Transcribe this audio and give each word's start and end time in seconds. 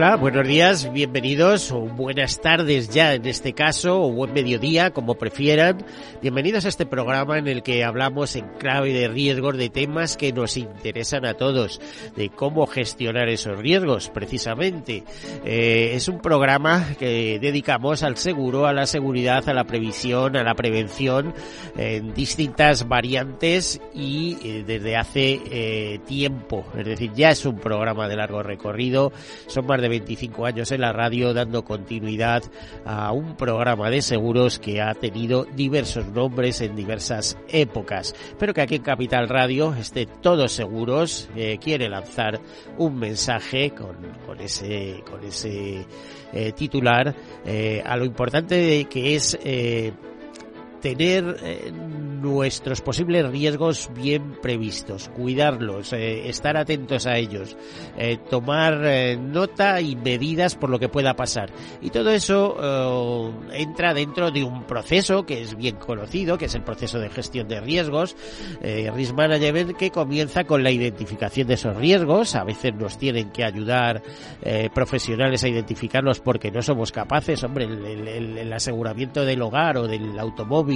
Hola, 0.00 0.16
buenos 0.16 0.48
días, 0.48 0.90
bienvenidos 0.94 1.70
o 1.72 1.80
buenas 1.80 2.40
tardes 2.40 2.88
ya 2.88 3.12
en 3.12 3.26
este 3.26 3.52
caso 3.52 4.00
o 4.00 4.10
buen 4.10 4.32
mediodía, 4.32 4.92
como 4.92 5.16
prefieran. 5.16 5.84
Bienvenidos 6.22 6.64
a 6.64 6.68
este 6.68 6.86
programa 6.86 7.36
en 7.36 7.46
el 7.46 7.62
que 7.62 7.84
hablamos 7.84 8.34
en 8.34 8.48
clave 8.58 8.94
de 8.94 9.08
riesgos 9.08 9.58
de 9.58 9.68
temas 9.68 10.16
que 10.16 10.32
nos 10.32 10.56
interesan 10.56 11.26
a 11.26 11.34
todos, 11.34 11.82
de 12.16 12.30
cómo 12.30 12.66
gestionar 12.66 13.28
esos 13.28 13.58
riesgos 13.58 14.08
precisamente. 14.08 15.04
Eh, 15.44 15.90
es 15.92 16.08
un 16.08 16.20
programa 16.22 16.94
que 16.98 17.38
dedicamos 17.38 18.02
al 18.02 18.16
seguro, 18.16 18.66
a 18.66 18.72
la 18.72 18.86
seguridad, 18.86 19.46
a 19.50 19.52
la 19.52 19.64
previsión, 19.64 20.34
a 20.34 20.42
la 20.42 20.54
prevención 20.54 21.34
en 21.76 22.14
distintas 22.14 22.88
variantes 22.88 23.82
y 23.94 24.38
eh, 24.42 24.64
desde 24.66 24.96
hace 24.96 25.42
eh, 25.50 26.00
tiempo. 26.06 26.64
Es 26.74 26.86
decir, 26.86 27.12
ya 27.14 27.32
es 27.32 27.44
un 27.44 27.58
programa 27.58 28.08
de 28.08 28.16
largo 28.16 28.42
recorrido. 28.42 29.12
Son 29.46 29.66
más 29.66 29.82
de 29.82 29.89
25 29.90 30.46
años 30.46 30.72
en 30.72 30.80
la 30.80 30.92
radio 30.92 31.34
dando 31.34 31.64
continuidad 31.64 32.42
a 32.86 33.12
un 33.12 33.36
programa 33.36 33.90
de 33.90 34.00
seguros 34.00 34.58
que 34.58 34.80
ha 34.80 34.94
tenido 34.94 35.44
diversos 35.44 36.06
nombres 36.06 36.62
en 36.62 36.74
diversas 36.74 37.36
épocas, 37.48 38.14
pero 38.38 38.54
que 38.54 38.62
aquí 38.62 38.76
en 38.76 38.82
Capital 38.82 39.28
Radio 39.28 39.74
esté 39.74 40.06
todos 40.06 40.52
seguros, 40.52 41.28
eh, 41.36 41.58
quiere 41.62 41.88
lanzar 41.88 42.40
un 42.78 42.98
mensaje 42.98 43.72
con, 43.72 44.40
ese, 44.40 45.02
con 45.08 45.22
ese 45.24 45.84
eh, 46.32 46.52
titular 46.52 47.14
eh, 47.44 47.82
a 47.84 47.96
lo 47.96 48.04
importante 48.04 48.86
que 48.86 49.14
es 49.14 49.38
tener 50.80 51.36
eh, 51.42 51.72
nuestros 51.72 52.80
posibles 52.80 53.30
riesgos 53.30 53.90
bien 53.94 54.36
previstos, 54.42 55.08
cuidarlos, 55.08 55.92
eh, 55.92 56.28
estar 56.28 56.56
atentos 56.56 57.06
a 57.06 57.16
ellos, 57.16 57.56
eh, 57.96 58.18
tomar 58.28 58.80
nota 59.18 59.80
y 59.80 59.96
medidas 59.96 60.54
por 60.54 60.70
lo 60.70 60.78
que 60.78 60.88
pueda 60.88 61.14
pasar. 61.14 61.50
Y 61.80 61.90
todo 61.90 62.10
eso 62.10 63.32
entra 63.52 63.94
dentro 63.94 64.30
de 64.30 64.44
un 64.44 64.64
proceso 64.64 65.24
que 65.24 65.40
es 65.40 65.56
bien 65.56 65.76
conocido, 65.76 66.36
que 66.36 66.46
es 66.46 66.54
el 66.54 66.62
proceso 66.62 66.98
de 66.98 67.08
gestión 67.08 67.48
de 67.48 67.60
riesgos, 67.60 68.16
Risk 68.62 69.14
Management, 69.14 69.76
que 69.76 69.90
comienza 69.90 70.44
con 70.44 70.62
la 70.62 70.70
identificación 70.70 71.48
de 71.48 71.54
esos 71.54 71.76
riesgos. 71.76 72.34
A 72.34 72.44
veces 72.44 72.74
nos 72.74 72.98
tienen 72.98 73.30
que 73.30 73.44
ayudar 73.44 74.02
profesionales 74.74 75.44
a 75.44 75.48
identificarlos 75.48 76.20
porque 76.20 76.50
no 76.50 76.62
somos 76.62 76.92
capaces. 76.92 77.42
Hombre, 77.44 77.64
el 77.64 78.52
aseguramiento 78.52 79.24
del 79.24 79.42
hogar 79.42 79.78
o 79.78 79.88
del 79.88 80.18
automóvil 80.18 80.69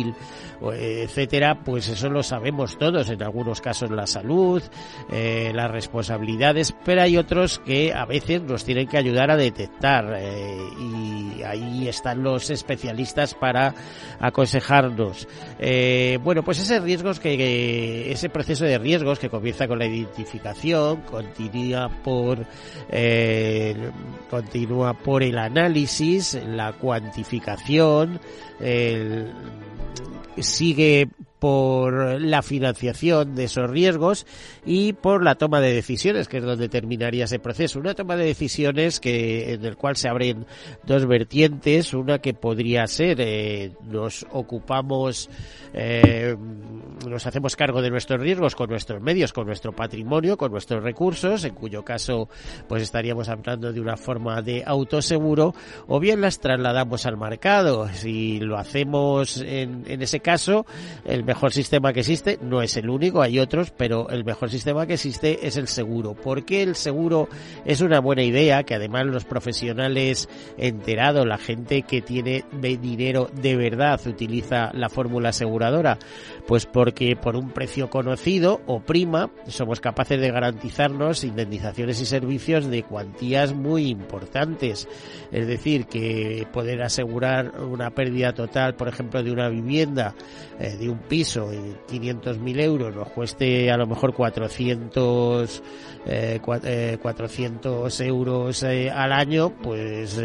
etcétera, 0.73 1.61
pues 1.65 1.89
eso 1.89 2.09
lo 2.09 2.23
sabemos 2.23 2.79
todos, 2.79 3.11
en 3.11 3.23
algunos 3.23 3.61
casos 3.61 3.91
la 3.91 4.07
salud, 4.07 4.63
eh, 5.11 5.53
las 5.55 5.71
responsabilidades, 5.71 6.75
pero 6.85 7.03
hay 7.03 7.17
otros 7.17 7.59
que 7.59 7.93
a 7.93 8.05
veces 8.05 8.43
nos 8.43 8.65
tienen 8.65 8.89
que 8.89 8.97
ayudar 8.97 9.31
a 9.31 9.37
detectar 9.37 10.15
eh, 10.17 10.57
y 10.81 11.43
ahí 11.43 11.89
están 11.89 12.23
los 12.23 12.51
especialistas 12.51 13.35
para 13.35 13.75
aconsejarnos. 14.21 15.29
Eh, 15.59 16.19
bueno, 16.23 16.43
pues 16.43 16.61
ese 16.61 16.81
riesgos 16.81 17.21
que, 17.21 18.11
ese 18.11 18.29
proceso 18.29 18.65
de 18.65 18.79
riesgos 18.79 19.19
que 19.19 19.29
comienza 19.29 19.69
con 19.69 19.79
la 19.79 19.87
identificación, 19.87 21.03
continúa 21.03 21.89
por 22.03 22.47
continúa 24.31 24.95
por 24.95 25.23
el 25.23 25.39
análisis, 25.39 26.39
la 26.47 26.73
cuantificación, 26.73 28.21
el 28.61 29.33
sigue 30.43 31.09
por 31.45 32.23
la 32.23 32.41
financiación 32.41 33.35
de 33.35 33.45
esos 33.45 33.69
riesgos 33.69 34.27
y 34.65 34.95
por 34.95 35.23
la 35.23 35.35
toma 35.35 35.61
de 35.61 35.75
decisiones, 35.75 36.27
que 36.27 36.39
es 36.39 36.43
donde 36.43 36.71
terminaría 36.71 37.25
ese 37.27 37.39
proceso. 37.39 37.79
Una 37.79 37.93
toma 37.93 38.17
de 38.17 38.25
decisiones 38.25 38.99
que 38.99 39.53
en 39.53 39.63
el 39.63 39.77
cual 39.77 39.95
se 39.97 40.09
abren 40.09 40.47
dos 40.87 41.05
vertientes, 41.07 41.93
una 41.93 42.19
que 42.21 42.33
podría 42.33 42.87
ser 42.87 43.21
eh, 43.21 43.73
nos 43.87 44.25
ocupamos, 44.33 45.29
eh, 45.75 46.35
nos 47.07 47.27
hacemos 47.27 47.57
cargo 47.57 47.83
de 47.83 47.91
nuestros 47.91 48.23
riesgos 48.23 48.55
con 48.55 48.71
nuestros 48.71 49.03
medios, 49.03 49.35
con 49.35 49.47
nuestro 49.47 49.73
patrimonio, 49.73 50.39
con 50.39 50.51
nuestros 50.51 50.83
recursos, 50.83 51.45
en 51.45 51.55
cuyo 51.55 51.85
caso 51.85 52.31
pues 52.69 52.83
estaríamos 52.83 53.29
hablando 53.29 53.71
de 53.71 53.83
una 53.83 53.99
forma 53.99 54.41
de 54.41 54.63
autoseguro, 54.65 55.55
o 55.89 56.01
bien 56.01 56.23
las 56.23 56.41
trasladamos 56.41 57.05
al 57.05 57.19
mercado. 57.19 57.87
Si 57.93 58.41
lo 58.41 58.57
hacemos 58.57 59.43
en, 59.43 59.85
ese 59.87 60.21
caso, 60.21 60.65
el 61.05 61.23
mejor 61.23 61.34
sistema 61.51 61.93
que 61.93 62.01
existe, 62.01 62.39
no 62.43 62.63
es 62.63 62.77
el 62.77 62.89
único, 62.89 63.23
hay 63.23 63.39
otros, 63.39 63.71
pero 63.71 64.09
el 64.09 64.25
mejor 64.25 64.51
sistema 64.51 64.87
que 64.87 64.95
existe 64.95 65.47
es 65.47 65.57
el 65.57 65.69
seguro. 65.69 66.15
¿Por 66.15 66.45
qué 66.45 66.63
el 66.63 66.75
seguro 66.75 67.29
es 67.65 67.81
una 67.81 68.01
buena 68.01 68.23
idea? 68.23 68.63
Que 68.63 68.75
además 68.75 69.07
los 69.07 69.25
profesionales 69.25 70.29
enterados, 70.59 71.27
la 71.27 71.39
gente 71.39 71.83
que 71.83 72.03
tiene 72.03 72.45
dinero 72.53 73.31
de 73.33 73.57
verdad 73.57 74.01
utiliza 74.07 74.71
la 74.73 74.89
fórmula 74.89 75.31
aseguradora. 75.31 75.99
Pues 76.47 76.67
porque 76.67 77.17
por 77.17 77.37
un 77.37 77.51
precio 77.51 77.89
conocido 77.89 78.61
o 78.67 78.81
prima 78.81 79.31
somos 79.47 79.81
capaces 79.81 80.21
de 80.21 80.31
garantizarnos 80.31 81.25
indemnizaciones 81.25 82.01
y 82.01 82.07
servicios 82.07 82.67
de 82.67 82.83
cuantías 82.83 83.55
muy 83.55 83.89
importantes. 83.89 84.89
Es 85.33 85.47
decir, 85.47 85.87
que 85.87 86.47
poder 86.53 86.83
asegurar 86.83 87.61
una 87.61 87.91
pérdida 87.91 88.35
total, 88.35 88.75
por 88.75 88.89
ejemplo, 88.89 89.23
de 89.23 89.33
una 89.33 89.49
vivienda, 89.49 90.15
eh, 90.59 90.77
de 90.77 90.89
un 90.89 90.99
piso 90.99 91.51
en 91.53 91.77
500.000 91.89 92.61
euros 92.61 92.95
nos 92.95 93.09
cueste 93.09 93.71
a 93.71 93.77
lo 93.77 93.87
mejor 93.87 94.15
400, 94.15 95.63
eh, 96.07 96.41
400 97.01 98.01
eh, 98.01 98.07
euros 98.07 98.63
eh, 98.63 98.91
al 98.91 99.13
año, 99.13 99.51
pues 99.51 100.21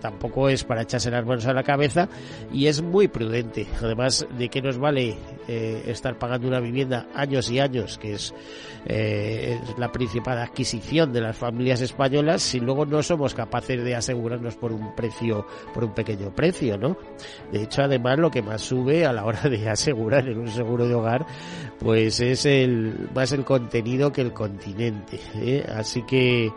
tampoco 0.00 0.48
es 0.48 0.64
para 0.64 0.82
echarse 0.82 1.10
las 1.10 1.24
manos 1.24 1.46
a 1.46 1.52
la 1.52 1.62
cabeza 1.62 2.08
y 2.52 2.66
es 2.66 2.82
muy 2.82 3.08
prudente. 3.08 3.66
Además 3.80 4.26
de 4.36 4.48
que 4.48 4.62
nos 4.62 4.78
vale 4.78 5.16
estar 5.46 6.18
pagando 6.18 6.48
una 6.48 6.60
vivienda 6.60 7.08
años 7.14 7.50
y 7.50 7.60
años, 7.60 7.98
que 7.98 8.14
es, 8.14 8.34
es 8.86 9.58
la 9.78 9.92
principal 9.92 10.38
adquisición 10.38 11.12
de 11.12 11.20
las 11.20 11.36
familias 11.36 11.80
españolas, 11.80 12.42
si 12.42 12.60
luego 12.60 12.86
no 12.86 13.02
somos 13.02 13.34
capaces 13.34 13.82
de 13.82 13.94
asegurarnos 13.94 14.56
por 14.56 14.72
un 14.72 14.94
precio, 14.94 15.46
por 15.72 15.84
un 15.84 15.94
pequeño 15.94 16.34
precio, 16.34 16.78
¿no? 16.78 16.96
De 17.52 17.62
hecho, 17.62 17.82
además 17.82 18.18
lo 18.18 18.30
que 18.30 18.42
más 18.42 18.62
sube 18.62 19.06
a 19.06 19.12
la 19.12 19.24
hora 19.24 19.42
de 19.42 19.68
asegurar 19.68 20.28
en 20.28 20.38
un 20.38 20.48
seguro 20.48 20.86
de 20.86 20.94
hogar, 20.94 21.26
pues 21.78 22.20
es 22.20 22.46
el 22.46 23.08
más 23.14 23.32
el 23.32 23.44
contenido 23.44 24.12
que 24.12 24.20
el 24.20 24.32
continente. 24.32 25.20
¿eh? 25.36 25.64
Así 25.74 26.02
que 26.02 26.52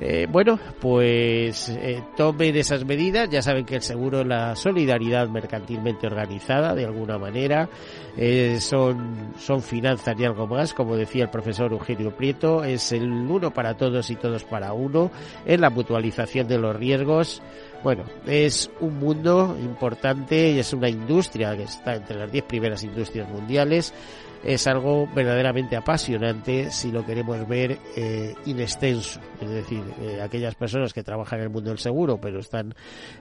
eh, 0.00 0.26
bueno, 0.30 0.58
pues 0.80 1.68
eh, 1.70 2.02
tomen 2.16 2.56
esas 2.56 2.84
medidas. 2.84 3.28
Ya 3.30 3.42
saben 3.42 3.64
que 3.64 3.76
el 3.76 3.82
seguro 3.82 4.20
es 4.20 4.26
la 4.26 4.54
solidaridad 4.54 5.28
mercantilmente 5.28 6.06
organizada, 6.06 6.74
de 6.74 6.84
alguna 6.84 7.18
manera. 7.18 7.68
Eh, 8.16 8.58
son, 8.60 9.32
son 9.38 9.62
finanzas 9.62 10.14
y 10.18 10.24
algo 10.24 10.46
más, 10.46 10.74
como 10.74 10.96
decía 10.96 11.24
el 11.24 11.30
profesor 11.30 11.72
Eugenio 11.72 12.14
Prieto. 12.14 12.64
Es 12.64 12.92
el 12.92 13.10
uno 13.10 13.50
para 13.52 13.74
todos 13.74 14.10
y 14.10 14.16
todos 14.16 14.44
para 14.44 14.72
uno. 14.72 15.10
Es 15.44 15.58
la 15.58 15.70
mutualización 15.70 16.46
de 16.46 16.58
los 16.58 16.76
riesgos. 16.76 17.42
Bueno, 17.82 18.04
es 18.26 18.70
un 18.80 18.98
mundo 18.98 19.56
importante 19.62 20.50
y 20.50 20.58
es 20.58 20.72
una 20.72 20.88
industria 20.88 21.56
que 21.56 21.64
está 21.64 21.94
entre 21.94 22.16
las 22.16 22.32
diez 22.32 22.44
primeras 22.44 22.82
industrias 22.82 23.28
mundiales 23.28 23.94
es 24.46 24.68
algo 24.68 25.08
verdaderamente 25.12 25.74
apasionante 25.74 26.70
si 26.70 26.92
lo 26.92 27.04
queremos 27.04 27.46
ver 27.48 27.78
eh, 27.96 28.32
in 28.46 28.60
extenso. 28.60 29.20
Es 29.40 29.50
decir, 29.50 29.82
eh, 30.00 30.20
aquellas 30.22 30.54
personas 30.54 30.92
que 30.92 31.02
trabajan 31.02 31.40
en 31.40 31.46
el 31.46 31.50
mundo 31.50 31.70
del 31.70 31.80
seguro, 31.80 32.20
pero 32.20 32.38
están 32.38 32.72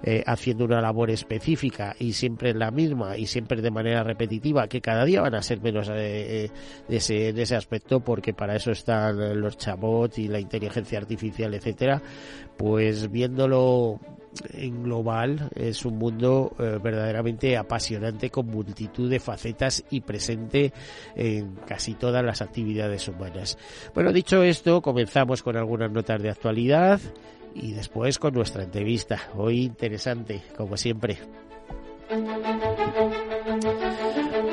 eh, 0.03 0.23
haciendo 0.27 0.65
una 0.65 0.81
labor 0.81 1.09
específica 1.09 1.95
y 1.97 2.13
siempre 2.13 2.51
en 2.51 2.59
la 2.59 2.69
misma 2.69 3.17
y 3.17 3.25
siempre 3.25 3.63
de 3.63 3.71
manera 3.71 4.03
repetitiva, 4.03 4.67
que 4.67 4.81
cada 4.81 5.03
día 5.03 5.21
van 5.21 5.33
a 5.33 5.41
ser 5.41 5.61
menos 5.61 5.87
de, 5.87 6.51
ese, 6.89 7.33
de 7.33 7.41
ese 7.41 7.55
aspecto, 7.55 8.01
porque 8.01 8.33
para 8.33 8.55
eso 8.55 8.69
están 8.69 9.41
los 9.41 9.57
chabots 9.57 10.19
y 10.19 10.27
la 10.27 10.39
inteligencia 10.39 10.99
artificial, 10.99 11.55
etcétera, 11.55 12.03
pues 12.55 13.09
viéndolo 13.09 13.99
en 14.53 14.83
global 14.83 15.49
es 15.55 15.85
un 15.85 15.97
mundo 15.97 16.53
eh, 16.59 16.79
verdaderamente 16.81 17.57
apasionante 17.57 18.29
con 18.29 18.47
multitud 18.47 19.09
de 19.09 19.19
facetas 19.19 19.83
y 19.89 20.01
presente 20.01 20.73
en 21.15 21.55
casi 21.67 21.93
todas 21.93 22.23
las 22.23 22.41
actividades 22.41 23.07
humanas. 23.07 23.57
Bueno, 23.93 24.11
dicho 24.11 24.43
esto, 24.43 24.81
comenzamos 24.81 25.43
con 25.43 25.57
algunas 25.57 25.91
notas 25.91 26.21
de 26.21 26.29
actualidad 26.29 26.99
y 27.53 27.71
después 27.71 28.19
con 28.19 28.33
nuestra 28.33 28.63
entrevista. 28.63 29.19
Hoy 29.35 29.63
interesante, 29.63 30.41
como 30.57 30.77
siempre. 30.77 31.17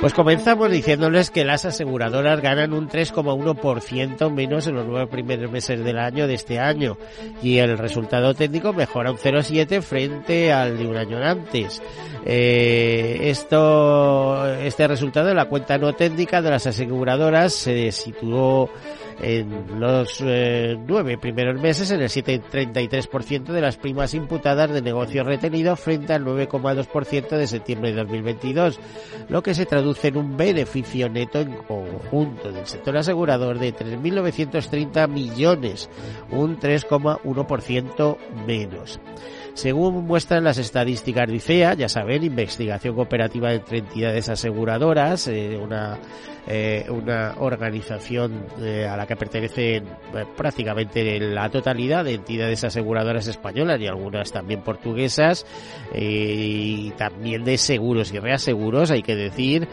Pues 0.03 0.15
comenzamos 0.15 0.69
diciéndoles 0.69 1.31
que 1.31 1.45
las 1.45 1.65
aseguradoras 1.65 2.41
ganan 2.41 2.73
un 2.73 2.89
3,1% 2.89 4.33
menos 4.33 4.67
en 4.67 4.75
los 4.75 4.85
nueve 4.85 5.07
primeros 5.07 5.49
meses 5.49 5.85
del 5.85 5.97
año 5.97 6.27
de 6.27 6.35
este 6.35 6.59
año 6.59 6.99
y 7.41 7.59
el 7.59 7.79
resultado 7.79 8.35
técnico 8.35 8.73
mejora 8.73 9.13
un 9.13 9.17
0,7 9.17 9.81
frente 9.81 10.53
al 10.53 10.77
de 10.77 10.89
un 10.89 10.97
año 10.97 11.19
antes. 11.19 11.81
Eh, 12.27 13.31
esto, 13.31 14.45
este 14.57 14.89
resultado 14.89 15.29
de 15.29 15.37
la 15.37 15.45
cuenta 15.45 15.79
no 15.79 15.93
técnica 15.93 16.43
de 16.43 16.51
las 16.51 16.67
aseguradoras 16.67 17.53
se 17.53 17.93
situó 17.93 18.71
en 19.23 19.81
los 19.81 20.21
eh, 20.21 20.77
nueve 20.87 21.17
primeros 21.17 21.61
meses 21.61 21.91
en 21.93 22.03
el 22.03 22.09
7,33% 22.09 23.45
de 23.45 23.61
las 23.61 23.77
primas 23.77 24.15
imputadas 24.15 24.73
de 24.73 24.83
negocio 24.83 25.23
retenido 25.23 25.77
frente 25.77 26.13
al 26.13 26.25
9,2% 26.25 27.29
de 27.29 27.47
septiembre 27.47 27.91
de 27.91 27.97
2022, 27.99 28.81
lo 29.29 29.43
que 29.43 29.55
se 29.55 29.65
traduce 29.65 30.09
en 30.09 30.17
un 30.17 30.37
beneficio 30.37 31.09
neto 31.09 31.41
en 31.41 31.53
conjunto 31.53 32.51
del 32.51 32.67
sector 32.67 32.97
asegurador 32.97 33.59
de 33.59 33.75
3.930 33.75 35.09
millones, 35.09 35.89
un 36.31 36.59
3,1% 36.59 38.17
menos. 38.47 39.01
Según 39.55 40.07
muestran 40.07 40.45
las 40.45 40.57
estadísticas 40.57 41.29
de 41.29 41.37
ICEA, 41.37 41.75
ya 41.75 41.89
saben, 41.89 42.25
investigación 42.25 42.95
cooperativa 42.95 43.53
entre 43.53 43.79
entidades 43.79 44.31
aseguradoras, 44.31 45.29
eh, 45.29 45.59
una, 45.63 45.99
eh, 46.47 46.87
una 46.89 47.35
organización 47.39 48.47
eh, 48.61 48.87
a 48.89 48.97
la 48.97 49.07
que 49.07 49.15
pertenecen 49.15 49.85
prácticamente 50.37 51.21
la 51.21 51.51
totalidad 51.51 52.05
de 52.05 52.15
entidades 52.15 52.65
aseguradoras 52.65 53.27
españolas 53.27 53.79
y 53.79 53.87
algunas 53.87 54.33
también 54.33 54.63
portuguesas, 54.63 55.45
y 55.95 56.91
también 56.93 57.45
de 57.45 57.59
seguros 57.59 58.13
y 58.13 58.19
reaseguros, 58.19 58.91
hay 58.91 59.03
que 59.03 59.17
decir, 59.17 59.69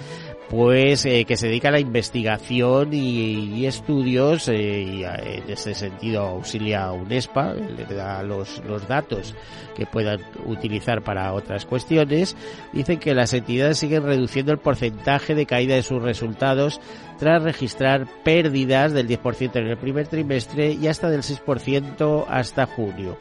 pues 0.49 1.05
eh, 1.05 1.25
que 1.25 1.37
se 1.37 1.47
dedica 1.47 1.69
a 1.69 1.73
la 1.73 1.79
investigación 1.79 2.89
y, 2.93 3.65
estudios 3.67 4.47
eh, 4.49 4.81
y 4.81 5.03
en 5.03 5.47
este 5.47 5.75
sentido 5.75 6.21
auxilia 6.21 6.85
a 6.85 6.91
UNESPA, 6.91 7.53
le 7.53 7.85
da 7.85 8.23
los, 8.23 8.63
los 8.65 8.87
datos 8.87 9.35
que 9.75 9.85
puedan 9.85 10.19
utilizar 10.45 11.03
para 11.03 11.33
otras 11.33 11.65
cuestiones. 11.65 12.35
Dicen 12.73 12.99
que 12.99 13.13
las 13.13 13.33
entidades 13.33 13.77
siguen 13.77 14.03
reduciendo 14.03 14.51
el 14.51 14.57
porcentaje 14.57 15.35
de 15.35 15.45
caída 15.45 15.75
de 15.75 15.83
sus 15.83 16.01
resultados 16.01 16.81
tras 17.19 17.43
registrar 17.43 18.07
pérdidas 18.23 18.91
del 18.91 19.07
10% 19.07 19.55
en 19.55 19.67
el 19.67 19.77
primer 19.77 20.07
trimestre 20.07 20.71
y 20.71 20.87
hasta 20.87 21.09
del 21.09 21.21
6% 21.21 22.25
hasta 22.27 22.65
junio. 22.65 23.17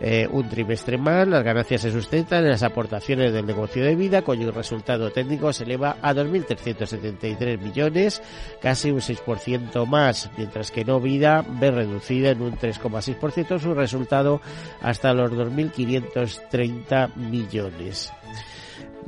Eh, 0.00 0.28
un 0.30 0.48
trimestre 0.48 0.98
más, 0.98 1.26
las 1.26 1.42
ganancias 1.42 1.80
se 1.80 1.90
sustentan 1.90 2.44
en 2.44 2.50
las 2.50 2.62
aportaciones 2.62 3.32
del 3.32 3.46
negocio 3.46 3.82
de 3.82 3.94
vida, 3.94 4.22
cuyo 4.22 4.52
resultado 4.52 5.10
técnico 5.10 5.52
se 5.52 5.64
eleva 5.64 5.96
a 6.02 6.12
2.373 6.12 7.58
millones, 7.58 8.22
casi 8.60 8.90
un 8.90 9.00
6% 9.00 9.86
más, 9.86 10.30
mientras 10.36 10.70
que 10.70 10.84
no 10.84 11.00
vida 11.00 11.44
ve 11.48 11.70
reducida 11.70 12.30
en 12.30 12.42
un 12.42 12.52
3,6% 12.52 13.58
su 13.58 13.74
resultado 13.74 14.40
hasta 14.82 15.14
los 15.14 15.32
2.530 15.32 17.14
millones. 17.16 18.12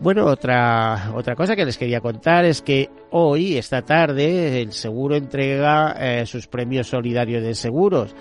Bueno, 0.01 0.27
otra, 0.27 1.11
otra 1.15 1.35
cosa 1.35 1.57
que 1.57 1.65
les 1.65 1.77
quería 1.77 2.01
contar 2.01 2.45
es 2.45 2.63
que 2.63 2.89
hoy, 3.11 3.57
esta 3.57 3.83
tarde, 3.83 4.63
el 4.63 4.73
seguro 4.73 5.17
entrega 5.17 5.97
eh, 5.99 6.25
sus 6.25 6.47
premios 6.47 6.87
solidarios 6.87 7.43
de 7.43 7.55
seguros 7.57 8.15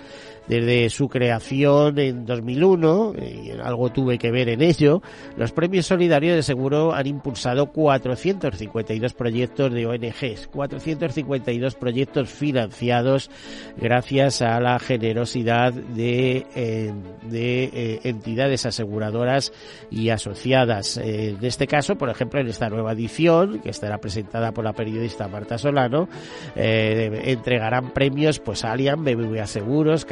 desde 0.48 0.88
su 0.90 1.08
creación 1.08 1.98
en 1.98 2.24
2001, 2.24 3.14
y 3.18 3.50
algo 3.62 3.90
tuve 3.90 4.18
que 4.18 4.30
ver 4.30 4.48
en 4.48 4.62
ello, 4.62 5.02
los 5.36 5.52
premios 5.52 5.86
solidarios 5.86 6.36
de 6.36 6.42
seguro 6.42 6.94
han 6.94 7.06
impulsado 7.06 7.66
452 7.66 9.12
proyectos 9.14 9.72
de 9.72 9.86
ONGs, 9.86 10.48
452 10.48 11.74
proyectos 11.74 12.28
financiados 12.28 13.30
gracias 13.76 14.42
a 14.42 14.60
la 14.60 14.78
generosidad 14.78 15.72
de, 15.72 16.46
eh, 16.54 16.92
eh, 17.32 18.00
entidades 18.04 18.66
aseguradoras 18.66 19.52
y 19.90 20.10
asociadas. 20.10 20.96
Eh, 20.96 21.36
en 21.38 21.44
este 21.44 21.66
caso, 21.66 21.96
por 21.96 22.08
ejemplo, 22.08 22.40
en 22.40 22.48
esta 22.48 22.68
nueva 22.68 22.92
edición, 22.92 23.60
que 23.60 23.70
estará 23.70 23.98
presentada 23.98 24.52
por 24.52 24.64
la 24.64 24.72
periodista 24.72 25.28
Marta 25.28 25.58
Solano, 25.58 26.08
entregarán 26.54 27.90
premios 27.90 28.38
pues 28.38 28.64
Allianz, 28.64 29.02
BBVA 29.02 29.46
Seguros, 29.46 30.04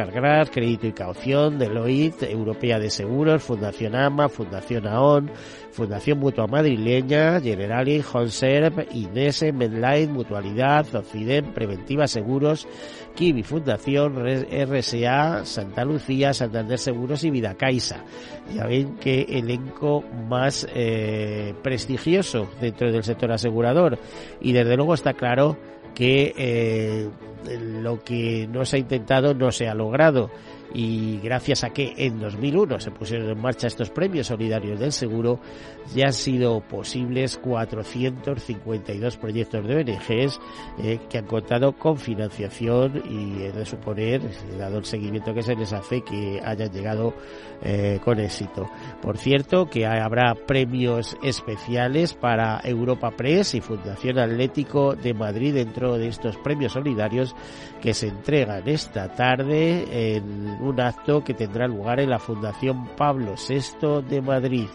Crédito 0.50 0.87
y 0.87 0.93
Caución, 0.93 1.58
Deloitte, 1.58 2.31
Europea 2.31 2.78
de 2.78 2.90
Seguros, 2.90 3.43
Fundación 3.43 3.94
AMA, 3.94 4.28
Fundación 4.28 4.87
AON, 4.87 5.31
Fundación 5.70 6.19
Mutua 6.19 6.46
Madrileña, 6.46 7.40
Generali, 7.40 8.02
Honserv, 8.12 8.87
Inese, 8.93 9.52
Medline, 9.52 10.12
Mutualidad, 10.12 10.87
Occident, 10.94 11.52
Preventiva 11.52 12.06
Seguros, 12.06 12.67
Kiwi 13.14 13.43
Fundación, 13.43 14.17
RSA, 14.17 15.44
Santa 15.44 15.84
Lucía, 15.84 16.34
Santander 16.34 16.79
Seguros 16.79 17.25
y 17.25 17.31
Vida 17.31 17.55
Caixa. 17.55 18.05
Ya 18.55 18.67
ven 18.67 18.96
que 18.96 19.22
elenco 19.29 20.02
más 20.29 20.67
eh, 20.75 21.55
prestigioso 21.62 22.49
dentro 22.61 22.90
del 22.90 23.05
sector 23.05 23.32
asegurador 23.32 23.99
y 24.40 24.52
desde 24.52 24.76
luego 24.76 24.94
está 24.94 25.14
claro 25.14 25.56
que 25.96 26.34
eh, 26.37 27.08
lo 27.81 28.04
que 28.04 28.46
no 28.46 28.66
se 28.66 28.76
ha 28.76 28.78
intentado 28.78 29.32
no 29.32 29.50
se 29.50 29.66
ha 29.66 29.75
logrado 29.75 30.31
y 30.74 31.18
gracias 31.18 31.64
a 31.64 31.70
que 31.70 31.94
en 31.96 32.18
2001 32.18 32.80
se 32.80 32.90
pusieron 32.90 33.30
en 33.30 33.40
marcha 33.40 33.66
estos 33.66 33.90
premios 33.90 34.26
solidarios 34.26 34.78
del 34.78 34.92
seguro, 34.92 35.40
ya 35.94 36.06
han 36.06 36.12
sido 36.12 36.60
posibles 36.60 37.38
452 37.38 39.16
proyectos 39.16 39.66
de 39.66 39.76
ONGs 39.76 40.40
eh, 40.78 40.98
que 41.08 41.18
han 41.18 41.26
contado 41.26 41.72
con 41.72 41.96
financiación 41.98 43.02
y 43.08 43.44
es 43.44 43.54
de 43.54 43.64
suponer, 43.64 44.22
dado 44.58 44.78
el 44.78 44.84
seguimiento 44.84 45.32
que 45.34 45.42
se 45.42 45.54
les 45.54 45.72
hace, 45.72 46.02
que 46.02 46.40
hayan 46.44 46.70
llegado 46.70 47.14
eh, 47.62 48.00
con 48.04 48.19
éxito. 48.20 48.69
Por 49.00 49.19
cierto, 49.19 49.66
que 49.66 49.86
habrá 49.86 50.34
premios 50.34 51.16
especiales 51.22 52.14
para 52.14 52.60
Europa 52.64 53.10
Press 53.16 53.54
y 53.54 53.60
Fundación 53.60 54.19
Atlético 54.19 54.94
de 54.94 55.14
Madrid 55.14 55.54
dentro 55.54 55.96
de 55.98 56.08
estos 56.08 56.36
premios 56.38 56.72
solidarios 56.72 57.34
que 57.80 57.94
se 57.94 58.08
entregan 58.08 58.69
esta 58.69 59.08
tarde 59.08 60.16
en 60.16 60.56
un 60.61 60.81
acto 60.81 61.23
que 61.23 61.35
tendrá 61.35 61.67
lugar 61.67 62.00
en 62.00 62.11
la 62.11 62.19
Fundación 62.19 62.87
Pablo 62.96 63.34
VI 63.36 64.03
de 64.08 64.22
Madrid. 64.22 64.69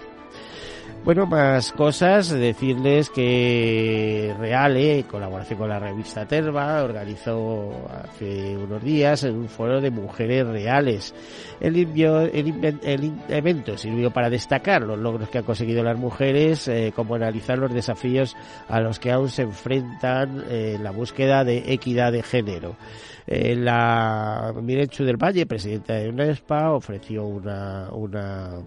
Bueno, 1.04 1.26
más 1.26 1.72
cosas, 1.72 2.30
decirles 2.30 3.10
que 3.10 4.36
Reale, 4.38 5.00
en 5.00 5.04
colaboración 5.04 5.58
con 5.58 5.70
la 5.70 5.80
revista 5.80 6.28
Terva, 6.28 6.84
organizó 6.84 7.72
hace 7.90 8.56
unos 8.56 8.84
días 8.84 9.24
un 9.24 9.50
foro 9.50 9.82
de 9.82 9.90
mujeres 9.90 10.46
reales. 10.46 11.16
El, 11.60 11.76
el, 11.76 13.14
evento 13.30 13.80
sirvió 13.80 14.12
para 14.12 14.30
destacar 14.30 14.84
los 14.84 15.00
logros 15.00 15.28
que 15.30 15.40
han 15.40 15.44
conseguido 15.44 15.84
las 15.84 15.98
mujeres, 15.98 16.68
eh, 16.68 16.94
como 16.96 17.16
analizar 17.16 17.58
los 17.58 17.74
desafíos 17.74 18.38
a 18.70 18.80
los 18.80 19.00
que 19.00 19.12
aún 19.12 19.30
se 19.30 19.42
enfrentan 19.42 20.44
en 20.52 20.84
la 20.84 20.92
búsqueda 20.92 21.44
de 21.44 21.74
equidad 21.74 22.12
de 22.12 22.22
género. 22.22 22.76
Eh, 23.26 23.56
la 23.56 24.54
Mirechu 24.62 25.04
del 25.04 25.18
Valle, 25.18 25.48
presidenta 25.48 25.96
de 25.96 26.10
UNESPA, 26.10 26.72
ofreció 26.72 27.26
una, 27.26 27.90
una 27.92 28.62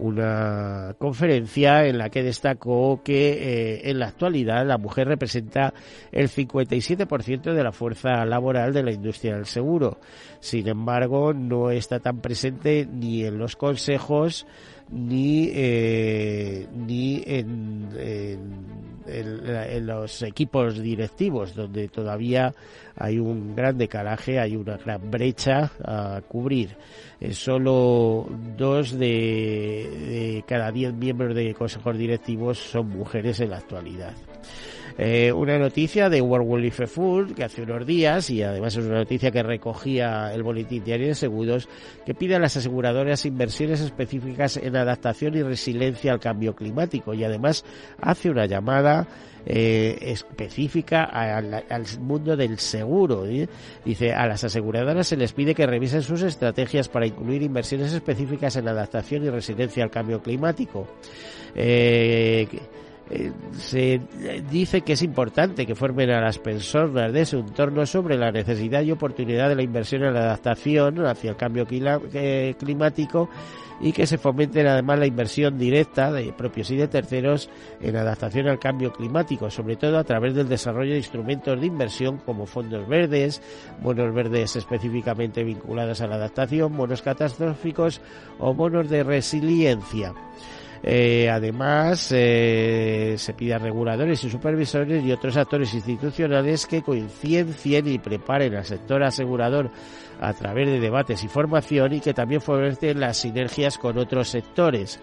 una 0.00 0.94
conferencia 0.98 1.86
en 1.86 1.98
la 1.98 2.08
que 2.08 2.22
destacó 2.22 3.02
que 3.04 3.32
eh, 3.32 3.90
en 3.90 3.98
la 3.98 4.08
actualidad 4.08 4.66
la 4.66 4.78
mujer 4.78 5.08
representa 5.08 5.74
el 6.10 6.28
57% 6.28 7.52
de 7.52 7.62
la 7.62 7.72
fuerza 7.72 8.24
laboral 8.24 8.72
de 8.72 8.82
la 8.82 8.92
industria 8.92 9.36
del 9.36 9.46
seguro. 9.46 9.98
Sin 10.40 10.68
embargo, 10.68 11.34
no 11.34 11.70
está 11.70 12.00
tan 12.00 12.20
presente 12.20 12.88
ni 12.90 13.24
en 13.24 13.38
los 13.38 13.56
consejos 13.56 14.46
ni, 14.90 15.50
eh, 15.52 16.66
ni 16.74 17.22
en, 17.26 17.88
en, 19.06 19.86
los 19.86 20.22
equipos 20.22 20.78
directivos, 20.78 21.54
donde 21.54 21.88
todavía 21.88 22.54
hay 22.96 23.18
un 23.18 23.54
gran 23.54 23.78
decalaje, 23.78 24.38
hay 24.38 24.56
una 24.56 24.76
gran 24.76 25.10
brecha 25.10 25.70
a 25.84 26.20
cubrir. 26.26 26.76
Solo 27.32 28.26
dos 28.56 28.98
de 28.98 30.44
cada 30.46 30.70
diez 30.70 30.92
miembros 30.92 31.34
de 31.34 31.54
consejos 31.54 31.96
directivos 31.96 32.58
son 32.58 32.88
mujeres 32.88 33.40
en 33.40 33.50
la 33.50 33.58
actualidad. 33.58 34.14
Eh, 35.02 35.32
una 35.32 35.58
noticia 35.58 36.10
de 36.10 36.20
World 36.20 36.46
Wildlife 36.46 36.86
Fund 36.86 37.34
que 37.34 37.42
hace 37.42 37.62
unos 37.62 37.86
días, 37.86 38.28
y 38.28 38.42
además 38.42 38.76
es 38.76 38.84
una 38.84 38.98
noticia 38.98 39.30
que 39.30 39.42
recogía 39.42 40.30
el 40.34 40.42
Boletín 40.42 40.84
Diario 40.84 41.06
de 41.06 41.14
Seguros, 41.14 41.70
que 42.04 42.12
pide 42.12 42.36
a 42.36 42.38
las 42.38 42.58
aseguradoras 42.58 43.24
inversiones 43.24 43.80
específicas 43.80 44.58
en 44.58 44.76
adaptación 44.76 45.34
y 45.36 45.42
resiliencia 45.42 46.12
al 46.12 46.20
cambio 46.20 46.54
climático 46.54 47.14
y 47.14 47.24
además 47.24 47.64
hace 47.98 48.28
una 48.28 48.44
llamada 48.44 49.08
eh, 49.46 49.96
específica 50.02 51.04
al, 51.04 51.86
mundo 51.98 52.36
del 52.36 52.58
seguro. 52.58 53.24
Dice, 53.82 54.12
a 54.12 54.26
las 54.26 54.44
aseguradoras 54.44 55.06
se 55.06 55.16
les 55.16 55.32
pide 55.32 55.54
que 55.54 55.66
revisen 55.66 56.02
sus 56.02 56.20
estrategias 56.20 56.90
para 56.90 57.06
incluir 57.06 57.40
inversiones 57.40 57.94
específicas 57.94 58.54
en 58.56 58.68
adaptación 58.68 59.24
y 59.24 59.30
resiliencia 59.30 59.82
al 59.82 59.90
cambio 59.90 60.20
climático. 60.22 60.86
Eh, 61.54 62.46
eh, 63.10 63.32
se 63.58 64.00
dice 64.50 64.82
que 64.82 64.92
es 64.92 65.02
importante 65.02 65.66
que 65.66 65.74
formen 65.74 66.10
a 66.10 66.20
las 66.20 66.38
personas 66.38 67.12
de 67.12 67.26
su 67.26 67.38
entorno 67.38 67.84
sobre 67.84 68.16
la 68.16 68.30
necesidad 68.30 68.82
y 68.82 68.92
oportunidad 68.92 69.48
de 69.48 69.56
la 69.56 69.62
inversión 69.62 70.04
en 70.04 70.14
la 70.14 70.20
adaptación 70.20 71.04
hacia 71.04 71.30
el 71.30 71.36
cambio 71.36 71.66
eh, 71.68 72.54
climático 72.56 73.28
y 73.80 73.92
que 73.92 74.06
se 74.06 74.18
fomenten 74.18 74.66
además 74.66 74.98
la 74.98 75.06
inversión 75.06 75.58
directa 75.58 76.12
de 76.12 76.32
propios 76.32 76.70
y 76.70 76.76
de 76.76 76.86
terceros 76.86 77.50
en 77.80 77.96
adaptación 77.96 78.46
al 78.46 78.58
cambio 78.58 78.92
climático, 78.92 79.50
sobre 79.50 79.76
todo 79.76 79.98
a 79.98 80.04
través 80.04 80.34
del 80.34 80.48
desarrollo 80.48 80.92
de 80.92 80.98
instrumentos 80.98 81.58
de 81.58 81.66
inversión 81.66 82.18
como 82.18 82.46
fondos 82.46 82.86
verdes, 82.86 83.42
bonos 83.82 84.14
verdes 84.14 84.54
específicamente 84.54 85.42
vinculados 85.42 86.00
a 86.00 86.06
la 86.06 86.16
adaptación, 86.16 86.76
bonos 86.76 87.02
catastróficos 87.02 88.00
o 88.38 88.54
bonos 88.54 88.88
de 88.88 89.02
resiliencia. 89.02 90.14
Eh, 90.82 91.28
además, 91.28 92.10
eh, 92.12 93.14
se 93.18 93.34
pide 93.34 93.54
a 93.54 93.58
reguladores 93.58 94.24
y 94.24 94.30
supervisores 94.30 95.04
y 95.04 95.12
otros 95.12 95.36
actores 95.36 95.74
institucionales 95.74 96.66
que 96.66 96.82
conciencien 96.82 97.86
y 97.86 97.98
preparen 97.98 98.54
al 98.54 98.64
sector 98.64 99.02
asegurador 99.02 99.70
a 100.20 100.32
través 100.32 100.68
de 100.68 100.80
debates 100.80 101.22
y 101.24 101.28
formación 101.28 101.92
y 101.94 102.00
que 102.00 102.14
también 102.14 102.40
fomenten 102.40 103.00
las 103.00 103.18
sinergias 103.18 103.78
con 103.78 103.98
otros 103.98 104.28
sectores. 104.28 105.00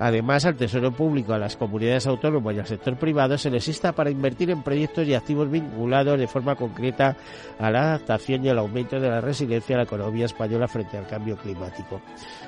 Además, 0.00 0.44
al 0.44 0.54
Tesoro 0.54 0.92
Público, 0.92 1.32
a 1.32 1.38
las 1.38 1.56
comunidades 1.56 2.06
autónomas 2.06 2.54
y 2.54 2.60
al 2.60 2.66
sector 2.66 2.96
privado 2.96 3.36
se 3.36 3.50
les 3.50 3.66
insta 3.66 3.92
para 3.92 4.10
invertir 4.10 4.48
en 4.50 4.62
proyectos 4.62 5.06
y 5.08 5.14
activos 5.14 5.50
vinculados 5.50 6.16
de 6.16 6.28
forma 6.28 6.54
concreta 6.54 7.16
a 7.58 7.70
la 7.70 7.80
adaptación 7.80 8.44
y 8.44 8.48
al 8.48 8.58
aumento 8.58 9.00
de 9.00 9.08
la 9.08 9.20
resiliencia 9.20 9.74
de 9.74 9.78
la 9.78 9.86
economía 9.86 10.26
española 10.26 10.68
frente 10.68 10.96
al 10.96 11.08
cambio 11.08 11.36
climático. 11.36 12.00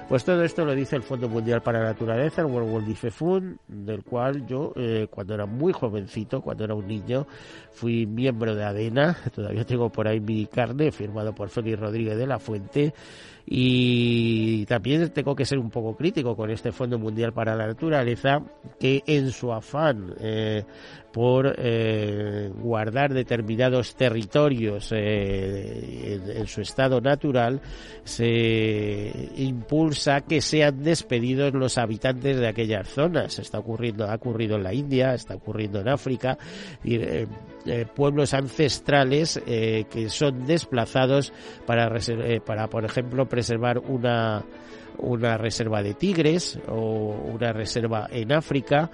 Pues 0.08 0.24
todo 0.24 0.44
esto 0.44 0.64
lo 0.64 0.76
dice 0.76 0.94
el 0.94 1.02
Fondo 1.02 1.28
Mundial 1.28 1.60
para 1.60 1.80
la 1.80 1.86
Naturaleza, 1.86 2.42
el 2.42 2.46
World 2.46 2.72
Wildlife 2.72 3.10
Fund, 3.10 3.58
del 3.66 4.04
cual 4.04 4.46
yo, 4.46 4.72
eh, 4.76 5.08
cuando 5.10 5.34
era 5.34 5.46
muy 5.46 5.72
jovencito, 5.72 6.42
cuando 6.42 6.64
era 6.64 6.74
un 6.74 6.86
niño, 6.86 7.26
fui 7.72 8.06
miembro 8.06 8.54
de 8.54 8.64
ADENA, 8.64 9.16
todavía 9.34 9.64
tengo 9.64 9.90
por 9.90 10.06
ahí 10.06 10.20
mi 10.20 10.46
carne, 10.46 10.92
firmado 10.92 11.34
por 11.34 11.48
Félix 11.48 11.80
Rodríguez 11.80 12.09
de 12.16 12.26
la 12.26 12.38
Fuente, 12.38 12.92
y 13.52 14.64
también 14.66 15.08
tengo 15.10 15.34
que 15.34 15.44
ser 15.44 15.58
un 15.58 15.70
poco 15.70 15.96
crítico 15.96 16.36
con 16.36 16.50
este 16.50 16.70
Fondo 16.70 17.00
Mundial 17.00 17.32
para 17.32 17.56
la 17.56 17.66
Naturaleza, 17.66 18.40
que 18.78 19.02
en 19.06 19.32
su 19.32 19.52
afán 19.52 20.14
eh, 20.20 20.62
por 21.12 21.56
eh, 21.58 22.48
guardar 22.54 23.12
determinados 23.12 23.96
territorios 23.96 24.92
eh, 24.92 26.20
en, 26.36 26.46
su 26.46 26.60
estado 26.60 27.00
natural, 27.00 27.60
se 28.04 29.30
impulsa 29.36 30.20
que 30.20 30.40
sean 30.40 30.84
despedidos 30.84 31.52
los 31.52 31.76
habitantes 31.76 32.38
de 32.38 32.46
aquellas 32.46 32.86
zonas. 32.86 33.40
Está 33.40 33.58
ocurriendo, 33.58 34.08
ha 34.08 34.14
ocurrido 34.14 34.58
en 34.58 34.62
la 34.62 34.72
India, 34.72 35.14
está 35.14 35.34
ocurriendo 35.34 35.80
en 35.80 35.88
África, 35.88 36.38
eh, 37.66 37.86
pueblos 37.94 38.34
ancestrales 38.34 39.40
que 39.46 40.08
son 40.08 40.46
desplazados 40.46 41.32
para, 41.66 41.90
para, 42.44 42.68
por 42.68 42.84
ejemplo, 42.84 43.28
preservar 43.28 43.78
una 43.78 44.44
una 44.98 45.38
reserva 45.38 45.82
de 45.82 45.94
tigres 45.94 46.58
o 46.68 47.16
una 47.32 47.52
reserva 47.52 48.06
en 48.10 48.32
África 48.32 48.90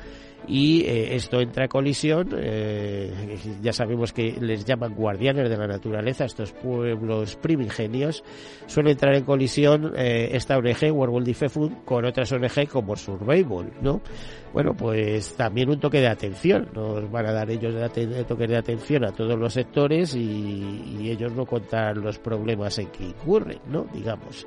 y 0.46 0.84
eh, 0.84 1.16
esto 1.16 1.40
entra 1.40 1.64
a 1.64 1.68
colisión. 1.68 2.28
Eh, 2.36 3.38
ya 3.62 3.72
sabemos 3.72 4.12
que 4.12 4.36
les 4.40 4.64
llaman 4.64 4.94
guardianes 4.94 5.48
de 5.48 5.56
la 5.56 5.66
naturaleza, 5.66 6.24
estos 6.24 6.52
pueblos 6.52 7.36
primigenios. 7.36 8.22
Suele 8.66 8.92
entrar 8.92 9.14
en 9.14 9.24
colisión 9.24 9.92
eh, 9.96 10.30
esta 10.32 10.56
ONG, 10.56 10.92
World 10.92 11.14
Wildlife 11.14 11.48
Fund, 11.48 11.84
con 11.84 12.04
otras 12.04 12.30
ONG 12.32 12.68
como 12.68 12.96
Survival, 12.96 13.72
¿no? 13.80 14.00
Bueno, 14.52 14.74
pues 14.74 15.34
también 15.34 15.68
un 15.68 15.80
toque 15.80 16.00
de 16.00 16.08
atención. 16.08 16.68
Nos 16.74 17.10
van 17.10 17.26
a 17.26 17.32
dar 17.32 17.50
ellos 17.50 17.74
de 17.74 18.46
de 18.46 18.56
atención 18.56 19.04
a 19.04 19.12
todos 19.12 19.38
los 19.38 19.52
sectores 19.52 20.14
y, 20.14 20.98
y 21.00 21.10
ellos 21.10 21.32
no 21.32 21.44
contar 21.44 21.96
los 21.96 22.18
problemas 22.18 22.78
en 22.78 22.86
que 22.88 23.04
incurren, 23.04 23.58
¿no? 23.68 23.86
Digamos. 23.92 24.46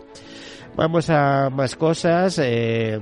Vamos 0.76 1.10
a 1.10 1.50
más 1.50 1.76
cosas. 1.76 2.40
Eh, 2.42 3.00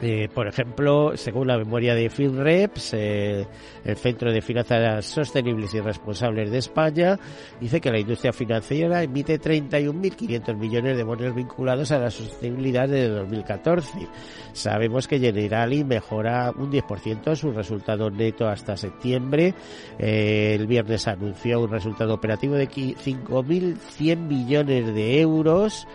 eh, 0.00 0.28
por 0.32 0.48
ejemplo, 0.48 1.12
según 1.16 1.46
la 1.46 1.56
memoria 1.56 1.94
de 1.94 2.10
FinReps, 2.10 2.94
eh, 2.94 3.46
el 3.84 3.96
Centro 3.96 4.32
de 4.32 4.42
Finanzas 4.42 5.06
Sostenibles 5.06 5.72
y 5.74 5.80
Responsables 5.80 6.50
de 6.50 6.58
España, 6.58 7.18
dice 7.60 7.80
que 7.80 7.90
la 7.90 8.00
industria 8.00 8.32
financiera 8.32 9.02
emite 9.02 9.40
31.500 9.40 10.56
millones 10.56 10.96
de 10.96 11.04
bonos 11.04 11.34
vinculados 11.34 11.92
a 11.92 11.98
la 11.98 12.10
sostenibilidad 12.10 12.88
de 12.88 13.08
2014. 13.08 14.08
Sabemos 14.52 15.06
que 15.06 15.20
Generali 15.20 15.84
mejora 15.84 16.52
un 16.56 16.72
10% 16.72 17.36
su 17.36 17.52
resultado 17.52 18.10
neto 18.10 18.48
hasta 18.48 18.76
septiembre. 18.76 19.54
Eh, 19.98 20.56
el 20.58 20.66
viernes 20.66 21.06
anunció 21.06 21.60
un 21.60 21.70
resultado 21.70 22.14
operativo 22.14 22.54
de 22.54 22.68
5.100 22.68 24.16
millones 24.16 24.94
de 24.94 25.20
euros. 25.20 25.86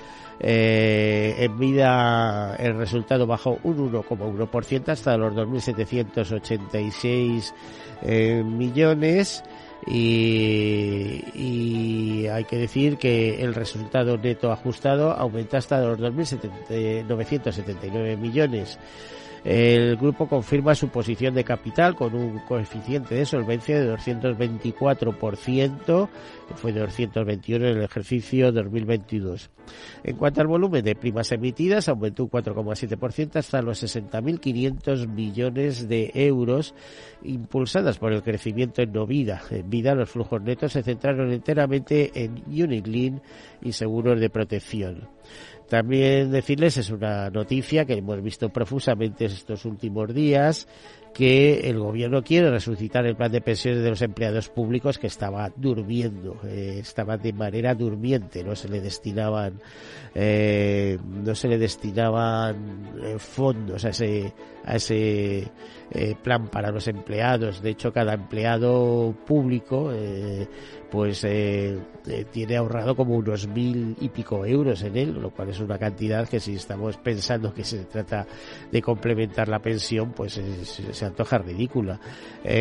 Eh, 0.41 1.35
en 1.37 1.59
vida 1.59 2.55
el 2.57 2.77
resultado 2.77 3.27
bajó 3.27 3.59
un 3.63 3.91
1,1% 3.91 4.87
hasta 4.87 5.17
los 5.17 5.33
2.786 5.33 7.53
eh, 8.03 8.41
millones 8.45 9.43
y, 9.85 11.21
y, 11.33 12.25
hay 12.27 12.45
que 12.45 12.55
decir 12.57 12.97
que 12.97 13.41
el 13.41 13.53
resultado 13.53 14.17
neto 14.17 14.49
ajustado 14.51 15.11
aumenta 15.11 15.57
hasta 15.57 15.81
los 15.81 15.99
2.979 15.99 18.17
millones. 18.17 18.79
El 19.43 19.97
grupo 19.97 20.27
confirma 20.27 20.75
su 20.75 20.89
posición 20.89 21.33
de 21.33 21.43
capital 21.43 21.95
con 21.95 22.13
un 22.13 22.37
coeficiente 22.39 23.15
de 23.15 23.25
solvencia 23.25 23.79
de 23.79 23.95
224%, 23.95 26.09
que 26.47 26.53
fue 26.55 26.73
de 26.73 26.81
221 26.81 27.67
en 27.67 27.77
el 27.77 27.83
ejercicio 27.83 28.51
2022. 28.51 29.49
En 30.03 30.17
cuanto 30.17 30.41
al 30.41 30.47
volumen 30.47 30.83
de 30.83 30.95
primas 30.95 31.31
emitidas, 31.31 31.87
aumentó 31.87 32.23
un 32.23 32.31
4,7% 32.31 33.37
hasta 33.37 33.61
los 33.61 33.81
60.500 33.83 35.07
millones 35.07 35.87
de 35.87 36.11
euros, 36.15 36.73
impulsadas 37.23 37.97
por 37.97 38.11
el 38.13 38.23
crecimiento 38.23 38.81
en 38.81 38.91
Novida. 38.91 39.41
En 39.51 39.69
vida, 39.69 39.95
los 39.95 40.09
flujos 40.09 40.41
netos 40.41 40.73
se 40.73 40.83
centraron 40.83 41.31
enteramente 41.31 42.11
en 42.13 42.43
Uniglin 42.47 43.21
y 43.61 43.71
seguros 43.71 44.19
de 44.19 44.29
protección. 44.29 45.07
También 45.69 46.31
decirles, 46.31 46.77
es 46.77 46.89
una 46.89 47.29
noticia 47.29 47.85
que 47.85 47.93
hemos 47.93 48.21
visto 48.23 48.49
profusamente 48.49 49.25
estos 49.25 49.65
últimos 49.65 50.11
días, 50.13 50.67
que 51.13 51.69
el 51.69 51.77
gobierno 51.77 52.23
quiere 52.23 52.49
resucitar 52.49 53.05
el 53.05 53.15
plan 53.15 53.31
de 53.31 53.41
pensiones 53.41 53.83
de 53.83 53.89
los 53.91 54.01
empleados 54.01 54.49
públicos 54.49 54.97
que 54.97 55.07
estaba 55.07 55.51
durmiendo, 55.55 56.37
eh, 56.43 56.77
estaba 56.79 57.17
de 57.17 57.33
manera 57.33 57.75
durmiente, 57.75 58.43
no 58.43 58.55
se 58.55 58.67
le 58.67 58.81
destinaban, 58.81 59.61
eh, 60.15 60.97
no 61.23 61.35
se 61.35 61.47
le 61.47 61.59
destinaban 61.59 62.89
eh, 63.03 63.15
fondos 63.19 63.85
a 63.85 63.89
ese, 63.89 64.33
a 64.65 64.75
ese 64.75 65.51
eh, 65.91 66.15
plan 66.21 66.47
para 66.47 66.71
los 66.71 66.87
empleados. 66.87 67.61
De 67.61 67.71
hecho, 67.71 67.93
cada 67.93 68.13
empleado 68.13 69.15
público 69.25 69.91
pues 70.91 71.23
eh, 71.23 71.77
tiene 72.31 72.57
ahorrado 72.57 72.95
como 72.95 73.15
unos 73.15 73.47
mil 73.47 73.95
y 73.99 74.09
pico 74.09 74.45
euros 74.45 74.81
en 74.83 74.97
él, 74.97 75.13
lo 75.19 75.31
cual 75.31 75.49
es 75.49 75.59
una 75.59 75.77
cantidad 75.77 76.27
que 76.27 76.39
si 76.39 76.55
estamos 76.55 76.97
pensando 76.97 77.53
que 77.53 77.63
se 77.63 77.85
trata 77.85 78.25
de 78.71 78.81
complementar 78.81 79.47
la 79.47 79.59
pensión, 79.59 80.11
pues 80.11 80.39
se 80.63 81.05
antoja 81.05 81.37
ridícula. 81.37 81.99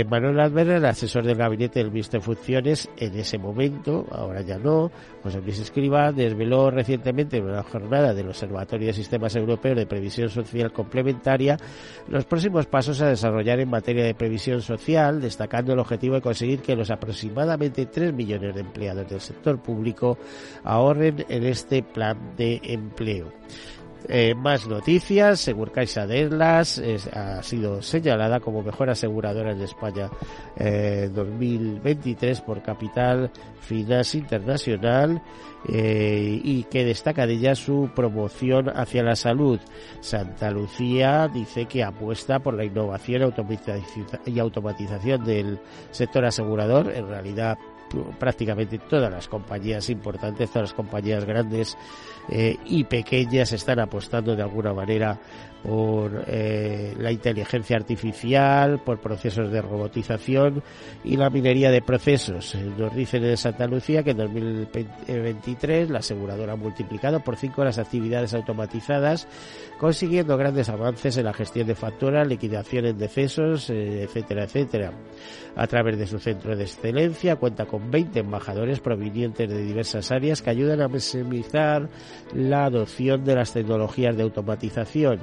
Manuel 0.08 0.40
Alberto, 0.40 0.75
el 0.75 0.85
asesor 0.85 1.25
del 1.25 1.37
gabinete 1.37 1.78
del 1.78 1.90
ministro 1.90 2.20
de 2.20 2.25
Funciones, 2.25 2.90
en 2.97 3.14
ese 3.18 3.38
momento, 3.38 4.06
ahora 4.11 4.42
ya 4.42 4.58
no, 4.58 4.90
José 5.23 5.40
Luis 5.40 5.58
Escriba, 5.58 6.12
desveló 6.12 6.70
recientemente 6.70 7.38
en 7.38 7.44
una 7.44 7.62
jornada 7.62 8.12
del 8.12 8.28
Observatorio 8.28 8.88
de 8.88 8.92
Sistemas 8.92 9.35
Europeos 9.37 9.76
de 9.76 9.87
Previsión 9.87 10.28
Social 10.28 10.73
Complementaria 10.73 11.56
los 12.08 12.25
próximos 12.25 12.66
pasos 12.66 13.00
a 13.00 13.08
desarrollar 13.08 13.61
en 13.61 13.68
materia 13.68 14.04
de 14.04 14.14
previsión 14.14 14.62
social, 14.62 15.20
destacando 15.20 15.73
el 15.73 15.78
objetivo 15.78 16.14
de 16.14 16.20
conseguir 16.20 16.61
que 16.61 16.76
los 16.76 16.90
aproximadamente 16.90 17.87
3 17.87 18.14
millones 18.19 18.55
de 18.55 18.61
empleados 18.61 19.09
del 19.09 19.21
sector 19.21 19.59
público 19.63 20.19
ahorren 20.65 21.25
en 21.29 21.45
este 21.45 21.83
plan 21.83 22.35
de 22.37 22.61
empleo. 22.65 23.33
Eh, 24.07 24.35
más 24.35 24.67
noticias, 24.69 25.41
Seguro 25.41 25.73
Caixa 25.73 26.07
de 26.07 26.21
Erlas 26.21 26.81
ha 27.13 27.43
sido 27.43 27.83
señalada 27.83 28.39
como 28.39 28.63
mejor 28.63 28.91
aseguradora 28.91 29.53
en 29.53 29.61
España 29.61 30.09
eh, 30.57 31.11
2023 31.13 32.41
por 32.43 32.63
Capital 32.63 33.31
Finance 33.61 34.17
Internacional 34.17 35.21
eh, 35.69 36.41
y 36.43 36.63
que 36.65 36.85
destaca 36.85 37.27
de 37.27 37.35
ella 37.35 37.55
su 37.57 37.91
promoción 37.95 38.69
hacia 38.69 39.03
la 39.03 39.17
salud. 39.17 39.59
Santa 40.01 40.51
Lucía 40.51 41.29
dice 41.29 41.67
que 41.67 41.83
apuesta 41.83 42.39
por 42.39 42.55
la 42.55 42.65
innovación 42.65 43.33
y 44.27 44.39
automatización 44.39 45.25
del 45.25 45.59
sector 45.91 46.25
asegurador. 46.25 46.93
En 46.95 47.09
realidad 47.09 47.59
prácticamente 48.18 48.78
todas 48.78 49.11
las 49.11 49.28
compañías 49.28 49.88
importantes, 49.90 50.50
todas 50.50 50.71
las 50.71 50.75
compañías 50.75 51.25
grandes 51.25 51.76
eh, 52.28 52.57
y 52.66 52.85
pequeñas 52.85 53.52
están 53.52 53.80
apostando 53.80 54.37
de 54.37 54.42
alguna 54.42 54.73
manera 54.73 55.18
por 55.62 56.25
eh, 56.26 56.95
la 56.99 57.11
inteligencia 57.11 57.76
artificial, 57.76 58.80
por 58.85 59.00
procesos 59.00 59.50
de 59.50 59.61
robotización 59.61 60.62
y 61.04 61.16
la 61.16 61.30
minería 61.30 61.71
de 61.71 61.83
procesos. 61.83 62.54
Eh, 62.54 62.71
nos 62.76 62.95
dicen 62.95 63.25
en 63.25 63.37
Santa 63.37 63.66
Lucía 63.66 64.02
que 64.02 64.12
en 64.12 64.18
2023 64.18 65.90
la 65.90 65.99
aseguradora 65.99 66.52
ha 66.52 66.57
multiplicado 66.57 67.21
por 67.21 67.37
cinco 67.37 67.64
las 67.64 67.78
actividades 67.78 68.35
automatizadas, 68.35 69.26
consiguiendo 69.78 70.37
grandes 70.37 70.68
avances 70.68 71.16
en 71.16 71.25
la 71.25 71.32
gestión 71.32 71.66
de 71.66 71.75
facturas, 71.75 72.26
liquidación 72.26 72.87
en 72.87 72.99
decesos, 72.99 73.70
eh, 73.70 74.02
etcétera, 74.02 74.44
etcétera. 74.44 74.92
A 75.56 75.66
través 75.66 75.99
de 75.99 76.06
su 76.06 76.18
centro 76.18 76.56
de 76.56 76.64
excelencia 76.64 77.37
cuenta 77.37 77.66
con 77.66 77.90
20 77.90 78.20
embajadores 78.20 78.80
provenientes 78.80 79.49
de 79.49 79.62
diversas 79.62 80.11
áreas 80.11 80.42
que 80.42 80.50
ayudan 80.50 80.82
a 80.82 80.88
maximizar 80.88 81.88
la 82.35 82.64
adopción 82.64 83.25
de 83.25 83.37
las 83.37 83.52
tecnologías 83.52 84.16
de 84.16 84.25
automatización. 84.25 85.20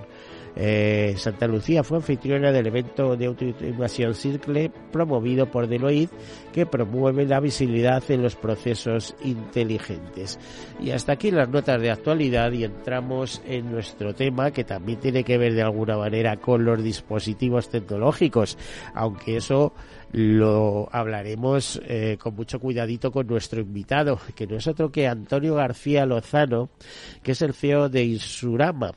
Eh, 0.55 1.15
Santa 1.17 1.47
Lucía 1.47 1.83
fue 1.83 1.97
anfitriona 1.97 2.51
del 2.51 2.67
evento 2.67 3.15
de 3.17 3.25
Autoinvasión 3.25 4.13
Circle 4.13 4.71
promovido 4.91 5.51
por 5.51 5.67
Deloitte 5.67 6.13
que 6.53 6.65
promueve 6.65 7.25
la 7.25 7.39
visibilidad 7.39 8.03
en 8.09 8.23
los 8.23 8.35
procesos 8.35 9.15
inteligentes. 9.23 10.39
Y 10.79 10.91
hasta 10.91 11.13
aquí 11.13 11.31
las 11.31 11.49
notas 11.49 11.81
de 11.81 11.91
actualidad 11.91 12.51
y 12.53 12.63
entramos 12.63 13.41
en 13.45 13.71
nuestro 13.71 14.13
tema 14.13 14.51
que 14.51 14.63
también 14.63 14.99
tiene 14.99 15.23
que 15.23 15.37
ver 15.37 15.53
de 15.53 15.63
alguna 15.63 15.97
manera 15.97 16.37
con 16.37 16.63
los 16.63 16.81
dispositivos 16.81 17.69
tecnológicos, 17.69 18.57
aunque 18.93 19.37
eso 19.37 19.73
lo 20.15 20.87
hablaremos 20.93 21.81
eh, 21.85 22.17
con 22.17 22.35
mucho 22.35 22.57
cuidadito 22.57 23.11
con 23.11 23.27
nuestro 23.27 23.59
invitado, 23.59 24.17
que 24.33 24.47
no 24.47 24.55
es 24.55 24.65
otro 24.65 24.89
que 24.89 25.07
Antonio 25.07 25.55
García 25.55 26.05
Lozano, 26.05 26.69
que 27.21 27.33
es 27.33 27.41
el 27.41 27.53
CEO 27.53 27.89
de 27.89 28.05
Insurama. 28.05 28.93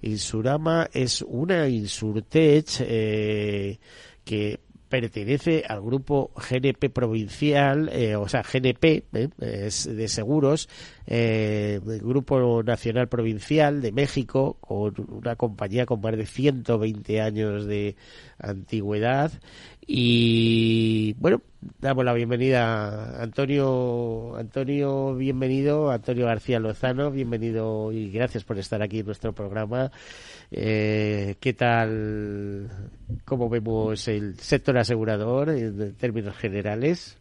Insurama 0.00 0.88
es 0.94 1.20
una 1.20 1.68
Insurtech 1.68 2.80
eh, 2.80 3.78
que 4.24 4.60
pertenece 4.92 5.64
al 5.66 5.80
grupo 5.80 6.32
GNP 6.36 6.90
provincial, 6.90 7.88
eh, 7.94 8.14
o 8.14 8.28
sea, 8.28 8.42
GNP, 8.42 9.04
es 9.40 9.86
de 9.86 10.06
seguros, 10.06 10.68
eh, 11.06 11.80
Grupo 11.82 12.62
Nacional 12.62 13.08
Provincial 13.08 13.80
de 13.80 13.90
México, 13.90 14.58
con 14.60 14.94
una 15.08 15.34
compañía 15.36 15.86
con 15.86 16.02
más 16.02 16.14
de 16.14 16.26
120 16.26 17.22
años 17.22 17.64
de 17.64 17.96
antigüedad. 18.38 19.32
Y 19.86 21.14
bueno, 21.14 21.40
damos 21.80 22.04
la 22.04 22.12
bienvenida 22.12 23.16
a 23.18 23.22
Antonio, 23.22 24.36
Antonio, 24.36 25.14
bienvenido, 25.14 25.90
Antonio 25.90 26.26
García 26.26 26.60
Lozano, 26.60 27.10
bienvenido 27.10 27.92
y 27.92 28.10
gracias 28.10 28.44
por 28.44 28.58
estar 28.58 28.82
aquí 28.82 29.00
en 29.00 29.06
nuestro 29.06 29.32
programa. 29.32 29.90
Eh, 30.54 31.36
¿Qué 31.40 31.54
tal, 31.54 32.68
cómo 33.24 33.48
vemos 33.48 34.06
el 34.06 34.38
sector 34.38 34.76
asegurador 34.76 35.48
en 35.48 35.96
términos 35.96 36.36
generales? 36.36 37.16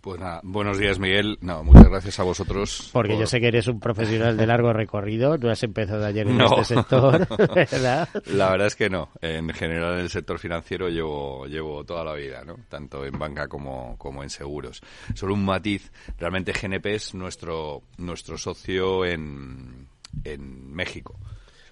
Pues 0.00 0.18
nada, 0.20 0.40
buenos 0.42 0.78
días 0.78 0.98
Miguel. 0.98 1.36
No, 1.42 1.62
muchas 1.64 1.90
gracias 1.90 2.18
a 2.18 2.22
vosotros. 2.22 2.88
Porque 2.94 3.18
yo 3.18 3.26
sé 3.26 3.40
que 3.40 3.48
eres 3.48 3.66
un 3.66 3.78
profesional 3.78 4.38
de 4.38 4.46
largo 4.46 4.72
recorrido, 4.72 5.36
no 5.36 5.50
has 5.50 5.62
empezado 5.64 6.06
ayer 6.06 6.26
en 6.28 6.40
este 6.40 6.64
sector, 6.64 7.26
¿verdad? 7.54 8.08
La 8.26 8.50
verdad 8.50 8.68
es 8.68 8.76
que 8.76 8.88
no. 8.88 9.10
En 9.20 9.50
general 9.50 9.94
en 9.94 10.00
el 10.00 10.08
sector 10.08 10.38
financiero 10.38 10.88
llevo, 10.88 11.46
llevo 11.46 11.84
toda 11.84 12.04
la 12.04 12.14
vida, 12.14 12.42
¿no? 12.42 12.56
Tanto 12.70 13.04
en 13.04 13.18
banca 13.18 13.48
como, 13.48 13.98
como 13.98 14.22
en 14.22 14.30
seguros. 14.30 14.80
Solo 15.14 15.34
un 15.34 15.44
matiz, 15.44 15.92
realmente 16.16 16.52
GNP 16.52 16.86
es 16.94 17.14
nuestro, 17.14 17.82
nuestro 17.98 18.38
socio 18.38 19.04
en, 19.04 19.88
en 20.24 20.72
México. 20.72 21.18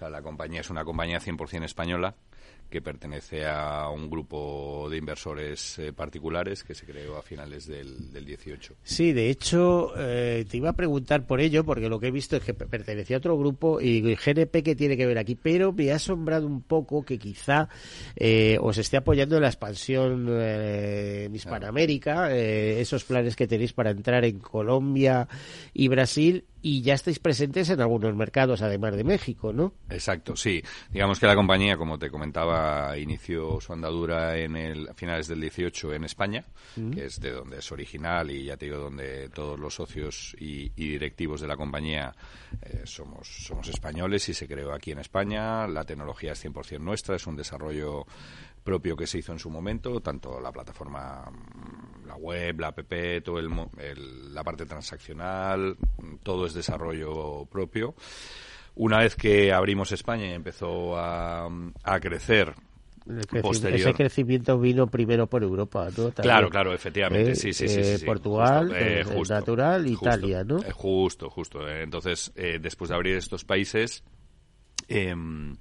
La 0.09 0.21
compañía 0.21 0.61
es 0.61 0.69
una 0.69 0.83
compañía 0.83 1.19
100% 1.19 1.63
española 1.63 2.15
que 2.69 2.81
pertenece 2.81 3.45
a 3.45 3.89
un 3.89 4.09
grupo 4.09 4.87
de 4.89 4.97
inversores 4.97 5.77
eh, 5.79 5.93
particulares 5.93 6.63
que 6.63 6.73
se 6.73 6.85
creó 6.85 7.17
a 7.17 7.21
finales 7.21 7.67
del, 7.67 8.11
del 8.11 8.25
18. 8.25 8.75
Sí, 8.83 9.13
de 9.13 9.29
hecho, 9.29 9.93
eh, 9.97 10.45
te 10.49 10.57
iba 10.57 10.71
a 10.71 10.73
preguntar 10.73 11.25
por 11.25 11.39
ello, 11.39 11.63
porque 11.63 11.89
lo 11.89 11.99
que 11.99 12.07
he 12.07 12.11
visto 12.11 12.35
es 12.35 12.43
que 12.43 12.53
pertenecía 12.53 13.17
a 13.17 13.19
otro 13.19 13.37
grupo 13.37 13.79
y 13.79 14.01
GNP 14.15 14.63
que 14.63 14.75
tiene 14.75 14.97
que 14.97 15.05
ver 15.05 15.17
aquí, 15.17 15.35
pero 15.35 15.73
me 15.73 15.91
ha 15.91 15.95
asombrado 15.95 16.47
un 16.47 16.63
poco 16.63 17.03
que 17.03 17.19
quizá 17.19 17.69
eh, 18.15 18.57
os 18.59 18.77
esté 18.77 18.97
apoyando 18.97 19.39
la 19.39 19.47
expansión 19.47 20.27
en 20.41 21.33
Hispanoamérica, 21.35 22.35
esos 22.35 23.05
planes 23.05 23.35
que 23.35 23.47
tenéis 23.47 23.73
para 23.73 23.91
entrar 23.91 24.25
en 24.25 24.39
Colombia 24.39 25.27
y 25.73 25.87
Brasil 25.87 26.45
y 26.67 26.81
ya 26.81 26.95
estáis 26.95 27.19
presentes 27.19 27.69
en 27.69 27.79
algunos 27.79 28.15
mercados, 28.15 28.63
además 28.63 28.95
de 28.95 29.03
México, 29.03 29.53
¿no? 29.53 29.75
Exacto, 29.87 30.35
sí. 30.35 30.63
Digamos 30.89 31.19
que 31.19 31.27
la 31.27 31.35
compañía, 31.35 31.77
como 31.77 31.99
te 31.99 32.09
comentaba, 32.09 32.97
inició 32.97 33.61
su 33.61 33.71
andadura 33.71 34.35
en 34.35 34.55
el, 34.55 34.89
a 34.89 34.95
finales 34.95 35.27
del 35.27 35.41
18 35.41 35.93
en 35.93 36.05
España, 36.05 36.43
mm. 36.75 36.89
que 36.89 37.05
es 37.05 37.21
de 37.21 37.33
donde 37.33 37.59
es 37.59 37.71
original 37.71 38.31
y 38.31 38.45
ya 38.45 38.57
te 38.57 38.65
digo, 38.65 38.79
donde 38.79 39.29
todos 39.29 39.59
los 39.59 39.75
socios 39.75 40.35
y, 40.39 40.69
directivos 40.69 41.39
de 41.41 41.47
la 41.47 41.55
compañía 41.55 42.15
eh, 42.63 42.81
somos, 42.85 43.27
somos 43.27 43.67
españoles 43.67 44.27
y 44.29 44.33
se 44.33 44.47
creó 44.47 44.73
aquí 44.73 44.89
en 44.89 44.97
España. 44.97 45.67
La 45.67 45.83
tecnología 45.83 46.31
es 46.31 46.43
100% 46.43 46.79
nuestra, 46.79 47.15
es 47.15 47.27
un 47.27 47.35
desarrollo 47.35 48.07
propio 48.65 48.97
que 48.97 49.07
se 49.07 49.19
hizo 49.19 49.31
en 49.31 49.39
su 49.39 49.49
momento, 49.49 50.01
tanto 50.01 50.41
la 50.41 50.51
plataforma, 50.51 51.23
mm, 51.31 52.07
la 52.07 52.15
web, 52.15 52.59
la 52.59 52.67
app, 52.67 52.79
todo 53.23 53.39
el, 53.39 54.33
la 54.33 54.43
parte 54.43 54.65
transaccional, 54.65 55.77
todo 56.23 56.47
es 56.47 56.53
desarrollo 56.53 57.45
propio. 57.45 57.95
Una 58.75 58.99
vez 58.99 59.15
que 59.15 59.53
abrimos 59.53 59.93
España 59.93 60.25
y 60.25 60.33
empezó 60.33 60.97
a, 60.97 61.47
a 61.83 61.99
crecer 62.01 62.53
ese 63.31 63.93
crecimiento 63.93 64.59
vino 64.59 64.87
primero 64.87 65.27
por 65.27 65.43
Europa, 65.43 65.89
¿no? 65.95 66.11
claro, 66.11 66.49
claro, 66.49 66.73
efectivamente, 66.73 67.33
eh, 67.33 67.35
sí, 67.35 67.53
sí, 67.53 67.67
sí, 67.67 67.79
eh, 67.79 67.99
Portugal, 68.03 68.73
eh, 68.75 69.05
natural, 69.29 69.87
Italia, 69.87 70.43
¿no? 70.43 70.59
justo, 70.73 71.29
justo. 71.29 71.69
Entonces, 71.69 72.33
después 72.59 72.89
de 72.89 72.95
abrir 72.95 73.15
estos 73.17 73.45
países, 73.45 74.03
em, 74.87 75.55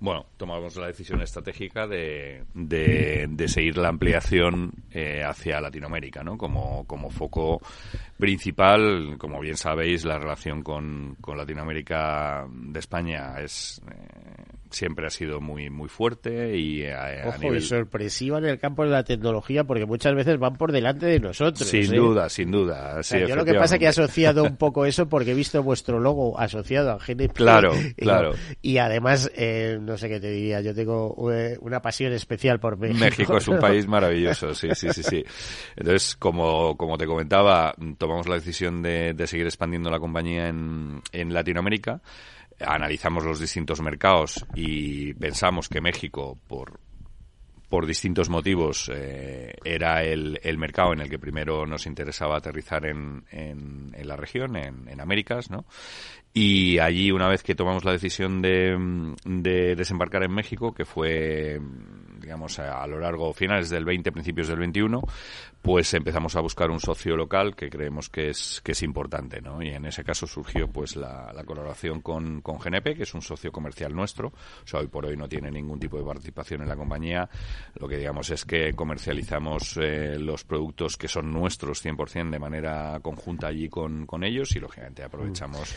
bueno, 0.00 0.24
tomamos 0.38 0.76
la 0.76 0.86
decisión 0.86 1.20
estratégica 1.20 1.86
de, 1.86 2.44
de, 2.54 3.48
seguir 3.48 3.76
la 3.76 3.88
ampliación 3.88 4.72
eh, 4.90 5.22
hacia 5.22 5.60
Latinoamérica, 5.60 6.22
¿no? 6.24 6.38
Como, 6.38 6.86
como 6.86 7.10
foco 7.10 7.60
principal, 8.18 9.16
como 9.18 9.40
bien 9.40 9.58
sabéis, 9.58 10.06
la 10.06 10.18
relación 10.18 10.62
con, 10.62 11.16
con 11.20 11.36
Latinoamérica 11.36 12.46
de 12.50 12.78
España 12.78 13.40
es 13.40 13.82
eh, 13.90 14.39
siempre 14.70 15.06
ha 15.06 15.10
sido 15.10 15.40
muy 15.40 15.70
muy 15.70 15.88
fuerte 15.88 16.56
y 16.56 16.84
a, 16.86 17.36
nivel... 17.38 17.62
sorpresiva 17.62 18.38
en 18.38 18.44
el 18.44 18.58
campo 18.58 18.84
de 18.84 18.90
la 18.90 19.04
tecnología 19.04 19.64
porque 19.64 19.86
muchas 19.86 20.14
veces 20.14 20.38
van 20.38 20.56
por 20.56 20.72
delante 20.72 21.06
de 21.06 21.20
nosotros. 21.20 21.68
Sin 21.68 21.92
¿eh? 21.92 21.96
duda, 21.96 22.28
sin 22.28 22.50
duda. 22.50 23.00
yo 23.02 23.36
lo 23.36 23.44
que 23.44 23.54
pasa 23.54 23.74
es 23.74 23.78
que 23.78 23.84
he 23.86 23.88
asociado 23.88 24.44
un 24.44 24.56
poco 24.58 24.86
eso 24.86 25.08
porque 25.08 25.32
he 25.32 25.34
visto 25.34 25.62
vuestro 25.62 25.98
logo 26.00 26.38
asociado 26.38 26.92
a 26.92 26.98
GNP. 26.98 27.34
Claro, 27.34 27.72
claro. 27.96 28.32
Y 28.62 28.78
además, 28.78 29.30
eh, 29.34 29.78
no 29.80 29.96
sé 29.96 30.08
qué 30.08 30.20
te 30.20 30.30
diría, 30.30 30.60
yo 30.60 30.74
tengo 30.74 31.32
eh, 31.32 31.58
una 31.60 31.80
pasión 31.82 32.12
especial 32.12 32.60
por 32.60 32.76
México. 32.78 33.00
México 33.00 33.36
es 33.36 33.48
un 33.48 33.58
país 33.58 33.86
maravilloso, 33.88 34.54
sí, 34.54 34.68
sí, 34.74 34.88
sí, 34.92 35.02
sí. 35.02 35.24
Entonces, 35.76 36.16
como, 36.16 36.76
como 36.76 36.96
te 36.96 37.06
comentaba, 37.06 37.74
tomamos 37.98 38.28
la 38.28 38.36
decisión 38.36 38.82
de, 38.82 39.14
de 39.14 39.26
seguir 39.26 39.46
expandiendo 39.46 39.90
la 39.90 39.98
compañía 39.98 40.48
en, 40.48 41.02
en 41.12 41.34
Latinoamérica 41.34 42.00
analizamos 42.60 43.24
los 43.24 43.40
distintos 43.40 43.80
mercados 43.80 44.46
y 44.54 45.14
pensamos 45.14 45.68
que 45.68 45.80
México, 45.80 46.38
por, 46.46 46.80
por 47.68 47.86
distintos 47.86 48.28
motivos, 48.28 48.90
eh, 48.92 49.54
era 49.64 50.02
el, 50.02 50.40
el, 50.42 50.58
mercado 50.58 50.92
en 50.92 51.00
el 51.00 51.08
que 51.08 51.18
primero 51.18 51.66
nos 51.66 51.86
interesaba 51.86 52.36
aterrizar 52.36 52.86
en, 52.86 53.24
en, 53.30 53.92
la 54.06 54.16
región, 54.16 54.56
en, 54.56 54.88
en 54.88 55.00
Américas, 55.00 55.50
¿no? 55.50 55.64
Y 56.32 56.78
allí, 56.78 57.10
una 57.10 57.28
vez 57.28 57.42
que 57.42 57.56
tomamos 57.56 57.84
la 57.84 57.92
decisión 57.92 58.40
de, 58.40 58.76
de 59.24 59.74
desembarcar 59.74 60.22
en 60.22 60.32
México, 60.32 60.72
que 60.72 60.84
fue 60.84 61.60
digamos, 62.20 62.58
a, 62.58 62.86
lo 62.86 63.00
largo, 63.00 63.32
finales 63.32 63.70
del 63.70 63.84
20, 63.84 64.12
principios 64.12 64.48
del 64.48 64.58
21, 64.58 65.02
pues 65.62 65.92
empezamos 65.94 66.36
a 66.36 66.40
buscar 66.40 66.70
un 66.70 66.80
socio 66.80 67.16
local 67.16 67.56
que 67.56 67.68
creemos 67.68 68.08
que 68.08 68.30
es, 68.30 68.60
que 68.62 68.72
es 68.72 68.82
importante, 68.82 69.40
¿no? 69.40 69.62
Y 69.62 69.68
en 69.70 69.86
ese 69.86 70.04
caso 70.04 70.26
surgió, 70.26 70.68
pues, 70.68 70.96
la, 70.96 71.32
colaboración 71.44 72.00
con, 72.00 72.40
con 72.42 72.58
GNP, 72.58 72.94
que 72.94 73.02
es 73.02 73.14
un 73.14 73.22
socio 73.22 73.50
comercial 73.50 73.94
nuestro. 73.94 74.28
O 74.28 74.66
sea, 74.66 74.80
hoy 74.80 74.86
por 74.86 75.06
hoy 75.06 75.16
no 75.16 75.28
tiene 75.28 75.50
ningún 75.50 75.80
tipo 75.80 75.98
de 75.98 76.04
participación 76.04 76.62
en 76.62 76.68
la 76.68 76.76
compañía. 76.76 77.28
Lo 77.74 77.88
que 77.88 77.96
digamos 77.96 78.30
es 78.30 78.44
que 78.44 78.72
comercializamos 78.74 79.76
eh, 79.78 80.16
los 80.18 80.44
productos 80.44 80.96
que 80.96 81.08
son 81.08 81.32
nuestros 81.32 81.84
100% 81.84 82.30
de 82.30 82.38
manera 82.38 83.00
conjunta 83.02 83.48
allí 83.48 83.68
con, 83.68 84.06
con 84.06 84.22
ellos 84.22 84.54
y, 84.54 84.60
lógicamente, 84.60 85.02
aprovechamos 85.02 85.76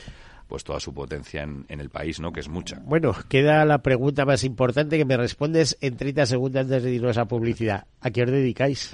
pues 0.54 0.64
toda 0.64 0.80
su 0.80 0.94
potencia 0.94 1.42
en, 1.42 1.66
el 1.68 1.90
país, 1.90 2.20
¿no? 2.20 2.32
Que 2.32 2.42
es 2.42 2.48
mucha. 2.48 2.80
Bueno, 2.86 3.16
queda 3.28 3.66
la 3.66 3.80
pregunta 3.80 4.24
más 4.24 4.44
importante 4.44 5.00
que 5.00 5.04
me 5.04 5.18
respondes 5.18 5.76
en 5.82 5.98
30 5.98 6.28
segundos 6.28 6.62
antes 6.62 6.84
de 6.84 6.94
irnos 6.94 7.18
a 7.18 7.26
publicidad. 7.26 7.88
¿A 8.02 8.12
qué 8.12 8.22
os 8.22 8.30
dedicáis? 8.30 8.92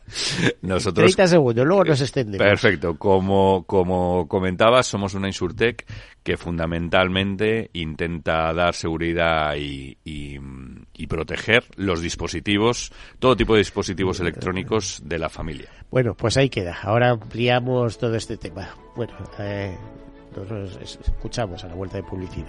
Nosotros... 0.62 1.06
30 1.06 1.26
segundos, 1.26 1.66
luego 1.66 1.82
nos 1.86 2.00
extendemos. 2.02 2.46
Perfecto. 2.46 2.96
Como, 2.98 3.64
como 3.64 4.28
comentabas, 4.28 4.86
somos 4.86 5.14
una 5.14 5.26
Insurtech 5.26 5.84
que 6.22 6.36
fundamentalmente 6.36 7.70
intenta 7.72 8.52
dar 8.52 8.72
seguridad 8.74 9.56
y, 9.56 9.98
y, 10.04 10.38
y, 10.94 11.06
proteger 11.08 11.64
los 11.74 12.00
dispositivos, 12.00 12.92
todo 13.18 13.34
tipo 13.34 13.54
de 13.54 13.58
dispositivos 13.58 14.20
electrónicos 14.20 15.02
de 15.04 15.18
la 15.18 15.28
familia. 15.28 15.68
Bueno, 15.90 16.14
pues 16.14 16.36
ahí 16.36 16.48
queda. 16.48 16.78
Ahora 16.80 17.10
ampliamos 17.10 17.98
todo 17.98 18.14
este 18.14 18.36
tema. 18.36 18.68
Bueno, 18.94 19.14
eh, 19.40 19.76
nos 20.40 20.76
escuchamos 20.76 21.62
a 21.64 21.68
la 21.68 21.74
vuelta 21.74 21.96
de 21.96 22.02
publicidad. 22.02 22.48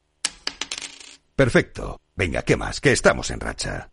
Perfecto. 1.41 1.99
Venga, 2.15 2.43
¿qué 2.43 2.55
más? 2.55 2.79
Que 2.79 2.91
estamos 2.91 3.31
en 3.31 3.39
racha. 3.39 3.89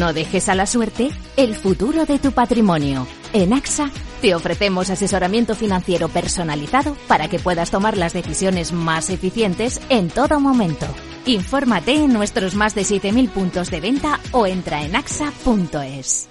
No 0.00 0.12
dejes 0.12 0.48
a 0.48 0.56
la 0.56 0.66
suerte 0.66 1.10
el 1.36 1.54
futuro 1.54 2.06
de 2.06 2.18
tu 2.18 2.32
patrimonio. 2.32 3.06
En 3.32 3.52
AXA 3.52 3.88
te 4.20 4.34
ofrecemos 4.34 4.90
asesoramiento 4.90 5.54
financiero 5.54 6.08
personalizado 6.08 6.96
para 7.06 7.28
que 7.28 7.38
puedas 7.38 7.70
tomar 7.70 7.96
las 7.96 8.14
decisiones 8.14 8.72
más 8.72 9.10
eficientes 9.10 9.80
en 9.90 10.08
todo 10.08 10.40
momento. 10.40 10.86
Infórmate 11.24 11.94
en 11.94 12.12
nuestros 12.12 12.56
más 12.56 12.74
de 12.74 12.82
7.000 12.82 13.28
puntos 13.30 13.70
de 13.70 13.80
venta 13.80 14.18
o 14.32 14.48
entra 14.48 14.82
en 14.82 14.96
axa.es. 14.96 16.28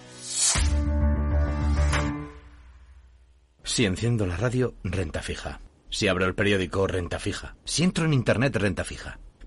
Si 3.64 3.86
enciendo 3.86 4.28
la 4.28 4.36
radio, 4.36 4.76
renta 4.84 5.22
fija. 5.22 5.62
Si 5.90 6.10
abro 6.10 6.26
el 6.26 6.36
periódico, 6.36 6.88
renta 6.88 7.20
fija. 7.20 7.56
Si 7.64 7.84
entro 7.84 8.04
en 8.04 8.12
Internet, 8.14 8.54
renta 8.58 8.84
fija. 8.84 9.18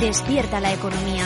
Despierta 0.00 0.60
la 0.60 0.72
economía. 0.72 1.24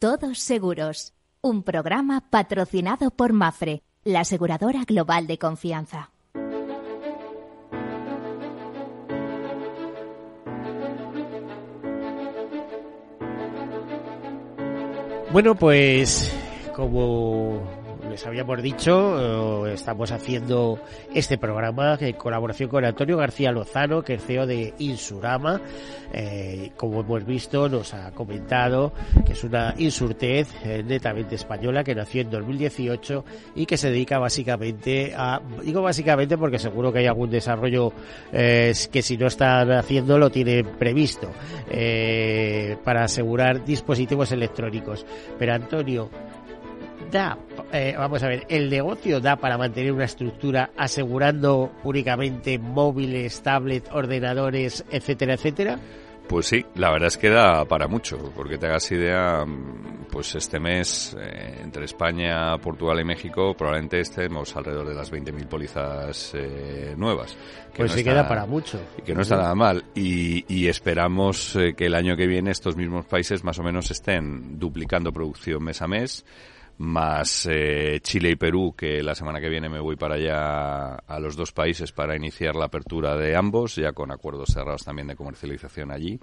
Todos 0.00 0.40
Seguros, 0.40 1.14
un 1.40 1.62
programa 1.62 2.28
patrocinado 2.30 3.12
por 3.12 3.32
Mafre, 3.32 3.84
la 4.02 4.20
aseguradora 4.22 4.82
global 4.84 5.28
de 5.28 5.38
confianza. 5.38 6.10
Bueno, 15.32 15.54
pues 15.54 16.30
como 16.76 17.62
les 18.12 18.26
habíamos 18.26 18.62
dicho, 18.62 19.66
eh, 19.66 19.72
estamos 19.72 20.12
haciendo 20.12 20.78
este 21.14 21.38
programa 21.38 21.96
en 21.98 22.14
colaboración 22.14 22.68
con 22.68 22.84
Antonio 22.84 23.16
García 23.16 23.50
Lozano, 23.52 24.02
que 24.02 24.14
es 24.14 24.22
CEO 24.22 24.46
de 24.46 24.74
Insurama. 24.80 25.62
Eh, 26.12 26.72
como 26.76 27.00
hemos 27.00 27.24
visto, 27.24 27.70
nos 27.70 27.94
ha 27.94 28.10
comentado 28.10 28.92
que 29.24 29.32
es 29.32 29.42
una 29.44 29.74
insurtez 29.78 30.54
eh, 30.62 30.82
netamente 30.86 31.36
española 31.36 31.82
que 31.82 31.94
nació 31.94 32.20
en 32.20 32.30
2018 32.30 33.24
y 33.54 33.64
que 33.64 33.78
se 33.78 33.90
dedica 33.90 34.18
básicamente 34.18 35.14
a, 35.16 35.40
digo 35.62 35.80
básicamente 35.80 36.36
porque 36.36 36.58
seguro 36.58 36.92
que 36.92 36.98
hay 36.98 37.06
algún 37.06 37.30
desarrollo 37.30 37.94
que 38.30 39.02
si 39.02 39.16
no 39.16 39.26
están 39.26 39.72
haciendo 39.72 40.18
lo 40.18 40.30
tienen 40.30 40.66
previsto 40.78 41.30
para 42.84 43.04
asegurar 43.04 43.64
dispositivos 43.64 44.32
electrónicos. 44.32 45.06
Pero 45.38 45.54
Antonio, 45.54 46.10
da, 47.12 47.38
eh, 47.72 47.94
vamos 47.96 48.22
a 48.22 48.28
ver, 48.28 48.46
el 48.48 48.68
negocio 48.70 49.20
da 49.20 49.36
para 49.36 49.58
mantener 49.58 49.92
una 49.92 50.06
estructura 50.06 50.70
asegurando 50.76 51.70
únicamente 51.84 52.58
móviles, 52.58 53.42
tablets, 53.42 53.90
ordenadores, 53.92 54.84
etcétera, 54.90 55.34
etcétera? 55.34 55.78
Pues 56.26 56.46
sí, 56.46 56.64
la 56.76 56.90
verdad 56.90 57.08
es 57.08 57.18
que 57.18 57.28
da 57.28 57.64
para 57.66 57.88
mucho, 57.88 58.16
porque 58.34 58.56
te 58.56 58.66
hagas 58.66 58.90
idea, 58.92 59.44
pues 60.10 60.34
este 60.34 60.58
mes 60.58 61.14
eh, 61.20 61.60
entre 61.62 61.84
España, 61.84 62.56
Portugal 62.58 63.00
y 63.00 63.04
México 63.04 63.54
probablemente 63.54 64.00
estemos 64.00 64.56
alrededor 64.56 64.88
de 64.88 64.94
las 64.94 65.12
20.000 65.12 65.46
pólizas 65.46 66.32
eh, 66.34 66.94
nuevas. 66.96 67.36
pues 67.76 67.92
sí 67.92 68.02
queda 68.02 68.26
para 68.26 68.46
mucho. 68.46 68.80
Y 68.96 69.02
que 69.02 69.14
no 69.14 69.20
está 69.20 69.36
nada 69.36 69.54
mal. 69.54 69.84
Y, 69.94 70.44
y 70.48 70.68
esperamos 70.68 71.58
que 71.76 71.86
el 71.86 71.94
año 71.94 72.16
que 72.16 72.26
viene 72.26 72.52
estos 72.52 72.76
mismos 72.76 73.04
países 73.04 73.44
más 73.44 73.58
o 73.58 73.62
menos 73.62 73.90
estén 73.90 74.58
duplicando 74.58 75.12
producción 75.12 75.62
mes 75.62 75.82
a 75.82 75.88
mes 75.88 76.24
más 76.82 77.46
eh, 77.48 78.00
Chile 78.02 78.30
y 78.30 78.36
Perú, 78.36 78.74
que 78.76 79.02
la 79.02 79.14
semana 79.14 79.40
que 79.40 79.48
viene 79.48 79.68
me 79.68 79.78
voy 79.78 79.94
para 79.94 80.16
allá 80.16 80.96
a 80.96 81.20
los 81.20 81.36
dos 81.36 81.52
países 81.52 81.92
para 81.92 82.16
iniciar 82.16 82.56
la 82.56 82.64
apertura 82.64 83.16
de 83.16 83.36
ambos, 83.36 83.76
ya 83.76 83.92
con 83.92 84.10
acuerdos 84.10 84.50
cerrados 84.52 84.84
también 84.84 85.06
de 85.06 85.14
comercialización 85.14 85.92
allí. 85.92 86.18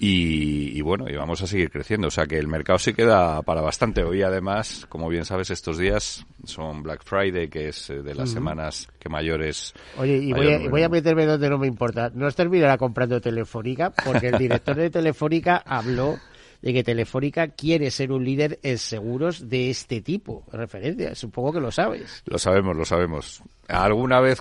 Y, 0.00 0.80
bueno, 0.82 1.08
y 1.08 1.14
vamos 1.14 1.40
a 1.42 1.46
seguir 1.46 1.70
creciendo. 1.70 2.08
O 2.08 2.10
sea 2.10 2.26
que 2.26 2.36
el 2.36 2.48
mercado 2.48 2.78
sí 2.80 2.92
queda 2.92 3.40
para 3.42 3.60
bastante. 3.60 4.02
Hoy 4.02 4.22
además, 4.22 4.84
como 4.88 5.08
bien 5.08 5.24
sabes, 5.24 5.50
estos 5.50 5.78
días 5.78 6.26
son 6.44 6.82
Black 6.82 7.04
Friday, 7.04 7.48
que 7.48 7.68
es 7.68 7.88
eh, 7.90 8.02
de 8.02 8.14
las 8.14 8.30
semanas 8.30 8.88
que 8.98 9.08
mayores... 9.08 9.72
Oye, 9.96 10.16
y 10.16 10.32
voy 10.32 10.52
a, 10.52 10.68
voy 10.68 10.82
a, 10.82 10.88
meterme 10.88 11.24
donde 11.24 11.48
no 11.48 11.58
me 11.58 11.68
importa. 11.68 12.10
No 12.12 12.26
os 12.26 12.34
terminará 12.34 12.76
comprando 12.76 13.20
Telefónica, 13.20 13.90
porque 13.90 14.28
el 14.28 14.38
director 14.38 14.74
de 14.74 14.90
Telefónica 14.90 15.62
habló 15.64 16.18
de 16.64 16.72
que 16.72 16.82
Telefónica 16.82 17.48
quiere 17.48 17.90
ser 17.90 18.10
un 18.10 18.24
líder 18.24 18.58
en 18.62 18.78
seguros 18.78 19.50
de 19.50 19.68
este 19.68 20.00
tipo, 20.00 20.46
referencia. 20.50 21.14
Supongo 21.14 21.52
que 21.52 21.60
lo 21.60 21.70
sabes. 21.70 22.22
Lo 22.24 22.38
sabemos, 22.38 22.74
lo 22.74 22.86
sabemos. 22.86 23.42
Alguna 23.68 24.20
vez 24.20 24.40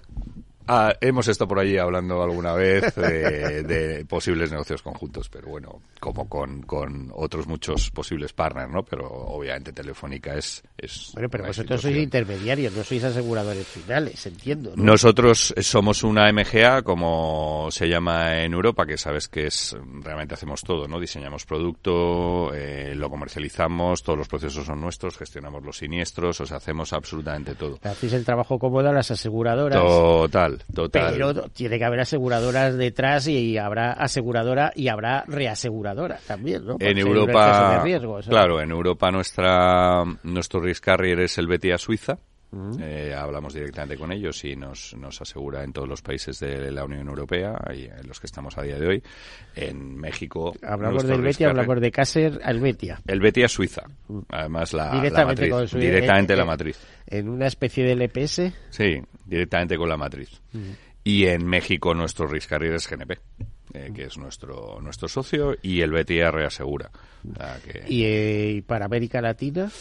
Ah, 0.68 0.94
hemos 1.02 1.28
estado 1.28 1.48
por 1.48 1.60
allí 1.60 1.78
hablando 1.78 2.22
alguna 2.24 2.54
vez 2.54 2.96
de, 2.96 4.06
posibles 4.08 4.52
negocios 4.52 4.82
conjuntos, 4.82 5.30
pero 5.30 5.50
bueno, 5.50 5.82
como 6.00 6.30
con, 6.30 6.62
con, 6.64 7.12
otros 7.14 7.48
muchos 7.48 7.92
posibles 7.92 8.34
partners, 8.34 8.72
¿no? 8.72 8.84
Pero 8.84 9.08
obviamente 9.08 9.74
Telefónica 9.74 10.36
es... 10.36 10.64
es 10.78 11.12
bueno, 11.14 11.30
pero 11.30 11.46
vosotros 11.46 11.82
sois 11.82 11.98
intermediarios, 11.98 12.74
no 12.74 12.84
sois 12.84 13.04
aseguradores 13.04 13.68
finales, 13.68 14.26
entiendo. 14.26 14.74
Nosotros 14.76 15.54
somos 15.62 16.04
una 16.04 16.32
MGA, 16.32 16.82
como 16.84 17.68
se 17.72 17.88
llama 17.88 18.44
en 18.44 18.54
Europa, 18.54 18.86
que 18.86 18.98
sabes 18.98 19.28
que 19.28 19.48
es 19.48 19.76
realmente 20.02 20.36
hacemos 20.36 20.62
todo, 20.62 20.88
¿no? 20.88 21.00
Diseñamos 21.00 21.46
producto, 21.46 22.54
eh, 22.54 22.94
lo 22.96 23.10
comercializamos, 23.10 24.04
todos 24.04 24.20
los 24.20 24.28
procesos 24.28 24.66
son 24.66 24.80
nuestros, 24.80 25.18
gestionamos 25.18 25.64
los 25.64 25.78
siniestros, 25.78 26.40
o 26.42 26.46
sea, 26.46 26.58
hacemos 26.58 26.94
absolutamente 26.94 27.56
todo. 27.56 27.80
Hacéis 27.84 28.14
el 28.14 28.24
trabajo 28.24 28.58
cómodo 28.58 28.90
a 28.90 28.94
las 28.94 29.12
aseguradoras. 29.12 29.80
Total 29.80 30.53
total, 30.74 31.14
Pero 31.14 31.34
tiene 31.50 31.78
que 31.78 31.86
haber 31.86 32.02
aseguradoras 32.02 32.76
detrás 32.76 33.28
y 33.28 33.58
habrá 33.58 33.94
aseguradora 33.94 34.72
y 34.76 34.88
habrá 34.88 35.24
reaseguradora 35.28 36.20
también, 36.28 36.66
¿no? 36.66 36.78
en 36.80 36.98
Europa, 36.98 37.84
claro, 38.28 38.62
en 38.62 38.72
Europa 38.72 39.12
nuestra 39.12 40.04
nuestro 40.24 40.62
risk 40.62 40.84
carrier 40.84 41.20
es 41.22 41.38
el 41.38 41.48
Betia 41.48 41.78
Suiza. 41.78 42.18
Eh, 42.80 43.14
hablamos 43.18 43.54
directamente 43.54 43.98
con 43.98 44.12
ellos 44.12 44.44
y 44.46 44.56
nos, 44.56 44.96
nos 44.96 45.22
asegura 45.22 45.64
en 45.64 45.74
todos 45.74 45.88
los 45.88 46.02
países 46.02 46.40
de 46.40 46.72
la 46.72 46.86
Unión 46.86 47.08
Europea 47.08 47.56
y 47.76 47.86
en 47.86 48.08
los 48.08 48.20
que 48.20 48.28
estamos 48.28 48.58
a 48.58 48.62
día 48.62 48.78
de 48.78 48.88
hoy. 48.88 49.04
En 49.56 49.96
México. 49.96 50.54
Hablamos 50.62 51.06
del 51.08 51.22
Betia, 51.22 51.50
hablamos 51.50 51.82
de 51.82 51.92
Caser 51.92 52.40
al 52.44 52.60
Betia. 52.60 53.02
El 53.08 53.20
Betia 53.20 53.48
Suiza. 53.48 53.84
Además, 54.30 54.74
la, 54.74 54.92
directamente 54.94 55.48
la 55.48 55.56
matriz. 55.58 55.80
directamente 55.80 56.36
la 56.36 56.46
matriz. 56.46 56.80
En 57.08 57.30
una 57.30 57.48
especie 57.48 57.84
de 57.84 57.96
LPS. 57.96 58.54
Sí, 58.70 59.02
directamente 59.26 59.78
con 59.78 59.90
la 59.90 59.98
matriz. 59.98 60.42
Y 61.04 61.26
en 61.26 61.46
México 61.46 61.94
nuestro 61.94 62.28
risk 62.28 62.50
carrier 62.50 62.76
es 62.76 62.90
GNP. 62.90 63.20
Eh, 63.74 63.92
que 63.96 64.04
es 64.04 64.18
nuestro 64.20 64.80
nuestro 64.82 65.08
socio 65.08 65.56
y 65.64 65.82
el 65.82 65.90
Betia 65.90 66.30
reasegura. 66.30 66.92
¿Y, 67.88 68.04
eh, 68.04 68.52
¿Y 68.58 68.62
para 68.62 68.86
América 68.86 69.20
Latina? 69.20 69.72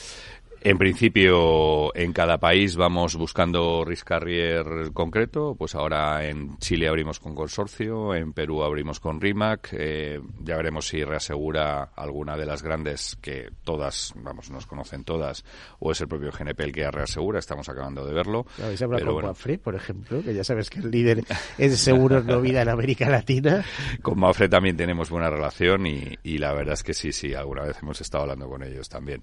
En 0.65 0.79
principio, 0.79 1.93
en 1.97 2.13
cada 2.13 2.39
país 2.39 2.77
vamos 2.77 3.17
buscando 3.17 3.85
risk 3.85 4.07
carrier 4.07 4.93
concreto. 4.93 5.57
Pues 5.59 5.75
ahora 5.75 6.25
en 6.25 6.57
Chile 6.59 6.87
abrimos 6.87 7.19
con 7.19 7.35
consorcio, 7.35 8.15
en 8.15 8.33
Perú 8.33 8.63
abrimos 8.63 9.01
con 9.01 9.21
RIMAC. 9.21 9.71
Eh, 9.73 10.21
ya 10.45 10.57
veremos 10.57 10.87
si 10.87 11.03
reasegura 11.03 11.91
alguna 11.97 12.37
de 12.37 12.47
las 12.47 12.63
grandes, 12.63 13.19
que 13.21 13.51
todas, 13.65 14.15
vamos, 14.15 14.51
nos 14.51 14.67
conocen 14.69 15.03
todas, 15.03 15.45
o 15.81 15.91
es 15.91 16.01
el 16.01 16.07
propio 16.07 16.31
GNP 16.31 16.61
el 16.61 16.73
que 16.73 16.89
reasegura. 16.93 17.41
Estamos 17.41 17.69
acabando 17.69 18.07
de 18.07 18.15
verlo. 18.15 18.47
¿Habéis 18.63 18.83
hablado 18.83 19.15
con 19.15 19.25
Mafre, 19.25 19.59
por 19.59 19.75
ejemplo? 19.75 20.23
Que 20.23 20.33
ya 20.33 20.45
sabes 20.45 20.71
que 20.71 20.79
el 20.79 20.93
líder 20.93 21.25
en 21.59 21.77
seguros 21.77 22.25
no 22.25 22.41
vida 22.41 22.63
en 22.63 22.69
América 22.69 23.09
Latina. 23.09 23.65
Con 24.01 24.21
Mafre 24.21 24.49
también 24.49 24.77
tenemos 24.77 25.11
buena 25.11 25.29
relación 25.29 25.87
y, 25.87 26.19
y 26.23 26.39
la 26.39 26.53
verdad 26.53 26.75
es 26.75 26.85
que 26.85 26.95
sí, 26.95 27.13
sí, 27.13 27.35
alguna 27.35 27.63
vez 27.63 27.79
hemos 27.83 28.01
estado 28.01 28.23
hablando 28.23 28.49
con 28.49 28.63
ellos 28.63 28.89
también. 28.89 29.23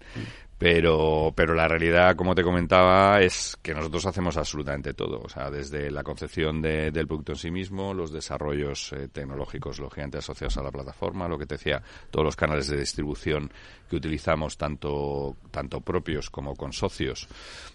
Pero, 1.33 1.53
la 1.53 1.67
realidad, 1.67 2.15
como 2.15 2.35
te 2.35 2.43
comentaba, 2.43 3.21
es 3.21 3.57
que 3.61 3.73
nosotros 3.73 4.05
hacemos 4.05 4.37
absolutamente 4.37 4.93
todo. 4.93 5.21
O 5.23 5.29
sea, 5.29 5.49
desde 5.49 5.91
la 5.91 6.03
concepción 6.03 6.61
de, 6.61 6.91
del 6.91 7.07
producto 7.07 7.33
en 7.33 7.37
sí 7.37 7.51
mismo, 7.51 7.93
los 7.93 8.11
desarrollos 8.11 8.93
eh, 8.93 9.07
tecnológicos, 9.07 9.79
lógicamente 9.79 10.17
asociados 10.19 10.57
a 10.57 10.63
la 10.63 10.71
plataforma, 10.71 11.27
lo 11.27 11.37
que 11.37 11.45
te 11.45 11.55
decía, 11.55 11.81
todos 12.11 12.25
los 12.25 12.35
canales 12.35 12.67
de 12.67 12.77
distribución 12.77 13.51
que 13.89 13.95
utilizamos, 13.95 14.57
tanto, 14.57 15.35
tanto 15.51 15.81
propios 15.81 16.29
como 16.29 16.55
con 16.55 16.73
socios, 16.73 17.27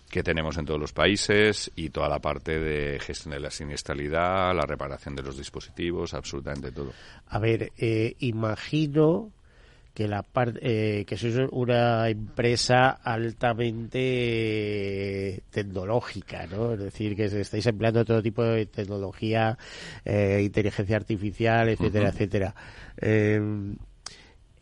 que 0.09 0.23
tenemos 0.23 0.57
en 0.59 0.65
todos 0.65 0.81
los 0.81 0.93
países 0.93 1.73
y 1.75 1.91
toda 1.91 2.09
la 2.09 2.21
parte 2.21 2.59
de 2.61 3.01
gestión 3.01 3.35
de 3.35 3.41
la 3.41 3.51
siniestralidad, 3.51 4.55
la 4.55 4.65
reparación 4.67 5.17
de 5.17 5.23
los 5.23 5.37
dispositivos, 5.37 6.15
absolutamente 6.15 6.71
todo. 6.71 6.93
A 7.27 7.39
ver, 7.39 7.73
eh, 7.77 8.15
imagino 8.21 9.33
que 9.95 10.09
la 10.09 10.23
parte 10.25 10.59
eh, 10.61 11.05
que 11.07 11.17
sois 11.17 11.37
una 11.53 12.09
empresa 12.11 12.91
altamente 12.91 14.03
tecnológica, 15.51 16.47
¿no? 16.49 16.75
Es 16.75 16.81
decir, 16.81 17.15
que 17.15 17.27
estáis 17.27 17.67
empleando 17.67 18.05
todo 18.05 18.21
tipo 18.21 18.43
de 18.43 18.67
tecnología, 18.67 19.57
eh, 20.05 20.43
inteligencia 20.45 20.97
artificial, 20.97 21.69
etcétera, 21.69 22.09
etcétera. 22.09 22.55
Eh, 23.01 23.41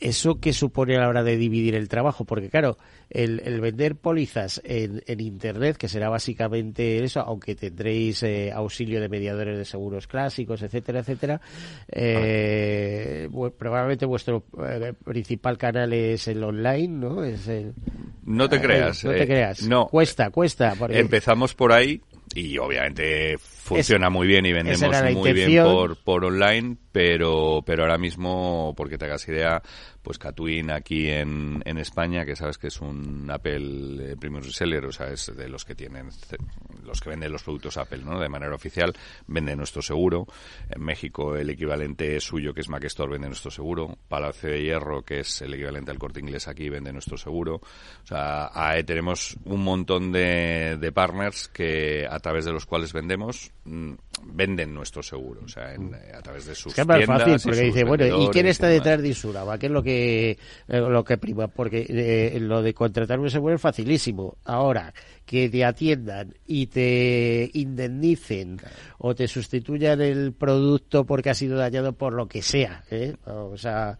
¿Eso 0.02 0.40
qué 0.40 0.52
supone 0.52 0.96
a 0.96 1.00
la 1.00 1.08
hora 1.08 1.22
de 1.22 1.36
dividir 1.36 1.76
el 1.76 1.88
trabajo? 1.88 2.24
Porque 2.24 2.50
claro, 2.50 2.76
el, 3.08 3.40
el 3.44 3.60
vender 3.60 3.94
pólizas 3.94 4.60
en, 4.64 5.00
en, 5.06 5.20
Internet, 5.20 5.76
que 5.76 5.86
será 5.86 6.08
básicamente 6.08 7.04
eso, 7.04 7.20
aunque 7.20 7.54
tendréis 7.54 8.24
eh, 8.24 8.50
auxilio 8.52 9.00
de 9.00 9.08
mediadores 9.08 9.56
de 9.56 9.64
seguros 9.64 10.08
clásicos, 10.08 10.60
etcétera, 10.62 11.00
etcétera, 11.00 11.40
eh, 11.88 13.28
probablemente 13.56 14.04
vuestro 14.04 14.42
eh, 14.68 14.92
principal 15.04 15.56
canal 15.56 15.92
es 15.92 16.26
el 16.26 16.42
online, 16.42 16.88
¿no? 16.88 17.22
Es 17.22 17.46
el, 17.46 17.72
no 18.24 18.48
te 18.48 18.60
creas. 18.60 19.04
no 19.04 19.12
te 19.12 19.26
creas. 19.26 19.62
No. 19.62 19.86
Cuesta, 19.86 20.30
cuesta. 20.30 20.74
Empezamos 20.90 21.54
por 21.54 21.72
ahí 21.72 22.02
y 22.34 22.58
obviamente 22.58 23.36
funciona 23.38 24.10
muy 24.10 24.26
bien 24.26 24.46
y 24.46 24.52
vendemos 24.52 25.02
muy 25.14 25.32
bien 25.32 25.64
por, 25.64 25.96
por 25.96 26.24
online, 26.24 26.76
pero, 26.90 27.62
pero 27.64 27.82
ahora 27.82 27.98
mismo, 27.98 28.74
porque 28.76 28.98
te 28.98 29.04
hagas 29.04 29.26
idea, 29.28 29.62
pues 30.02 30.18
Catwin 30.18 30.70
aquí 30.70 31.08
en, 31.08 31.62
en 31.64 31.78
España, 31.78 32.24
que 32.24 32.36
sabes 32.36 32.58
que 32.58 32.66
es 32.66 32.80
un 32.80 33.30
Apple 33.30 34.12
eh, 34.12 34.16
Premium 34.18 34.42
Reseller, 34.42 34.84
o 34.84 34.92
sea, 34.92 35.08
es 35.08 35.32
de 35.36 35.48
los 35.48 35.64
que 35.64 35.74
tienen, 35.74 36.08
los 36.84 37.00
que 37.00 37.10
venden 37.10 37.32
los 37.32 37.42
productos 37.42 37.76
Apple, 37.76 38.02
¿no? 38.04 38.18
De 38.18 38.28
manera 38.28 38.54
oficial, 38.54 38.92
vende 39.26 39.54
nuestro 39.54 39.80
seguro. 39.82 40.26
En 40.68 40.82
México 40.82 41.36
el 41.36 41.50
equivalente 41.50 42.18
suyo, 42.20 42.52
que 42.52 42.62
es 42.62 42.68
Mac 42.68 42.84
Store, 42.84 43.12
vende 43.12 43.28
nuestro 43.28 43.50
seguro. 43.50 43.96
Palacio 44.08 44.50
de 44.50 44.62
Hierro, 44.62 45.02
que 45.02 45.20
es 45.20 45.42
el 45.42 45.54
equivalente 45.54 45.90
al 45.90 45.98
Corte 45.98 46.20
Inglés 46.20 46.48
aquí, 46.48 46.68
vende 46.68 46.92
nuestro 46.92 47.16
seguro. 47.16 47.56
O 47.56 48.06
sea, 48.06 48.50
ahí 48.52 48.82
tenemos 48.84 49.36
un 49.44 49.62
montón 49.62 50.10
de, 50.10 50.76
de 50.80 50.92
partners 50.92 51.48
que 51.48 52.06
a 52.10 52.18
través 52.18 52.44
de 52.44 52.52
los 52.52 52.66
cuales 52.66 52.92
vendemos 52.92 53.52
mm, 53.64 53.92
venden 54.24 54.74
nuestro 54.74 55.02
seguro, 55.02 55.42
o 55.44 55.48
sea, 55.48 55.74
eh, 55.74 55.78
a 56.14 56.20
través 56.22 56.46
de 56.46 56.54
sus 56.54 56.76
es 56.76 56.86
más 56.86 57.04
fácil 57.04 57.36
porque 57.42 57.60
dice, 57.60 57.84
bueno, 57.84 58.06
¿y 58.06 58.28
quién 58.28 58.46
está 58.46 58.68
detrás 58.68 59.00
de 59.02 59.08
Isuraba? 59.08 59.58
¿Qué 59.58 59.66
es 59.66 59.72
lo 59.72 59.82
que 59.82 60.30
eh, 60.30 60.36
lo 60.68 61.04
que 61.04 61.18
prima? 61.18 61.48
Porque 61.48 61.86
eh, 61.88 62.38
lo 62.40 62.62
de 62.62 62.74
contratar 62.74 63.18
un 63.18 63.30
seguro 63.30 63.54
es 63.54 63.60
facilísimo. 63.60 64.38
Ahora, 64.44 64.92
que 65.24 65.48
te 65.48 65.64
atiendan 65.64 66.34
y 66.46 66.66
te 66.66 67.50
indemnicen 67.54 68.58
o 68.98 69.14
te 69.14 69.28
sustituyan 69.28 70.00
el 70.00 70.32
producto 70.32 71.04
porque 71.04 71.30
ha 71.30 71.34
sido 71.34 71.56
dañado 71.56 71.92
por 71.92 72.12
lo 72.12 72.26
que 72.26 72.42
sea, 72.42 72.84
o 73.24 73.56
sea, 73.56 73.98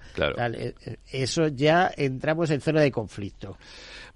eso 1.11 1.49
ya 1.49 1.91
entramos 1.97 2.51
en 2.51 2.61
zona 2.61 2.81
de 2.81 2.91
conflicto. 2.91 3.57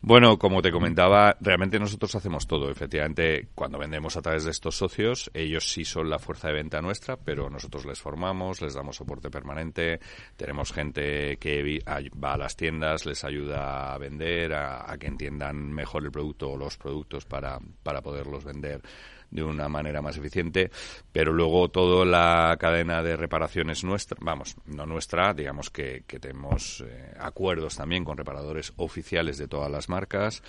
Bueno, 0.03 0.39
como 0.39 0.63
te 0.63 0.71
comentaba, 0.71 1.37
realmente 1.41 1.81
nosotros 1.81 2.15
hacemos 2.15 2.47
todo. 2.47 2.71
Efectivamente, 2.71 3.49
cuando 3.55 3.79
vendemos 3.79 4.17
a 4.17 4.23
través 4.23 4.45
de 4.45 4.53
estos 4.53 4.77
socios, 4.77 5.31
ellos 5.35 5.73
sí 5.73 5.85
son 5.85 6.11
la 6.11 6.19
fuerza 6.21 6.49
de 6.49 6.55
venta 6.55 6.81
nuestra, 6.81 7.17
pero 7.17 7.51
nosotros 7.51 7.87
les 7.87 8.01
formamos, 8.01 8.61
les 8.63 8.75
damos 8.75 8.97
soporte 8.97 9.31
permanente, 9.31 9.99
tenemos 10.37 10.73
gente 10.73 11.39
que 11.39 11.83
va 12.23 12.35
a 12.35 12.39
las 12.39 12.57
tiendas, 12.57 13.05
les 13.05 13.25
ayuda 13.25 13.95
a 13.95 13.99
vender, 13.99 14.53
a, 14.53 14.91
a 14.91 14.97
que 14.97 15.09
entiendan 15.09 15.73
mejor 15.73 16.05
el 16.05 16.13
producto 16.13 16.51
o 16.51 16.57
los 16.57 16.77
productos 16.77 17.25
para, 17.25 17.59
para 17.83 18.01
poderlos 18.01 18.45
vender 18.45 18.83
de 19.31 19.43
una 19.43 19.69
manera 19.69 20.03
más 20.03 20.17
eficiente, 20.17 20.71
pero 21.13 21.33
luego 21.33 21.69
toda 21.69 22.05
la 22.05 22.57
cadena 22.59 23.03
de 23.03 23.17
reparaciones 23.17 23.85
nuestra, 23.85 24.17
vamos, 24.21 24.57
no 24.67 24.87
nuestra, 24.87 25.35
digamos 25.35 25.71
que, 25.71 26.05
que 26.07 26.19
tenemos 26.19 26.85
eh, 26.87 27.15
acuerdos 27.19 27.77
también 27.77 28.05
con 28.05 28.17
reparadores 28.17 28.73
oficiales 28.77 29.39
de 29.39 29.49
todas 29.49 29.71
las 29.71 29.89
marcas, 29.89 30.43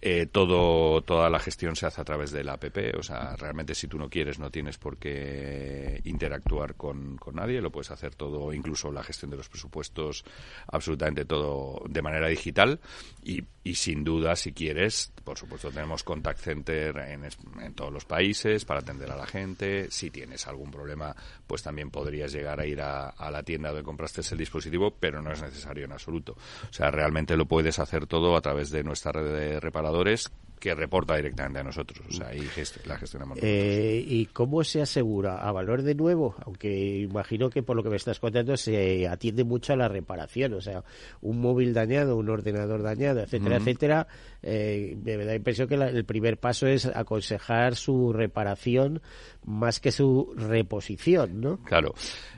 eh, 0.00 0.26
todo, 0.26 1.02
toda 1.02 1.30
la 1.30 1.38
gestión 1.38 1.76
se 1.76 1.86
hace 1.86 2.00
a 2.00 2.04
través 2.04 2.30
de 2.32 2.44
la 2.44 2.54
app, 2.54 2.64
o 2.98 3.02
sea, 3.02 3.36
realmente 3.36 3.74
si 3.74 3.86
tú 3.86 3.98
no 3.98 4.08
quieres 4.08 4.38
no 4.38 4.50
tienes 4.50 4.78
por 4.78 4.96
qué 4.96 6.00
interactuar 6.04 6.74
con, 6.74 7.16
con 7.16 7.36
nadie, 7.36 7.60
lo 7.60 7.70
puedes 7.70 7.90
hacer 7.90 8.14
todo, 8.14 8.52
incluso 8.52 8.90
la 8.90 9.02
gestión 9.02 9.30
de 9.30 9.36
los 9.36 9.48
presupuestos, 9.48 10.24
absolutamente 10.66 11.24
todo 11.24 11.82
de 11.88 12.02
manera 12.02 12.28
digital 12.28 12.80
y, 13.22 13.44
y 13.62 13.74
sin 13.74 14.04
duda, 14.04 14.36
si 14.36 14.52
quieres, 14.52 15.12
por 15.24 15.38
supuesto 15.38 15.70
tenemos 15.70 16.02
contact 16.02 16.40
center 16.40 16.96
en, 16.98 17.24
en 17.60 17.74
todos 17.74 17.92
los 17.92 18.04
países, 18.04 18.21
para 18.66 18.80
atender 18.80 19.10
a 19.10 19.16
la 19.16 19.26
gente. 19.26 19.90
Si 19.90 20.10
tienes 20.10 20.46
algún 20.46 20.70
problema, 20.70 21.14
pues 21.46 21.62
también 21.62 21.90
podrías 21.90 22.32
llegar 22.32 22.60
a 22.60 22.66
ir 22.66 22.80
a, 22.80 23.10
a 23.10 23.30
la 23.30 23.42
tienda 23.42 23.70
donde 23.70 23.84
compraste 23.84 24.22
el 24.32 24.38
dispositivo, 24.38 24.92
pero 24.98 25.20
no 25.20 25.32
es 25.32 25.42
necesario 25.42 25.84
en 25.84 25.92
absoluto. 25.92 26.32
O 26.32 26.72
sea, 26.72 26.90
realmente 26.90 27.36
lo 27.36 27.46
puedes 27.46 27.78
hacer 27.78 28.06
todo 28.06 28.36
a 28.36 28.40
través 28.40 28.70
de 28.70 28.84
nuestra 28.84 29.12
red 29.12 29.32
de 29.32 29.60
reparadores 29.60 30.30
que 30.62 30.76
reporta 30.76 31.16
directamente 31.16 31.58
a 31.58 31.64
nosotros. 31.64 32.06
O 32.08 32.12
sea, 32.12 32.28
ahí 32.28 32.48
la 32.86 32.96
gestionamos 32.96 33.36
eh, 33.42 34.04
¿Y 34.06 34.26
cómo 34.26 34.62
se 34.62 34.80
asegura? 34.80 35.38
¿A 35.38 35.50
valor 35.50 35.82
de 35.82 35.96
nuevo? 35.96 36.36
Aunque 36.46 37.00
imagino 37.00 37.50
que 37.50 37.64
por 37.64 37.74
lo 37.74 37.82
que 37.82 37.88
me 37.88 37.96
estás 37.96 38.20
contando 38.20 38.56
se 38.56 39.08
atiende 39.08 39.42
mucho 39.42 39.72
a 39.72 39.76
la 39.76 39.88
reparación. 39.88 40.54
O 40.54 40.60
sea, 40.60 40.84
un 41.20 41.40
móvil 41.40 41.74
dañado, 41.74 42.16
un 42.16 42.28
ordenador 42.28 42.80
dañado, 42.84 43.22
etcétera, 43.22 43.56
etcétera. 43.56 44.06
Eh, 44.42 44.96
me 45.02 45.16
da 45.18 45.24
la 45.24 45.34
impresión 45.36 45.68
que 45.68 45.76
el 45.76 46.04
primer 46.04 46.38
paso 46.38 46.66
es 46.66 46.86
aconsejar 46.86 47.76
su 47.76 48.12
reparación 48.12 49.00
más 49.44 49.80
que 49.80 49.92
su 49.92 50.34
reposición, 50.36 51.40
¿no? 51.40 51.58
Claro. 51.58 51.94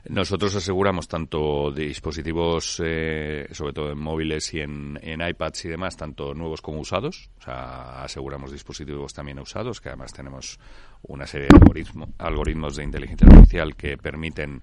Nosotros 0.08 0.54
aseguramos 0.54 1.08
tanto 1.08 1.70
dispositivos, 1.70 2.80
eh, 2.84 3.46
sobre 3.52 3.72
todo 3.72 3.92
en 3.92 3.98
móviles 3.98 4.52
y 4.52 4.60
en, 4.60 4.98
en, 5.02 5.26
iPads 5.26 5.64
y 5.64 5.68
demás, 5.68 5.96
tanto 5.96 6.34
nuevos 6.34 6.60
como 6.60 6.80
usados. 6.80 7.30
O 7.38 7.42
sea, 7.42 8.02
aseguramos 8.04 8.52
dispositivos 8.52 9.14
también 9.14 9.38
usados, 9.38 9.80
que 9.80 9.88
además 9.88 10.12
tenemos 10.12 10.58
una 11.02 11.26
serie 11.26 11.48
de 11.48 12.06
algoritmos 12.18 12.76
de 12.76 12.84
inteligencia 12.84 13.26
artificial 13.26 13.76
que 13.76 13.96
permiten 13.96 14.62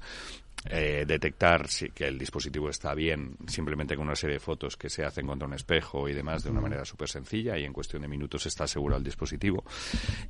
eh, 0.70 1.06
detectar 1.08 1.68
si, 1.68 1.90
que 1.90 2.08
el 2.08 2.18
dispositivo 2.18 2.70
está 2.70 2.94
bien 2.94 3.36
simplemente 3.48 3.96
con 3.96 4.06
una 4.06 4.16
serie 4.16 4.36
de 4.36 4.40
fotos 4.40 4.78
que 4.78 4.90
se 4.90 5.04
hacen 5.04 5.26
contra 5.26 5.48
un 5.48 5.54
espejo 5.54 6.08
y 6.08 6.14
demás 6.14 6.44
de 6.44 6.52
una 6.52 6.62
manera 6.62 6.86
súper 6.86 7.10
sencilla 7.10 7.58
y 7.58 7.64
en 7.66 7.74
cuestión 7.74 8.02
de 8.04 8.08
minutos 8.08 8.46
está 8.46 8.66
asegurado 8.66 9.00
el 9.00 9.06
dispositivo. 9.06 9.64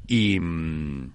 Y. 0.08 0.40
Mm, 0.40 1.14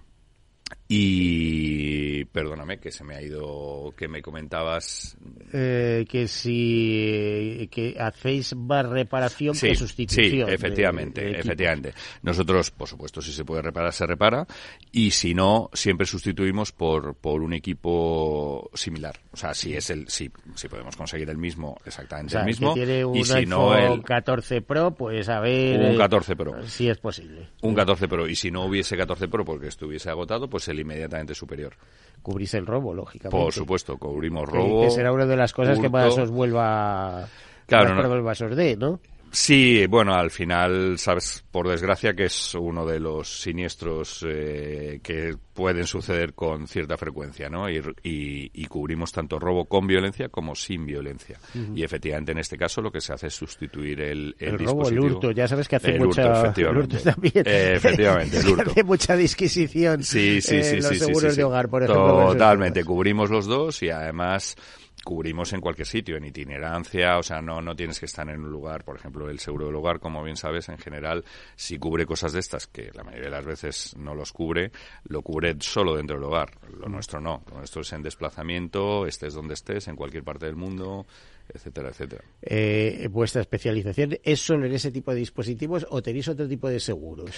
y 0.89 2.23
perdóname 2.25 2.79
que 2.79 2.91
se 2.91 3.03
me 3.03 3.15
ha 3.15 3.21
ido, 3.21 3.93
que 3.97 4.07
me 4.07 4.21
comentabas. 4.21 5.17
Eh, 5.51 6.05
que 6.07 6.29
si 6.29 7.67
que 7.69 7.97
hacéis 7.99 8.55
más 8.55 8.87
reparación 8.87 9.53
que 9.57 9.75
sustitución. 9.75 10.47
Sí, 10.47 10.53
efectivamente, 10.53 11.37
efectivamente. 11.37 11.93
Nosotros, 12.21 12.71
por 12.71 12.87
supuesto, 12.87 13.21
si 13.21 13.33
se 13.33 13.43
puede 13.43 13.61
reparar, 13.63 13.91
se 13.91 14.05
repara. 14.05 14.47
Y 14.91 15.11
si 15.11 15.33
no, 15.33 15.69
siempre 15.73 16.07
sustituimos 16.07 16.71
por, 16.71 17.15
por 17.15 17.41
un 17.41 17.53
equipo 17.53 18.69
similar. 18.73 19.19
O 19.33 19.37
sea, 19.37 19.53
si 19.53 19.75
es 19.75 19.89
el, 19.89 20.07
si, 20.07 20.31
si 20.55 20.69
podemos 20.69 20.95
conseguir 20.95 21.29
el 21.29 21.37
mismo, 21.37 21.77
exactamente 21.85 22.37
el 22.37 22.45
mismo. 22.45 22.73
y 23.13 23.23
si 23.25 23.45
no 23.45 23.75
el 23.75 24.03
14 24.03 24.61
Pro, 24.61 24.91
pues 24.91 25.27
a 25.27 25.41
ver. 25.41 25.91
Un 25.91 25.97
14 25.97 26.35
Pro. 26.37 26.65
Si 26.65 26.89
es 26.89 26.97
posible. 26.97 27.49
Un 27.61 27.75
14 27.75 28.07
Pro. 28.07 28.25
Y 28.27 28.37
si 28.37 28.51
no 28.51 28.65
hubiese 28.65 28.95
14 28.95 29.27
Pro 29.27 29.43
porque 29.43 29.67
estuviese 29.67 30.09
agotado, 30.09 30.49
pues 30.49 30.56
el 30.67 30.79
inmediatamente 30.79 31.35
superior. 31.35 31.73
Cubrís 32.21 32.53
el 32.53 32.65
robo, 32.65 32.93
lógicamente. 32.93 33.43
Por 33.43 33.53
supuesto, 33.53 33.97
cubrimos 33.97 34.47
robo. 34.47 34.83
Que, 34.83 34.91
será 34.91 35.11
una 35.11 35.25
de 35.25 35.37
las 35.37 35.53
cosas 35.53 35.79
que 35.79 35.89
más 35.89 36.17
os 36.17 36.29
vuelva, 36.29 37.27
claro, 37.65 37.95
no, 37.95 38.01
os 38.01 38.77
¿no? 38.77 38.99
Sí, 39.31 39.85
bueno, 39.87 40.13
al 40.13 40.31
final, 40.31 40.97
sabes, 40.97 41.43
por 41.51 41.67
desgracia, 41.67 42.13
que 42.13 42.25
es 42.25 42.55
uno 42.55 42.85
de 42.85 42.99
los 42.99 43.41
siniestros 43.41 44.25
eh, 44.27 44.99
que 45.03 45.35
pueden 45.53 45.85
suceder 45.85 46.33
con 46.33 46.67
cierta 46.67 46.97
frecuencia, 46.97 47.49
¿no? 47.49 47.69
Y, 47.69 47.81
y, 48.03 48.65
cubrimos 48.67 49.11
tanto 49.11 49.39
robo 49.39 49.65
con 49.65 49.87
violencia 49.87 50.29
como 50.29 50.55
sin 50.55 50.85
violencia. 50.85 51.39
Y 51.75 51.83
efectivamente, 51.83 52.31
en 52.31 52.37
este 52.37 52.57
caso, 52.57 52.81
lo 52.81 52.91
que 52.91 53.01
se 53.01 53.13
hace 53.13 53.27
es 53.27 53.33
sustituir 53.33 54.01
el, 54.01 54.35
el, 54.39 54.49
el 54.53 54.59
robo, 54.59 54.87
el 54.87 54.99
hurto. 54.99 55.31
Ya 55.31 55.47
sabes 55.47 55.67
que 55.67 55.77
hace 55.77 55.99
mucha... 55.99 56.41
efectivamente. 56.41 56.97
también. 56.99 57.43
Eh, 57.45 57.73
efectivamente, 57.75 58.37
el 58.37 58.47
hurto. 58.49 58.71
hace 58.71 58.83
mucha 58.83 59.15
disquisición. 59.15 60.03
Sí, 60.03 60.41
sí, 60.41 60.63
sí. 60.63 60.77
los 60.77 60.87
sí, 60.87 60.99
seguros 60.99 61.33
sí, 61.33 61.37
de 61.37 61.43
hogar, 61.43 61.69
por 61.69 61.83
ejemplo. 61.83 62.27
Totalmente. 62.33 62.83
Cubrimos 62.83 63.29
los 63.29 63.45
dos 63.45 63.81
y 63.83 63.89
además 63.89 64.55
cubrimos 65.03 65.53
en 65.53 65.61
cualquier 65.61 65.87
sitio, 65.87 66.17
en 66.17 66.25
itinerancia, 66.25 67.17
o 67.17 67.23
sea, 67.23 67.41
no, 67.41 67.61
no 67.61 67.75
tienes 67.75 67.99
que 67.99 68.05
estar 68.05 68.27
en 68.29 68.41
un 68.41 68.51
lugar, 68.51 68.83
por 68.83 68.97
ejemplo, 68.97 69.29
el 69.29 69.39
seguro 69.39 69.67
del 69.67 69.75
hogar, 69.75 69.99
como 69.99 70.23
bien 70.23 70.35
sabes, 70.35 70.69
en 70.69 70.77
general, 70.77 71.23
si 71.55 71.77
cubre 71.77 72.05
cosas 72.05 72.33
de 72.33 72.39
estas, 72.39 72.67
que 72.67 72.91
la 72.93 73.03
mayoría 73.03 73.25
de 73.25 73.35
las 73.35 73.45
veces 73.45 73.95
no 73.97 74.15
los 74.15 74.33
cubre, 74.33 74.71
lo 75.05 75.21
cubre 75.21 75.55
solo 75.59 75.95
dentro 75.95 76.17
del 76.17 76.25
hogar, 76.25 76.51
lo 76.69 76.87
nuestro 76.89 77.21
no, 77.21 77.43
lo 77.49 77.57
nuestro 77.57 77.81
es 77.81 77.93
en 77.93 78.03
desplazamiento, 78.03 79.05
estés 79.05 79.33
donde 79.33 79.53
estés, 79.53 79.87
en 79.87 79.95
cualquier 79.95 80.23
parte 80.23 80.45
del 80.45 80.55
mundo, 80.55 81.05
etcétera, 81.53 81.89
etcétera. 81.89 82.23
Eh, 82.41 83.07
¿Vuestra 83.09 83.41
especialización 83.41 84.17
es 84.23 84.41
solo 84.41 84.65
en 84.65 84.73
ese 84.73 84.91
tipo 84.91 85.11
de 85.11 85.19
dispositivos 85.19 85.85
o 85.89 86.01
tenéis 86.01 86.27
otro 86.27 86.47
tipo 86.47 86.67
de 86.67 86.79
seguros? 86.79 87.31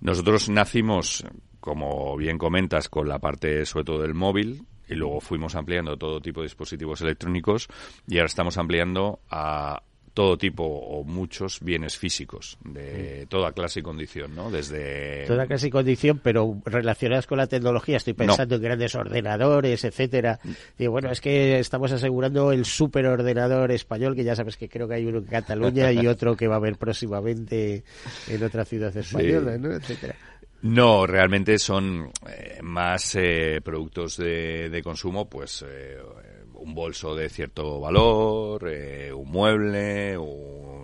Nosotros 0.00 0.48
nacimos, 0.48 1.24
como 1.60 2.16
bien 2.16 2.38
comentas, 2.38 2.88
con 2.88 3.08
la 3.08 3.18
parte 3.18 3.64
sobre 3.64 3.84
todo 3.84 4.02
del 4.02 4.14
móvil, 4.14 4.66
y 4.88 4.94
luego 4.94 5.20
fuimos 5.20 5.54
ampliando 5.54 5.96
todo 5.96 6.20
tipo 6.20 6.40
de 6.40 6.46
dispositivos 6.46 7.00
electrónicos 7.00 7.68
y 8.06 8.18
ahora 8.18 8.26
estamos 8.26 8.56
ampliando 8.58 9.20
a 9.30 9.82
todo 10.14 10.36
tipo 10.36 10.64
o 10.64 11.04
muchos 11.04 11.60
bienes 11.60 11.96
físicos 11.96 12.58
de 12.64 13.26
toda 13.28 13.52
clase 13.52 13.80
y 13.80 13.82
condición, 13.82 14.34
¿no? 14.34 14.50
Desde 14.50 15.24
toda 15.26 15.46
clase 15.46 15.68
y 15.68 15.70
condición, 15.70 16.20
pero 16.22 16.60
relacionadas 16.66 17.26
con 17.26 17.38
la 17.38 17.46
tecnología. 17.46 17.96
Estoy 17.96 18.12
pensando 18.12 18.56
en 18.56 18.62
grandes 18.62 18.94
ordenadores, 18.94 19.84
etcétera. 19.84 20.38
Y 20.78 20.86
bueno, 20.86 21.10
es 21.10 21.20
que 21.20 21.58
estamos 21.58 21.92
asegurando 21.92 22.52
el 22.52 22.64
superordenador 22.66 23.72
español, 23.72 24.14
que 24.14 24.24
ya 24.24 24.36
sabes 24.36 24.56
que 24.56 24.68
creo 24.68 24.86
que 24.86 24.96
hay 24.96 25.06
uno 25.06 25.18
en 25.18 25.24
Cataluña 25.24 25.92
y 25.92 26.06
otro 26.06 26.36
que 26.36 26.46
va 26.46 26.56
a 26.56 26.58
haber 26.58 26.76
próximamente 26.76 27.84
en 28.28 28.44
otra 28.44 28.64
ciudad 28.64 28.94
española, 28.94 29.56
¿no? 29.56 29.72
etcétera. 29.72 30.14
No, 30.62 31.06
realmente 31.08 31.58
son 31.58 32.12
eh, 32.28 32.60
más 32.62 33.16
eh, 33.16 33.60
productos 33.64 34.16
de, 34.16 34.70
de, 34.70 34.82
consumo, 34.82 35.28
pues 35.28 35.64
eh, 35.68 35.98
un 36.54 36.72
bolso 36.72 37.16
de 37.16 37.28
cierto 37.28 37.80
valor, 37.80 38.68
eh, 38.68 39.12
un 39.12 39.28
mueble, 39.28 40.16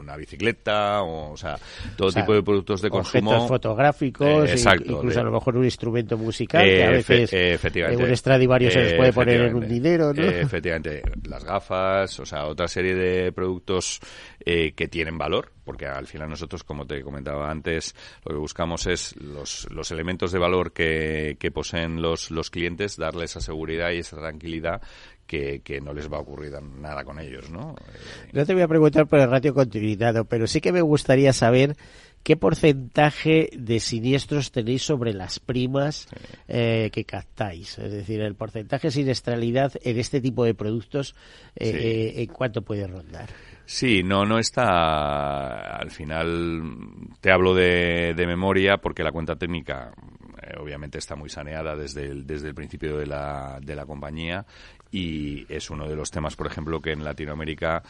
una 0.08 0.16
bicicleta, 0.16 1.02
o, 1.02 1.32
o 1.32 1.36
sea, 1.36 1.56
todo 1.96 2.10
tipo 2.10 2.32
de 2.32 2.42
productos 2.42 2.80
de 2.80 2.90
consumo. 2.90 3.46
Fotográficos, 3.46 4.48
eh, 4.48 4.52
exacto, 4.52 4.92
incluso 4.92 5.16
de, 5.16 5.20
a 5.20 5.24
lo 5.24 5.32
mejor 5.32 5.56
un 5.56 5.64
instrumento 5.64 6.16
musical, 6.16 6.64
que 6.64 6.84
a 6.84 6.90
veces 6.90 7.32
eh, 7.32 7.52
efectivamente, 7.52 8.02
un 8.02 8.16
Stradivarius 8.16 8.72
se 8.72 8.80
les 8.80 8.94
puede 8.94 9.12
poner 9.12 9.42
en 9.42 9.54
un 9.54 9.68
dinero, 9.68 10.12
¿no? 10.14 10.22
efectivamente, 10.22 11.02
las 11.24 11.44
gafas, 11.44 12.18
o 12.20 12.26
sea, 12.26 12.46
otra 12.46 12.66
serie 12.68 12.94
de 12.94 13.32
productos 13.32 14.00
eh, 14.44 14.72
que 14.72 14.88
tienen 14.88 15.18
valor, 15.18 15.52
porque 15.64 15.86
al 15.86 16.06
final 16.06 16.30
nosotros, 16.30 16.64
como 16.64 16.86
te 16.86 17.02
comentaba 17.02 17.50
antes, 17.50 17.94
lo 18.24 18.34
que 18.34 18.40
buscamos 18.40 18.86
es 18.86 19.14
los, 19.16 19.68
los 19.70 19.90
elementos 19.90 20.32
de 20.32 20.38
valor 20.38 20.72
que, 20.72 21.36
que 21.38 21.50
poseen 21.50 22.00
los, 22.00 22.30
los 22.30 22.50
clientes, 22.50 22.96
darles 22.96 23.32
esa 23.32 23.40
seguridad 23.40 23.90
y 23.90 23.98
esa 23.98 24.16
tranquilidad 24.16 24.80
que, 25.28 25.60
que, 25.60 25.80
no 25.80 25.92
les 25.92 26.10
va 26.10 26.16
a 26.16 26.20
ocurrir 26.20 26.52
nada 26.80 27.04
con 27.04 27.20
ellos, 27.20 27.50
¿no? 27.50 27.76
No 28.32 28.46
te 28.46 28.54
voy 28.54 28.62
a 28.62 28.68
preguntar 28.68 29.06
por 29.06 29.20
el 29.20 29.30
ratio 29.30 29.54
continuidad, 29.54 30.26
pero 30.26 30.48
sí 30.48 30.60
que 30.60 30.72
me 30.72 30.80
gustaría 30.80 31.32
saber 31.32 31.76
qué 32.22 32.36
porcentaje 32.36 33.50
de 33.56 33.78
siniestros 33.78 34.50
tenéis 34.50 34.82
sobre 34.82 35.12
las 35.12 35.38
primas 35.38 36.08
eh, 36.48 36.90
que 36.92 37.04
captáis. 37.04 37.78
Es 37.78 37.92
decir, 37.92 38.20
el 38.20 38.34
porcentaje 38.34 38.88
de 38.88 38.92
siniestralidad 38.92 39.72
en 39.82 39.98
este 39.98 40.20
tipo 40.20 40.44
de 40.44 40.54
productos, 40.54 41.14
eh, 41.54 41.70
sí. 41.70 41.76
eh, 41.76 42.22
¿en 42.22 42.26
cuánto 42.26 42.62
puede 42.62 42.86
rondar? 42.86 43.28
Sí, 43.64 44.02
no, 44.02 44.24
no 44.24 44.38
está. 44.38 45.76
Al 45.76 45.90
final 45.90 46.62
te 47.20 47.30
hablo 47.30 47.54
de, 47.54 48.14
de 48.16 48.26
memoria 48.26 48.78
porque 48.78 49.02
la 49.02 49.12
cuenta 49.12 49.36
técnica 49.36 49.92
eh, 50.42 50.54
obviamente 50.58 50.98
está 50.98 51.16
muy 51.16 51.28
saneada 51.28 51.76
desde 51.76 52.06
el, 52.06 52.26
desde 52.26 52.48
el 52.48 52.54
principio 52.54 52.96
de 52.96 53.06
la, 53.06 53.58
de 53.60 53.74
la 53.74 53.84
compañía 53.84 54.46
y 54.90 55.46
es 55.48 55.70
uno 55.70 55.88
de 55.88 55.96
los 55.96 56.10
temas, 56.10 56.36
por 56.36 56.46
ejemplo, 56.46 56.80
que 56.80 56.92
en 56.92 57.04
Latinoamérica, 57.04 57.82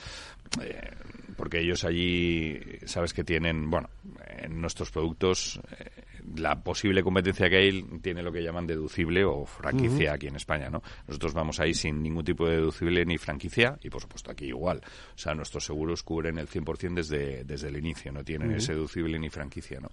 eh, 0.60 0.90
porque 1.36 1.60
ellos 1.60 1.84
allí, 1.84 2.60
sabes 2.86 3.12
que 3.12 3.24
tienen, 3.24 3.70
bueno, 3.70 3.88
en 4.26 4.60
nuestros 4.60 4.90
productos, 4.90 5.60
eh, 5.78 5.90
la 6.36 6.62
posible 6.62 7.02
competencia 7.02 7.48
que 7.48 7.56
hay 7.56 7.82
tiene 8.02 8.22
lo 8.22 8.30
que 8.32 8.42
llaman 8.42 8.66
deducible 8.66 9.24
o 9.24 9.44
franquicia 9.44 10.10
uh 10.10 10.12
-huh. 10.12 10.14
aquí 10.14 10.26
en 10.28 10.36
España, 10.36 10.70
¿no? 10.70 10.82
Nosotros 11.06 11.34
vamos 11.34 11.58
ahí 11.60 11.74
sin 11.74 12.02
ningún 12.02 12.24
tipo 12.24 12.46
de 12.46 12.56
deducible 12.56 13.04
ni 13.04 13.18
franquicia 13.18 13.78
y, 13.82 13.90
por 13.90 14.00
supuesto, 14.02 14.30
aquí 14.30 14.46
igual. 14.46 14.80
O 15.14 15.18
sea, 15.18 15.34
nuestros 15.34 15.64
seguros 15.64 16.02
cubren 16.02 16.38
el 16.38 16.48
100% 16.48 16.94
desde, 16.94 17.44
desde 17.44 17.68
el 17.68 17.76
inicio, 17.76 18.12
no 18.12 18.22
tienen 18.22 18.50
uh 18.50 18.52
-huh. 18.52 18.56
ese 18.58 18.74
deducible 18.74 19.18
ni 19.18 19.30
franquicia, 19.30 19.80
¿no? 19.80 19.90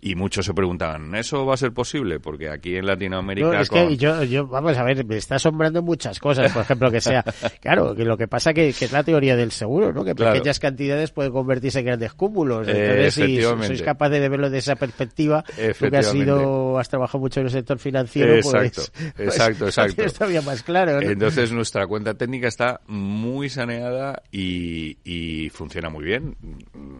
Y 0.00 0.14
muchos 0.14 0.46
se 0.46 0.54
preguntaban, 0.54 1.14
¿eso 1.14 1.44
va 1.44 1.54
a 1.54 1.56
ser 1.56 1.72
posible? 1.72 2.20
Porque 2.20 2.48
aquí 2.48 2.76
en 2.76 2.86
Latinoamérica... 2.86 3.48
No, 3.52 3.60
es 3.60 3.68
con... 3.68 3.88
que 3.88 3.96
yo, 3.96 4.22
yo, 4.24 4.46
vamos 4.46 4.76
a 4.78 4.84
ver, 4.84 5.04
me 5.04 5.16
está 5.16 5.34
asombrando 5.36 5.82
muchas 5.82 6.18
cosas, 6.18 6.52
por 6.52 6.62
ejemplo, 6.62 6.90
que 6.90 7.00
sea... 7.00 7.22
claro, 7.60 7.94
que 7.94 8.04
lo 8.04 8.16
que 8.16 8.28
pasa 8.28 8.52
que, 8.54 8.72
que 8.72 8.84
es 8.86 8.92
la 8.92 9.02
teoría 9.04 9.36
del 9.36 9.50
seguro, 9.52 9.92
¿no? 9.92 10.04
Que 10.04 10.14
Claro. 10.22 10.34
pequeñas 10.34 10.60
cantidades 10.60 11.10
pueden 11.10 11.32
convertirse 11.32 11.80
en 11.80 11.86
grandes 11.86 12.12
cúmulos. 12.14 12.68
Entonces, 12.68 13.14
si 13.14 13.40
sois 13.42 13.82
capaces 13.82 14.20
de 14.20 14.28
verlo 14.28 14.48
desde 14.48 14.58
esa 14.58 14.76
perspectiva, 14.76 15.44
tú 15.78 15.90
que 15.90 15.96
has 15.96 16.10
sido, 16.10 16.78
has 16.78 16.88
trabajado 16.88 17.18
mucho 17.20 17.40
en 17.40 17.46
el 17.46 17.52
sector 17.52 17.78
financiero, 17.78 18.34
Exacto, 18.34 18.82
pues, 19.16 19.28
exacto, 19.28 19.58
pues, 19.64 19.78
exacto. 19.78 20.02
Es 20.06 20.14
todavía 20.14 20.42
más 20.42 20.62
claro, 20.62 21.00
¿no? 21.00 21.08
Entonces 21.10 21.52
nuestra 21.52 21.86
cuenta 21.86 22.14
técnica 22.14 22.48
está 22.48 22.80
muy 22.86 23.48
saneada 23.48 24.22
y, 24.30 24.98
y 25.04 25.48
funciona 25.50 25.88
muy 25.90 26.04
bien, 26.04 26.36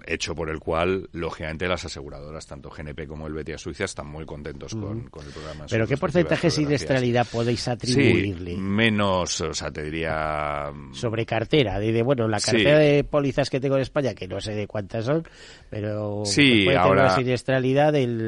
hecho 0.07 0.35
por 0.35 0.51
el 0.51 0.59
cual, 0.61 1.09
lógicamente, 1.13 1.67
las 1.69 1.85
aseguradoras, 1.85 2.47
tanto 2.47 2.71
GNP 2.71 3.07
como 3.07 3.27
el 3.27 3.33
Betia 3.35 3.59
Suiza, 3.59 3.85
están 3.85 4.07
muy 4.07 4.25
contentos 4.25 4.75
con, 4.75 4.99
el 5.03 5.33
programa. 5.33 5.67
Pero 5.69 5.87
¿qué 5.87 5.97
porcentaje 5.97 6.47
de 6.49 6.51
siniestralidad 6.51 7.27
podéis 7.31 7.67
atribuirle? 7.69 8.53
Sí, 8.55 8.57
menos, 8.61 9.41
o 9.41 9.55
sea, 9.55 9.71
te 9.71 9.83
diría... 9.85 10.71
sobre 10.93 11.27
cartera, 11.27 11.79
de, 11.79 11.93
de, 11.93 12.03
bueno, 12.03 12.29
la 12.29 12.39
Sí. 12.41 12.51
cartera 12.53 12.79
de 12.79 13.05
pólizas 13.05 13.49
que 13.51 13.61
tengo 13.61 13.77
en 13.77 13.83
España, 13.83 14.15
que 14.15 14.27
no 14.27 14.41
sé 14.41 14.55
de 14.55 14.67
cuántas 14.67 15.05
son, 15.05 15.25
pero 15.71 16.23
Sí, 16.25 16.65
puede 16.65 16.77
tener 16.77 16.79
ahora- 16.79 17.03
una 17.07 17.15
siniestralidad 17.17 17.93
del, 17.93 18.19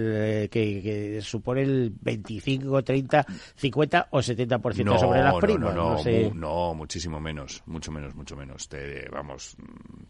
eh, 0.42 0.48
que, 0.48 0.82
que 0.82 1.20
supone 1.22 1.62
el 1.62 1.92
25, 2.00 2.82
30, 2.82 3.26
50 3.56 4.08
o 4.10 4.18
70% 4.18 4.84
no, 4.84 4.98
sobre 4.98 5.22
las 5.22 5.34
no, 5.34 5.40
primas. 5.40 5.74
No, 5.74 5.90
no, 5.92 5.98
sé. 5.98 6.24
mu- 6.28 6.34
no, 6.34 6.74
muchísimo 6.74 7.20
menos, 7.20 7.62
mucho 7.66 7.92
menos, 7.92 8.14
mucho 8.14 8.36
menos. 8.36 8.68
Te, 8.68 9.08
vamos, 9.10 9.56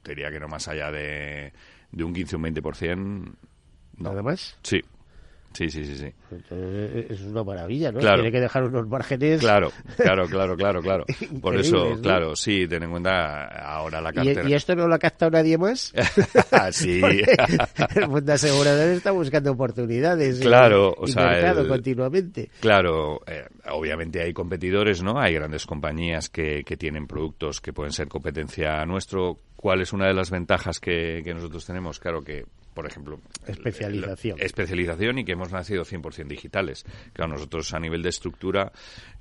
te 0.03 0.13
diría 0.15 0.31
que 0.31 0.41
no 0.41 0.49
más 0.49 0.67
allá 0.69 0.91
de, 0.91 1.53
de 1.93 2.05
un 2.05 2.13
15 2.15 2.37
o 2.37 2.39
un 2.39 2.45
20%. 2.45 2.97
No. 3.97 4.09
¿Nada 4.11 4.23
más? 4.23 4.59
Sí, 4.63 4.83
sí, 5.55 5.71
sí, 5.71 5.85
sí. 5.85 5.97
sí. 5.97 6.13
Entonces, 6.31 7.11
es 7.11 7.21
una 7.23 7.43
maravilla, 7.45 7.91
¿no? 7.93 8.01
Claro. 8.01 8.17
Tiene 8.17 8.33
que 8.33 8.41
dejar 8.41 8.65
unos 8.65 8.87
márgenes. 8.89 9.41
Claro, 9.41 9.71
claro, 9.97 10.27
claro, 10.29 10.57
claro, 10.57 10.83
claro. 10.83 11.05
Por 11.41 11.57
eso, 11.57 11.97
claro, 12.03 12.37
sí, 12.37 12.67
ten 12.69 12.83
en 12.83 12.91
cuenta 12.91 13.45
ahora 13.47 14.01
la 14.01 14.11
¿Y, 14.11 14.15
cartera. 14.15 14.49
y 14.49 14.55
esto 14.55 14.75
no 14.75 14.87
lo 14.89 14.95
ha 14.95 14.99
captado 14.99 15.31
nadie 15.31 15.57
más? 15.57 15.93
sí. 16.73 17.01
Porque 17.01 17.25
el 18.01 18.09
mundo 18.09 18.33
asegurador 18.33 18.89
está 18.91 19.11
buscando 19.13 19.53
oportunidades. 19.53 20.37
en- 20.41 20.47
Claro, 20.47 20.95
o 20.99 21.07
sea, 21.07 21.29
mercado 21.29 21.63
el- 21.63 21.69
continuamente. 21.69 22.51
Claro, 22.61 23.21
eh, 23.27 23.45
obviamente 23.71 24.21
hay 24.23 24.33
competidores, 24.33 25.03
¿no? 25.03 25.19
Hay 25.21 25.35
grandes 25.35 25.67
compañías 25.67 26.29
que, 26.29 26.63
que 26.65 26.77
tienen 26.77 27.07
productos 27.07 27.61
que 27.61 27.73
pueden 27.73 27.93
ser 27.93 28.09
competencia 28.09 28.85
nuestro. 28.87 29.39
¿Cuál 29.57 29.81
es 29.81 29.93
una 29.93 30.07
de 30.09 30.15
las 30.15 30.31
ventajas 30.31 30.79
que, 30.81 31.23
que 31.25 31.33
nosotros 31.33 31.65
tenemos? 31.65 31.99
Claro 31.99 32.21
que, 32.21 32.45
por 32.75 32.87
ejemplo... 32.87 33.21
Especialización. 33.47 34.41
especialización 34.41 35.19
y 35.19 35.25
que 35.25 35.33
hemos 35.33 35.53
nacido 35.53 35.85
100% 35.85 36.27
digitales. 36.27 36.85
Claro, 37.13 37.33
nosotros 37.33 37.73
a 37.73 37.81
nivel 37.81 38.03
de 38.03 38.11
estructura 38.11 38.73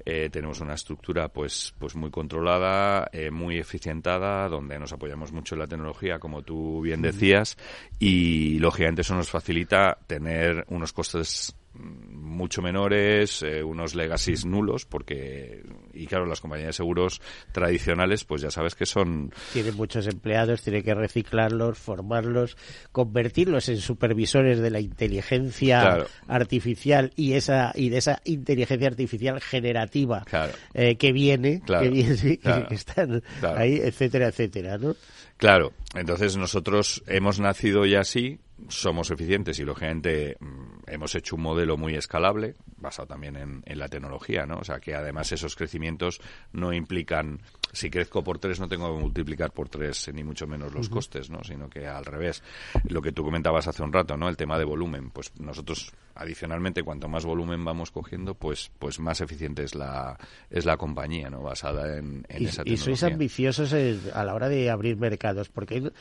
eh, 0.05 0.29
tenemos 0.31 0.59
una 0.59 0.73
estructura 0.73 1.29
pues 1.29 1.73
pues 1.77 1.95
muy 1.95 2.11
controlada, 2.11 3.09
eh, 3.13 3.31
muy 3.31 3.57
eficientada, 3.57 4.49
donde 4.49 4.77
nos 4.79 4.91
apoyamos 4.91 5.31
mucho 5.31 5.55
en 5.55 5.59
la 5.59 5.67
tecnología, 5.67 6.19
como 6.19 6.41
tú 6.41 6.81
bien 6.81 7.01
decías, 7.01 7.57
y 7.99 8.59
lógicamente 8.59 9.01
eso 9.01 9.15
nos 9.15 9.29
facilita 9.29 9.97
tener 10.07 10.65
unos 10.69 10.91
costes 10.93 11.55
mm, 11.73 12.15
mucho 12.33 12.61
menores, 12.61 13.43
eh, 13.43 13.63
unos 13.63 13.95
legacies 13.95 14.45
nulos, 14.45 14.85
porque, 14.85 15.63
y 15.93 16.07
claro, 16.07 16.25
las 16.25 16.41
compañías 16.41 16.67
de 16.67 16.73
seguros 16.73 17.21
tradicionales, 17.51 18.23
pues 18.25 18.41
ya 18.41 18.51
sabes 18.51 18.75
que 18.75 18.85
son, 18.85 19.31
Tiene 19.53 19.71
muchos 19.71 20.07
empleados, 20.07 20.61
tiene 20.61 20.83
que 20.83 20.93
reciclarlos, 20.93 21.77
formarlos, 21.77 22.57
convertirlos 22.91 23.69
en 23.69 23.77
supervisores 23.77 24.59
de 24.59 24.71
la 24.71 24.79
inteligencia 24.79 25.79
Claro. 25.81 26.07
artificial 26.27 27.11
y 27.15 27.33
esa 27.33 27.71
y 27.75 27.89
de 27.89 27.97
esa 27.97 28.21
inteligencia 28.25 28.87
artificial 28.87 29.39
generativa 29.41 30.23
Claro. 30.25 30.53
eh, 30.73 30.95
que 30.95 31.11
viene, 31.11 31.61
Claro, 31.65 31.83
que 31.85 31.89
viene, 31.89 32.37
claro, 32.39 32.67
que 32.67 32.75
están 32.75 33.23
ahí, 33.55 33.75
etcétera, 33.81 34.27
etcétera, 34.27 34.77
¿no? 34.77 34.95
Claro, 35.37 35.73
entonces 35.95 36.37
nosotros 36.37 37.03
hemos 37.07 37.39
nacido 37.39 37.85
ya 37.85 38.01
así, 38.01 38.39
somos 38.69 39.11
eficientes 39.11 39.59
y 39.59 39.63
lógicamente 39.63 40.37
mm, 40.39 40.83
hemos 40.87 41.15
hecho 41.15 41.35
un 41.35 41.41
modelo 41.41 41.75
muy 41.75 41.95
escalable, 41.95 42.55
basado 42.83 43.07
también 43.07 43.35
en, 43.35 43.63
en 43.65 43.79
la 43.79 43.87
tecnología, 43.87 44.45
¿no? 44.45 44.59
O 44.59 44.63
sea 44.63 44.79
que 44.79 44.93
además 44.93 45.31
esos 45.31 45.55
crecimientos 45.55 46.21
no 46.51 46.71
implican, 46.71 47.41
si 47.73 47.89
crezco 47.89 48.23
por 48.23 48.39
tres 48.39 48.59
no 48.59 48.67
tengo 48.67 48.93
que 48.95 49.01
multiplicar 49.01 49.51
por 49.51 49.67
tres 49.67 50.09
ni 50.13 50.23
mucho 50.23 50.47
menos 50.47 50.73
los 50.73 50.87
costes, 50.89 51.29
¿no? 51.29 51.43
Sino 51.43 51.69
que 51.69 51.87
al 51.87 52.05
revés, 52.05 52.43
lo 52.87 53.01
que 53.01 53.11
tú 53.11 53.23
comentabas 53.23 53.67
hace 53.67 53.83
un 53.83 53.91
rato, 53.91 54.15
¿no? 54.15 54.29
El 54.29 54.37
tema 54.37 54.57
de 54.57 54.63
volumen, 54.63 55.09
pues 55.09 55.31
nosotros 55.39 55.91
adicionalmente 56.15 56.83
cuanto 56.83 57.07
más 57.09 57.25
volumen 57.25 57.65
vamos 57.65 57.89
cogiendo, 57.89 58.35
pues 58.35 58.71
pues 58.77 58.99
más 58.99 59.19
eficiente 59.21 59.63
es 59.63 59.73
la 59.73 60.17
es 60.51 60.65
la 60.65 60.77
compañía, 60.77 61.29
¿no? 61.29 61.41
Basada 61.41 61.97
en, 61.97 62.23
en 62.29 62.43
y, 62.43 62.45
esa 62.45 62.61
y 62.61 62.75
tecnología. 62.75 62.77
sois 62.77 63.03
ambiciosos 63.03 63.73
a 64.13 64.23
la 64.23 64.33
hora 64.35 64.47
de 64.49 64.69
abrir 64.69 64.97
mercados. 64.97 65.49
porque 65.49 65.91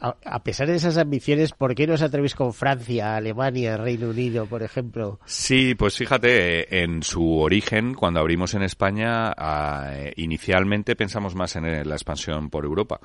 a, 0.00 0.16
a 0.24 0.42
pesar 0.42 0.68
de 0.68 0.76
esas 0.76 0.96
ambiciones, 0.96 1.52
¿por 1.52 1.74
qué 1.74 1.86
no 1.86 1.94
os 1.94 2.02
atrevéis 2.02 2.34
con 2.34 2.54
Francia, 2.54 3.16
Alemania, 3.16 3.76
Reino 3.76 4.08
Unido, 4.08 4.46
por 4.46 4.62
ejemplo? 4.62 5.20
Sí, 5.26 5.74
pues 5.74 5.96
fíjate, 5.96 6.60
eh, 6.60 6.82
en 6.82 7.02
su 7.02 7.38
origen, 7.38 7.92
cuando 7.94 8.20
abrimos 8.20 8.54
en 8.54 8.62
España, 8.62 9.32
ah, 9.36 9.90
eh, 9.92 10.12
inicialmente 10.16 10.96
pensamos 10.96 11.09
más 11.34 11.56
en 11.56 11.64
eh, 11.66 11.84
la 11.84 11.94
expansión 11.94 12.50
por 12.50 12.64
Europa. 12.64 13.00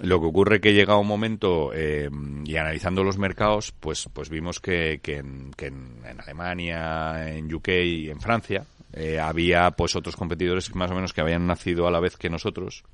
Lo 0.00 0.20
que 0.20 0.26
ocurre 0.26 0.60
que 0.60 0.72
llega 0.72 0.96
un 0.96 1.06
momento 1.06 1.70
eh, 1.74 2.08
y 2.44 2.56
analizando 2.56 3.02
los 3.04 3.18
mercados, 3.18 3.72
pues, 3.78 4.08
pues 4.12 4.30
vimos 4.30 4.60
que, 4.60 5.00
que, 5.02 5.16
en, 5.18 5.50
que 5.56 5.66
en- 5.66 6.00
en 6.06 6.20
Alemania, 6.20 7.28
en 7.36 7.52
UK 7.52 7.68
y 7.84 8.10
en 8.10 8.20
Francia 8.20 8.64
eh, 8.92 9.18
había 9.18 9.70
pues 9.72 9.96
otros 9.96 10.16
competidores 10.16 10.74
más 10.74 10.90
o 10.90 10.94
menos 10.94 11.12
que 11.12 11.20
habían 11.20 11.46
nacido 11.46 11.86
a 11.86 11.90
la 11.90 12.00
vez 12.00 12.16
que 12.16 12.28
nosotros 12.30 12.84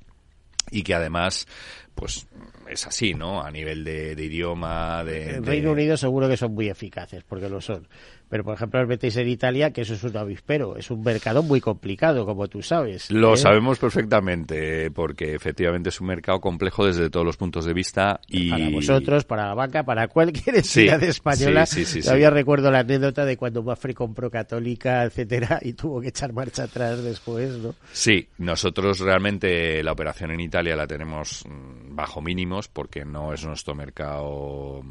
y 0.71 0.83
que 0.83 0.93
además 0.93 1.47
pues 1.95 2.27
es 2.69 2.85
así, 2.87 3.13
¿no? 3.13 3.41
A 3.41 3.51
nivel 3.51 3.83
de, 3.83 4.11
idioma, 4.23 5.03
de... 5.03 5.35
En 5.35 5.45
Reino 5.45 5.71
Unido 5.71 5.97
seguro 5.97 6.29
que 6.29 6.37
son 6.37 6.53
muy 6.53 6.69
eficaces, 6.69 7.23
porque 7.23 7.49
lo 7.49 7.59
son. 7.59 7.87
Pero, 8.29 8.43
por 8.43 8.53
ejemplo, 8.53 8.79
el 8.79 8.85
Betis 8.85 9.17
en 9.17 9.27
Italia, 9.27 9.71
que 9.71 9.81
eso 9.81 9.95
es 9.95 10.03
un 10.03 10.15
avispero, 10.15 10.77
es 10.77 10.91
un 10.91 11.01
mercado 11.01 11.41
muy 11.41 11.59
complicado, 11.59 12.25
como 12.25 12.47
tú 12.47 12.61
sabes. 12.61 13.09
Lo 13.09 13.33
¿eh? 13.33 13.37
sabemos 13.37 13.79
perfectamente, 13.79 14.91
porque 14.91 15.33
efectivamente 15.33 15.89
es 15.89 15.99
un 15.99 16.07
mercado 16.07 16.39
complejo 16.39 16.85
desde 16.85 17.09
todos 17.09 17.25
los 17.25 17.37
puntos 17.37 17.65
de 17.65 17.73
vista. 17.73 18.21
y 18.27 18.51
Para 18.51 18.69
vosotros, 18.69 19.25
para 19.25 19.47
la 19.47 19.55
banca, 19.55 19.83
para 19.83 20.07
cualquier 20.07 20.57
entidad 20.57 21.01
española. 21.03 21.65
Sí, 21.65 21.85
sí, 21.85 22.01
Todavía 22.01 22.29
recuerdo 22.29 22.69
la 22.69 22.79
anécdota 22.79 23.25
de 23.25 23.35
cuando 23.35 23.63
Mafre 23.63 23.93
compró 23.93 24.29
Católica, 24.29 25.03
etcétera, 25.03 25.59
y 25.61 25.73
tuvo 25.73 25.99
que 25.99 26.09
echar 26.09 26.31
marcha 26.31 26.63
atrás 26.63 27.03
después, 27.03 27.57
¿no? 27.57 27.73
Sí, 27.91 28.27
nosotros 28.37 28.99
realmente 28.99 29.81
la 29.83 29.91
operación 29.91 30.31
en 30.31 30.39
Italia 30.41 30.75
la 30.75 30.85
tenemos 30.85 31.43
mm, 31.47 31.95
bajo 31.95 32.21
mínimos, 32.21 32.67
porque 32.67 33.05
no 33.05 33.33
es 33.33 33.45
nuestro 33.45 33.75
mercado, 33.75 34.83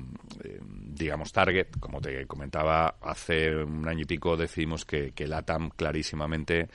eh, 0.42 0.60
digamos, 0.98 1.32
target, 1.32 1.68
como 1.78 2.00
te 2.00 2.26
comentaba 2.26 2.96
hace 3.00 3.54
un 3.54 3.88
año 3.88 4.02
y 4.02 4.06
pico 4.06 4.36
decidimos 4.36 4.84
que, 4.84 5.12
que 5.12 5.26
LATAM 5.26 5.70
clarísimamente 5.70 6.68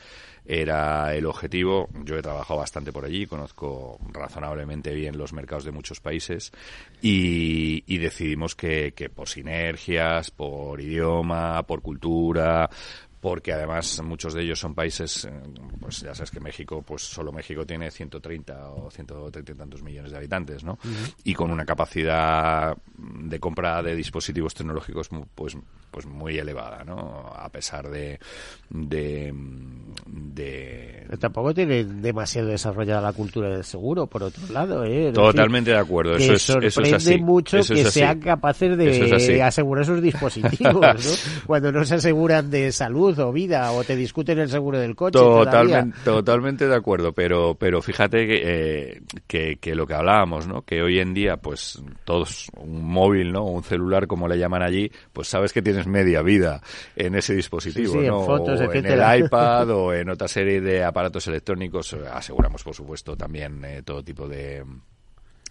era 0.46 1.14
el 1.14 1.26
objetivo. 1.26 1.90
Yo 2.04 2.18
he 2.18 2.22
trabajado 2.22 2.60
bastante 2.60 2.92
por 2.92 3.06
allí, 3.06 3.26
conozco 3.26 4.00
razonablemente 4.12 4.94
bien 4.94 5.18
los 5.18 5.34
mercados 5.34 5.66
de 5.66 5.72
muchos 5.72 6.00
países 6.00 6.52
y, 7.02 7.84
y 7.86 7.98
decidimos 7.98 8.56
que, 8.56 8.94
que 8.94 9.10
por 9.10 9.30
sinergias, 9.30 10.32
por 10.32 10.82
idioma, 10.82 11.64
por 11.64 11.82
cultura, 11.82 12.70
porque 13.24 13.54
además 13.54 14.02
muchos 14.04 14.34
de 14.34 14.42
ellos 14.42 14.60
son 14.60 14.76
países, 14.76 15.24
eh, 15.24 15.32
pues 15.80 16.02
ya 16.02 16.14
sabes 16.14 16.30
que 16.30 16.42
México, 16.42 16.82
pues 16.86 17.04
solo 17.04 17.32
México 17.32 17.66
tiene 17.66 17.90
130 17.90 18.70
o 18.72 18.92
130 18.92 19.54
y 19.54 19.56
tantos 19.56 19.82
millones 19.82 20.12
de 20.12 20.18
habitantes, 20.18 20.66
¿no? 20.66 20.78
Y 21.24 21.34
con 21.34 21.50
una 21.50 21.64
capacidad 21.64 22.76
de 22.98 23.40
compra 23.40 23.82
de 23.82 23.96
dispositivos 23.96 24.54
tecnológicos 24.54 25.10
pues 25.34 25.56
pues 25.94 26.08
muy 26.08 26.40
elevada, 26.40 26.84
¿no? 26.84 27.32
A 27.36 27.48
pesar 27.50 27.88
de 27.88 28.20
de, 28.74 29.32
tampoco 31.20 31.54
tiene 31.54 31.84
demasiado 31.84 32.48
desarrollada 32.48 33.02
la 33.02 33.14
cultura 33.14 33.50
del 33.50 33.64
seguro, 33.64 34.08
por 34.08 34.24
otro 34.24 34.42
lado, 34.52 34.84
¿eh? 34.84 35.12
Totalmente 35.14 35.70
de 35.70 35.78
acuerdo, 35.78 36.16
eso 36.16 36.34
es, 36.34 36.50
eso 36.50 36.82
es 36.82 36.94
así. 36.94 37.20
mucho 37.20 37.58
que 37.58 37.86
sean 37.86 38.20
capaces 38.20 38.76
de 38.76 39.44
asegurar 39.44 39.86
sus 39.86 40.02
dispositivos, 40.02 40.74
¿no? 40.82 41.42
Cuando 41.46 41.72
no 41.72 41.86
se 41.86 41.96
aseguran 41.96 42.50
de 42.50 42.72
salud 42.72 43.18
o 43.20 43.32
vida 43.32 43.72
o 43.72 43.84
te 43.84 43.96
discuten 43.96 44.40
el 44.40 44.50
seguro 44.50 44.80
del 44.80 44.96
coche. 44.96 45.20
Totalmente, 45.20 46.00
totalmente 46.04 46.68
de 46.68 46.76
acuerdo, 46.76 47.12
pero, 47.14 47.54
pero 47.54 47.82
fíjate 47.82 48.94
eh, 48.94 49.02
que, 49.28 49.58
que, 49.58 49.76
lo 49.76 49.86
que 49.86 49.94
hablábamos, 49.94 50.48
¿no? 50.48 50.64
Que 50.64 50.82
hoy 50.82 51.00
en 51.00 51.14
día, 51.14 51.38
pues 51.38 51.80
todos, 52.06 52.48
un 52.58 52.84
móvil, 52.92 53.32
¿no? 53.32 53.46
Un 53.46 53.64
celular, 53.64 54.08
como 54.08 54.28
le 54.28 54.40
llaman 54.40 54.64
allí, 54.64 54.92
pues 55.12 55.28
sabes 55.28 55.54
que 55.54 55.62
tienes 55.62 55.83
media 55.88 56.22
vida 56.22 56.62
en 56.96 57.16
ese 57.16 57.36
dispositivo, 57.36 57.96
¿no? 57.96 58.22
En 58.22 58.26
fotos, 58.26 58.62
o 58.62 58.72
en 58.72 58.86
el 58.86 59.24
iPad 59.24 59.70
o 59.70 59.94
en 59.94 60.10
otra 60.10 60.28
serie 60.28 60.62
de 60.62 60.84
aparatos 60.84 61.28
electrónicos. 61.28 61.94
Aseguramos, 61.94 62.64
por 62.64 62.74
supuesto, 62.74 63.16
también 63.16 63.64
eh, 63.66 63.82
todo 63.84 64.04
tipo 64.04 64.28
de 64.28 64.64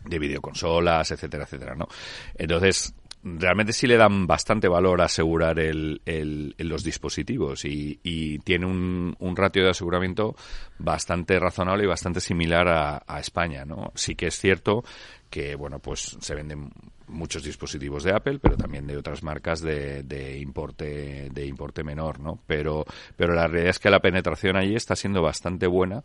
de 0.04 0.18
videoconsolas, 0.18 1.10
etcétera, 1.12 1.44
etcétera, 1.44 1.74
¿no? 1.74 1.86
Entonces, 2.34 2.94
realmente 3.22 3.72
sí 3.72 3.86
le 3.86 3.96
dan 3.96 4.26
bastante 4.26 4.68
valor 4.68 5.00
a 5.00 5.04
asegurar 5.04 5.58
el, 5.58 6.02
el, 6.04 6.54
los 6.58 6.82
dispositivos 6.82 7.64
y, 7.64 8.00
y 8.02 8.38
tiene 8.40 8.66
un, 8.66 9.14
un, 9.18 9.36
ratio 9.36 9.62
de 9.62 9.70
aseguramiento 9.70 10.34
bastante 10.78 11.38
razonable 11.38 11.84
y 11.84 11.86
bastante 11.86 12.20
similar 12.20 12.68
a, 12.68 13.02
a, 13.06 13.20
España, 13.20 13.64
¿no? 13.64 13.92
Sí 13.94 14.16
que 14.16 14.26
es 14.26 14.38
cierto 14.38 14.84
que, 15.30 15.54
bueno, 15.54 15.78
pues 15.78 16.16
se 16.20 16.34
venden 16.34 16.70
muchos 17.12 17.44
dispositivos 17.44 18.04
de 18.04 18.12
Apple, 18.12 18.38
pero 18.40 18.56
también 18.56 18.86
de 18.86 18.96
otras 18.96 19.22
marcas 19.22 19.60
de, 19.60 20.02
de 20.02 20.38
importe 20.38 21.30
de 21.30 21.46
importe 21.46 21.84
menor, 21.84 22.20
¿no? 22.20 22.40
Pero 22.46 22.84
pero 23.16 23.34
la 23.34 23.46
realidad 23.46 23.70
es 23.70 23.78
que 23.78 23.90
la 23.90 24.00
penetración 24.00 24.56
allí 24.56 24.74
está 24.74 24.96
siendo 24.96 25.22
bastante 25.22 25.66
buena 25.66 26.02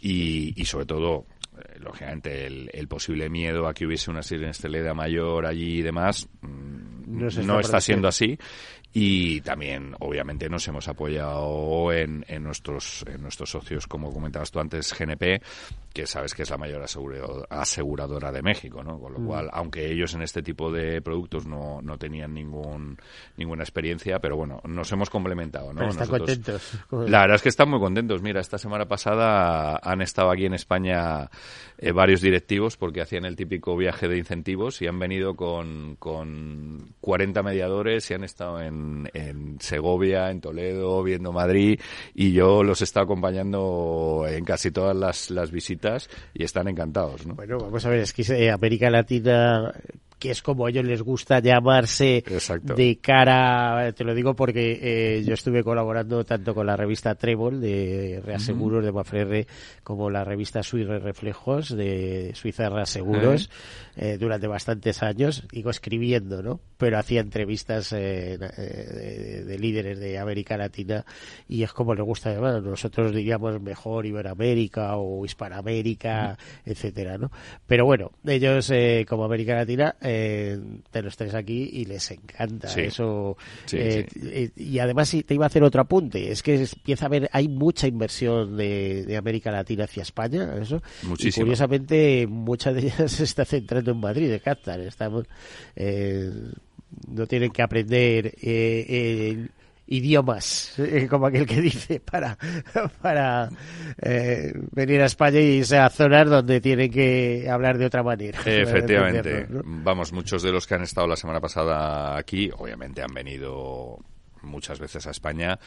y, 0.00 0.60
y 0.60 0.64
sobre 0.64 0.86
todo 0.86 1.26
eh, 1.58 1.78
lógicamente 1.80 2.46
el, 2.46 2.88
posible 2.88 3.28
miedo 3.28 3.66
a 3.66 3.74
que 3.74 3.86
hubiese 3.86 4.10
una 4.10 4.22
sinesteleda 4.22 4.94
mayor 4.94 5.46
allí 5.46 5.78
y 5.78 5.82
demás 5.82 6.28
mm, 6.40 7.46
no, 7.46 7.60
está 7.60 7.80
siendo 7.80 8.08
así 8.08 8.38
y 8.92 9.40
también 9.40 9.94
obviamente 10.00 10.48
nos 10.48 10.66
hemos 10.68 10.88
apoyado 10.88 11.92
en, 11.92 12.24
en, 12.28 12.42
nuestros 12.42 13.04
en 13.06 13.22
nuestros 13.22 13.50
socios 13.50 13.86
como 13.86 14.12
comentabas 14.12 14.50
tú 14.50 14.60
antes 14.60 14.94
GNP 14.98 15.42
que 15.92 16.06
sabes 16.06 16.34
que 16.34 16.42
es 16.42 16.50
la 16.50 16.58
mayor 16.58 16.84
aseguradora 17.50 18.32
de 18.32 18.42
México 18.42 18.82
no 18.82 18.98
con 18.98 19.12
lo 19.14 19.18
mm. 19.20 19.26
cual 19.26 19.50
aunque 19.52 19.90
ellos 19.90 20.14
en 20.14 20.22
este 20.22 20.42
tipo 20.42 20.70
de 20.70 21.00
productos 21.00 21.46
no, 21.46 21.80
no 21.82 21.98
tenían 21.98 22.34
ningún 22.34 22.98
ninguna 23.36 23.62
experiencia 23.62 24.18
pero 24.18 24.36
bueno 24.36 24.60
nos 24.64 24.90
hemos 24.92 25.08
complementado 25.08 25.72
no 25.72 25.88
están 25.88 26.08
contentos. 26.08 26.78
la 26.90 27.20
verdad 27.20 27.36
es 27.36 27.42
que 27.42 27.48
están 27.48 27.70
muy 27.70 27.80
contentos. 27.80 28.22
Mira 28.22 28.40
esta 28.40 28.58
semana 28.58 28.86
pasada 28.86 29.78
han 29.82 30.02
estado 30.02 30.30
aquí 30.30 30.46
en 30.46 30.54
España 30.54 31.30
eh, 31.78 31.92
varios 31.92 32.20
directivos 32.20 32.76
porque 32.76 33.00
hacían 33.00 33.24
el 33.24 33.36
típico 33.36 33.76
viaje 33.76 34.08
de 34.08 34.18
incentivos 34.18 34.82
y 34.82 34.86
han 34.86 34.98
venido 34.98 35.34
con 35.34 35.96
con 35.96 36.94
40 37.00 37.42
mediadores 37.42 38.10
y 38.10 38.14
han 38.14 38.24
estado 38.24 38.60
en 38.60 38.81
en, 39.12 39.56
Segovia, 39.60 40.30
en 40.30 40.40
Toledo, 40.40 41.02
viendo 41.02 41.32
Madrid 41.32 41.80
y 42.14 42.32
yo 42.32 42.62
los 42.62 42.80
he 42.80 42.84
acompañando 43.00 44.24
en 44.28 44.44
casi 44.44 44.70
todas 44.70 44.96
las, 44.96 45.30
las 45.30 45.50
visitas 45.50 46.08
y 46.34 46.44
están 46.44 46.68
encantados. 46.68 47.26
¿no? 47.26 47.34
Bueno, 47.34 47.58
vamos 47.58 47.84
a 47.86 47.88
ver, 47.88 48.00
es 48.00 48.12
que 48.12 48.22
eh, 48.22 48.50
América 48.50 48.90
Latina 48.90 49.72
que 50.22 50.30
es 50.30 50.40
como 50.40 50.66
a 50.66 50.70
ellos 50.70 50.84
les 50.84 51.02
gusta 51.02 51.40
llamarse 51.40 52.22
de 52.62 52.98
cara, 53.00 53.92
te 53.92 54.04
lo 54.04 54.14
digo 54.14 54.36
porque 54.36 54.78
eh, 54.80 55.24
yo 55.24 55.34
estuve 55.34 55.64
colaborando 55.64 56.24
tanto 56.24 56.54
con 56.54 56.64
la 56.64 56.76
revista 56.76 57.16
Trébol 57.16 57.60
de 57.60 58.22
Reaseguros 58.24 58.84
de 58.84 58.92
Mafrerre 58.92 59.48
como 59.82 60.10
la 60.10 60.22
revista 60.22 60.62
Suiza 60.62 61.00
Reflejos 61.00 61.76
de 61.76 62.30
Suiza 62.36 62.68
Reaseguros 62.68 63.50
eh, 63.96 64.16
durante 64.16 64.46
bastantes 64.46 65.02
años, 65.02 65.44
digo 65.50 65.70
escribiendo, 65.70 66.40
¿no? 66.40 66.60
Pero 66.78 66.98
hacía 66.98 67.20
entrevistas 67.20 67.92
eh, 67.92 68.38
de, 68.38 69.58
líderes 69.58 69.98
de 69.98 70.20
América 70.20 70.56
Latina 70.56 71.04
y 71.48 71.64
es 71.64 71.72
como 71.72 71.96
les 71.96 72.04
gusta 72.04 72.32
llamar, 72.32 72.62
nosotros 72.62 73.12
diríamos 73.12 73.60
mejor 73.60 74.06
Iberoamérica 74.06 74.94
o 74.98 75.24
Hispanoamérica, 75.24 76.38
etcétera, 76.64 77.18
¿no? 77.18 77.32
Pero 77.66 77.86
bueno, 77.86 78.12
ellos 78.24 78.72
como 79.08 79.24
América 79.24 79.56
Latina 79.56 79.96
eh, 80.14 80.58
de 80.92 81.02
los 81.02 81.16
tres 81.16 81.34
aquí 81.34 81.70
y 81.72 81.84
les 81.86 82.10
encanta 82.10 82.68
eso. 82.74 83.36
Eh, 83.72 84.06
eh, 84.22 84.50
y 84.56 84.78
además 84.78 85.10
te 85.10 85.34
iba 85.34 85.44
a 85.44 85.48
hacer 85.48 85.62
otro 85.62 85.80
apunte, 85.80 86.30
es 86.30 86.42
que 86.42 86.54
empieza 86.54 87.06
a 87.06 87.08
haber, 87.08 87.30
hay 87.32 87.48
mucha 87.48 87.86
inversión 87.86 88.56
de, 88.56 89.16
América 89.16 89.50
Latina 89.50 89.84
hacia 89.84 90.02
España, 90.02 90.54
eso. 90.60 90.82
Y 91.18 91.32
curiosamente 91.32 92.26
mucha 92.26 92.72
de 92.72 92.82
ellas 92.82 93.12
se 93.12 93.24
está 93.24 93.44
centrando 93.44 93.92
en 93.92 93.98
Madrid, 93.98 94.30
de 94.30 94.40
Qatar. 94.40 94.80
Estamos, 94.80 95.26
no 97.08 97.26
tienen 97.26 97.50
que 97.50 97.62
aprender 97.62 98.34
idiomas, 99.92 100.78
eh, 100.78 101.06
como 101.08 101.26
aquel 101.26 101.46
que 101.46 101.60
dice, 101.60 102.00
para, 102.00 102.38
para 103.02 103.50
eh, 104.00 104.52
venir 104.72 105.02
a 105.02 105.06
España 105.06 105.38
y 105.38 105.58
irse 105.58 105.76
a 105.78 105.90
zonas 105.90 106.28
donde 106.28 106.60
tienen 106.60 106.90
que 106.90 107.46
hablar 107.48 107.76
de 107.76 107.86
otra 107.86 108.02
manera. 108.02 108.38
Efectivamente. 108.46 109.46
Vamos, 109.50 110.12
muchos 110.12 110.42
de 110.42 110.50
los 110.50 110.66
que 110.66 110.74
han 110.74 110.82
estado 110.82 111.06
la 111.06 111.16
semana 111.16 111.40
pasada 111.40 112.16
aquí, 112.16 112.50
obviamente 112.56 113.02
han 113.02 113.12
venido 113.12 113.98
muchas 114.42 114.78
veces 114.80 115.06
a 115.06 115.10
España 115.10 115.58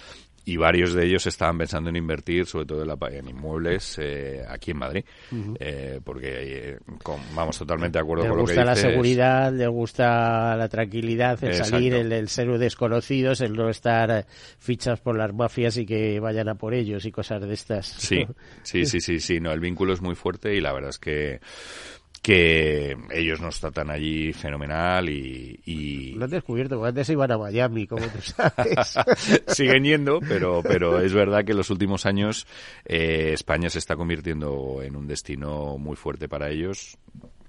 y 0.46 0.58
varios 0.58 0.93
de 0.93 1.06
ellos 1.06 1.26
estaban 1.26 1.58
pensando 1.58 1.89
en 1.89 1.96
invertir, 1.96 2.46
sobre 2.46 2.68
todo 2.68 2.84
en, 3.10 3.28
inmuebles, 3.28 3.98
eh, 4.00 4.46
aquí 4.48 4.72
en 4.72 4.78
Madrid, 4.78 5.04
eh, 5.60 6.00
porque 6.04 6.74
eh, 6.74 6.78
vamos 7.34 7.58
totalmente 7.58 7.98
de 7.98 8.04
acuerdo 8.04 8.28
con 8.28 8.38
lo 8.38 8.46
que 8.46 8.52
dices. 8.52 8.64
gusta 8.64 8.66
la 8.66 8.76
seguridad, 8.76 9.52
les 9.52 9.68
gusta 9.68 10.56
la 10.56 10.70
tranquilidad, 10.70 11.43
el 11.43 11.56
salir, 11.56 11.96
el, 11.96 12.30
ser 12.30 12.58
desconocidos, 12.60 13.41
el 13.41 13.54
no 13.54 13.70
estar 13.70 14.28
fichas 14.60 15.00
por 15.02 15.18
las 15.18 15.34
mafias 15.34 15.78
y 15.78 15.86
que 15.86 16.20
vayan 16.20 16.48
a 16.48 16.56
por 16.56 16.76
ellos 16.76 17.06
y 17.06 17.12
cosas 17.12 17.41
de 17.41 17.54
estas. 17.54 17.88
Sí, 17.88 18.24
sí, 18.64 18.86
sí, 18.86 19.02
sí, 19.02 19.20
sí, 19.20 19.39
no, 19.39 19.52
el 19.52 19.60
vínculo 19.60 19.93
es 19.93 20.02
muy 20.02 20.14
fuerte 20.14 20.56
y 20.56 20.62
la 20.62 20.74
verdad 20.74 20.91
es 20.91 21.00
que 21.00 21.39
que 22.26 22.97
ellos 23.11 23.39
nos 23.39 23.59
tratan 23.59 23.91
allí 23.91 24.34
fenomenal 24.34 25.07
y... 25.09 26.13
Lo 26.15 26.26
han 26.26 26.32
descubierto, 26.32 26.76
porque 26.76 26.89
antes 26.89 27.09
iban 27.11 27.32
a 27.32 27.38
Miami, 27.38 27.86
como 27.86 28.07
tú 28.07 28.19
sabes. 28.19 28.95
Siguen 29.55 29.84
yendo, 29.84 30.19
pero, 30.28 30.63
pero 30.63 31.01
es 31.01 31.13
verdad 31.13 31.45
que 31.45 31.51
en 31.51 31.59
los 31.59 31.69
últimos 31.69 32.07
años 32.07 32.47
eh, 32.84 33.30
España 33.32 33.69
se 33.69 33.78
está 33.78 33.95
convirtiendo 33.95 34.82
en 34.82 34.95
un 34.95 35.05
destino 35.05 35.78
muy 35.78 35.95
fuerte 35.95 36.28
para 36.28 36.49
ellos 36.49 36.97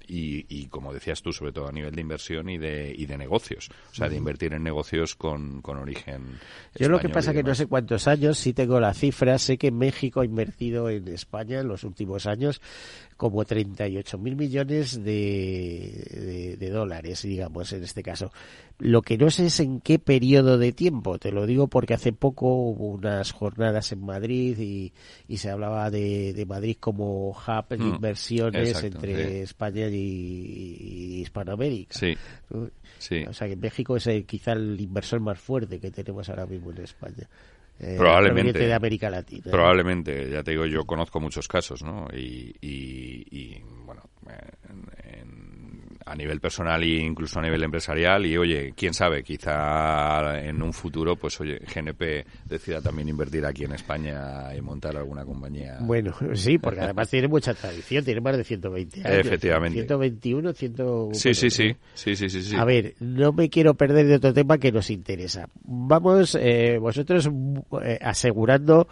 y, 0.07 0.45
y, 0.47 0.67
como 0.67 0.93
decías 0.93 1.21
tú, 1.21 1.33
sobre 1.33 1.51
todo 1.51 1.67
a 1.67 1.71
nivel 1.71 1.93
de 1.93 2.01
inversión 2.01 2.47
y 2.49 2.57
de, 2.57 2.93
y 2.95 3.05
de 3.05 3.17
negocios. 3.17 3.69
O 3.91 3.95
sea, 3.95 4.07
de 4.07 4.15
invertir 4.15 4.53
en 4.53 4.63
negocios 4.63 5.15
con, 5.15 5.61
con 5.61 5.77
origen. 5.77 6.39
Yo 6.75 6.87
lo 6.87 6.99
que 6.99 7.09
pasa 7.09 7.33
que 7.33 7.43
no 7.43 7.53
sé 7.55 7.65
cuántos 7.65 8.07
años, 8.07 8.37
sí 8.37 8.53
tengo 8.53 8.79
la 8.79 8.93
cifra, 8.93 9.37
sé 9.37 9.57
que 9.57 9.71
México 9.71 10.21
ha 10.21 10.25
invertido 10.25 10.89
en 10.89 11.07
España 11.09 11.59
en 11.59 11.67
los 11.67 11.83
últimos 11.83 12.25
años 12.25 12.61
como 13.17 13.43
38 13.43 14.17
mil 14.19 14.35
millones 14.35 15.03
de, 15.03 16.55
de, 16.59 16.69
dólares, 16.69 17.23
digamos, 17.23 17.73
en 17.73 17.83
este 17.83 18.03
caso. 18.03 18.31
Lo 18.79 19.01
que 19.01 19.17
no 19.17 19.31
sé 19.31 19.47
es 19.47 19.59
en 19.59 19.81
qué 19.81 19.97
periodo 19.97 20.57
de 20.59 20.71
tiempo, 20.71 21.17
te 21.17 21.31
lo 21.31 21.45
digo 21.47 21.67
porque 21.67 21.95
hace 21.95 22.13
poco 22.13 22.47
hubo 22.53 22.89
unas 22.89 23.31
jornadas 23.31 23.91
en 23.91 24.01
Madrid 24.05 24.57
y, 24.59 24.93
y 25.27 25.37
se 25.37 25.49
hablaba 25.49 25.89
de, 25.89 26.33
de 26.33 26.45
Madrid 26.45 26.77
como 26.79 27.29
hub 27.31 27.67
de 27.69 27.77
Mm, 27.77 27.95
inversiones 27.95 28.69
exacto, 28.69 28.97
entre 28.99 29.37
sí. 29.37 29.41
España 29.43 29.87
y, 29.87 29.95
y 29.97 31.21
Hispanoamérica. 31.21 31.97
Sí, 31.97 32.15
¿no? 32.51 32.69
sí. 32.99 33.23
O 33.27 33.33
sea 33.33 33.47
que 33.47 33.55
México 33.55 33.97
es 33.97 34.05
el- 34.07 34.25
quizá 34.25 34.53
el 34.53 34.79
inversor 34.79 35.19
más 35.19 35.39
fuerte 35.39 35.79
que 35.79 35.89
tenemos 35.91 36.29
ahora 36.29 36.45
mismo 36.45 36.71
en 36.71 36.77
España. 36.83 37.27
Eh, 37.79 37.95
Probablemente. 37.97 38.57
de 38.59 38.73
América 38.73 39.09
Latina. 39.09 39.43
¿no? 39.45 39.51
Probablemente, 39.51 40.29
ya 40.31 40.43
te 40.43 40.51
digo, 40.51 40.65
yo 40.65 40.85
conozco 40.85 41.19
muchos 41.19 41.47
casos, 41.47 41.83
¿no? 41.83 42.07
Y, 42.13 42.55
y- 42.61 43.23
y, 43.29 43.61
bueno, 43.85 44.01
en- 44.27 44.71
en- 44.71 44.87
a 46.07 46.15
nivel 46.15 46.39
personal 46.39 46.81
e 46.83 46.97
incluso 46.97 47.39
a 47.39 47.41
nivel 47.41 47.63
empresarial. 47.63 48.25
Y 48.25 48.37
oye, 48.37 48.73
quién 48.75 48.93
sabe, 48.93 49.23
quizá 49.23 50.39
en 50.39 50.61
un 50.61 50.73
futuro, 50.73 51.15
pues 51.15 51.39
oye, 51.41 51.59
GNP 51.59 52.25
decida 52.45 52.81
también 52.81 53.09
invertir 53.09 53.45
aquí 53.45 53.65
en 53.65 53.73
España 53.73 54.55
y 54.55 54.61
montar 54.61 54.95
alguna 54.95 55.25
compañía. 55.25 55.77
Bueno, 55.81 56.13
sí, 56.33 56.57
porque 56.57 56.81
además 56.81 57.09
tiene 57.09 57.27
mucha 57.27 57.53
tradición, 57.53 58.03
tiene 58.03 58.21
más 58.21 58.37
de 58.37 58.43
120 58.43 59.07
años. 59.07 59.25
Efectivamente. 59.25 59.79
121, 59.79 60.53
100... 60.53 60.75
Sí, 61.13 61.33
sí, 61.33 61.49
sí, 61.49 61.75
sí, 61.93 62.15
sí, 62.15 62.29
sí, 62.29 62.41
sí. 62.41 62.55
A 62.55 62.65
ver, 62.65 62.95
no 62.99 63.33
me 63.33 63.49
quiero 63.49 63.73
perder 63.75 64.07
de 64.07 64.15
otro 64.15 64.33
tema 64.33 64.57
que 64.57 64.71
nos 64.71 64.89
interesa. 64.89 65.49
Vamos, 65.63 66.37
eh, 66.39 66.77
vosotros 66.79 67.29
eh, 67.83 67.99
asegurando 68.01 68.87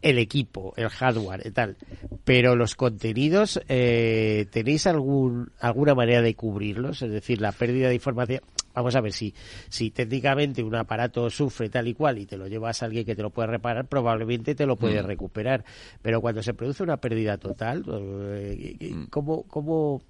el 0.00 0.18
equipo, 0.18 0.74
el 0.76 0.88
hardware 0.88 1.46
y 1.46 1.50
tal, 1.50 1.76
pero 2.24 2.54
los 2.54 2.74
contenidos, 2.74 3.60
eh, 3.68 4.46
¿tenéis 4.50 4.86
algún, 4.86 5.50
alguna 5.60 5.94
manera 5.94 6.22
de 6.22 6.34
cubrirlos? 6.34 7.02
Es 7.02 7.10
decir, 7.10 7.40
la 7.40 7.52
pérdida 7.52 7.88
de 7.88 7.94
información. 7.94 8.40
Vamos 8.74 8.94
a 8.94 9.00
ver 9.00 9.12
si, 9.12 9.34
si 9.68 9.90
técnicamente 9.90 10.62
un 10.62 10.76
aparato 10.76 11.28
sufre 11.30 11.68
tal 11.68 11.88
y 11.88 11.94
cual 11.94 12.18
y 12.18 12.26
te 12.26 12.36
lo 12.36 12.46
llevas 12.46 12.80
a 12.82 12.86
alguien 12.86 13.04
que 13.04 13.16
te 13.16 13.22
lo 13.22 13.30
puede 13.30 13.48
reparar, 13.48 13.86
probablemente 13.88 14.54
te 14.54 14.66
lo 14.66 14.76
puede 14.76 15.02
Mm. 15.02 15.06
recuperar. 15.06 15.64
Pero 16.00 16.20
cuando 16.20 16.44
se 16.44 16.54
produce 16.54 16.84
una 16.84 16.98
pérdida 16.98 17.38
total, 17.38 17.82
eh, 17.88 18.76
Mm. 18.92 19.04
¿cómo, 19.10 19.42
cómo, 19.44 20.00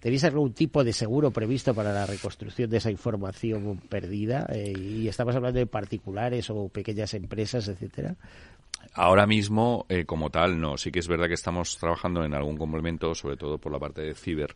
¿Tenéis 0.00 0.24
algún 0.24 0.52
tipo 0.52 0.84
de 0.84 0.92
seguro 0.92 1.30
previsto 1.30 1.74
para 1.74 1.90
la 1.90 2.04
reconstrucción 2.04 2.68
de 2.68 2.76
esa 2.76 2.90
información 2.90 3.78
perdida? 3.88 4.46
Eh, 4.52 4.74
y 4.76 5.08
estamos 5.08 5.34
hablando 5.34 5.58
de 5.58 5.66
particulares 5.66 6.50
o 6.50 6.68
pequeñas 6.68 7.14
empresas, 7.14 7.68
etcétera. 7.68 8.14
Ahora 8.92 9.26
mismo, 9.26 9.86
eh, 9.88 10.04
como 10.04 10.30
tal, 10.30 10.60
no. 10.60 10.76
Sí 10.76 10.90
que 10.90 10.98
es 10.98 11.08
verdad 11.08 11.26
que 11.26 11.34
estamos 11.34 11.76
trabajando 11.78 12.24
en 12.24 12.34
algún 12.34 12.56
complemento, 12.56 13.14
sobre 13.14 13.36
todo 13.36 13.58
por 13.58 13.72
la 13.72 13.78
parte 13.78 14.02
de 14.02 14.14
ciber 14.14 14.54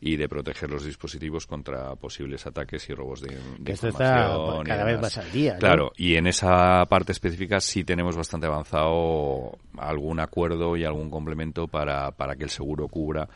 y 0.00 0.16
de 0.16 0.28
proteger 0.28 0.70
los 0.70 0.84
dispositivos 0.84 1.46
contra 1.46 1.96
posibles 1.96 2.46
ataques 2.46 2.88
y 2.88 2.94
robos 2.94 3.20
de, 3.20 3.36
de 3.58 3.72
esto 3.72 3.88
está 3.88 4.28
información. 4.28 4.60
y 4.60 4.68
cada 4.68 4.84
vez 4.84 5.00
más 5.00 5.18
al 5.18 5.32
día, 5.32 5.54
¿no? 5.54 5.58
Claro, 5.58 5.92
y 5.96 6.14
en 6.14 6.28
esa 6.28 6.86
parte 6.86 7.10
específica 7.10 7.58
sí 7.60 7.82
tenemos 7.82 8.16
bastante 8.16 8.46
avanzado 8.46 9.58
algún 9.76 10.20
acuerdo 10.20 10.76
y 10.76 10.84
algún 10.84 11.10
complemento 11.10 11.66
para, 11.66 12.12
para 12.12 12.36
que 12.36 12.44
el 12.44 12.50
seguro 12.50 12.86
cubra 12.86 13.28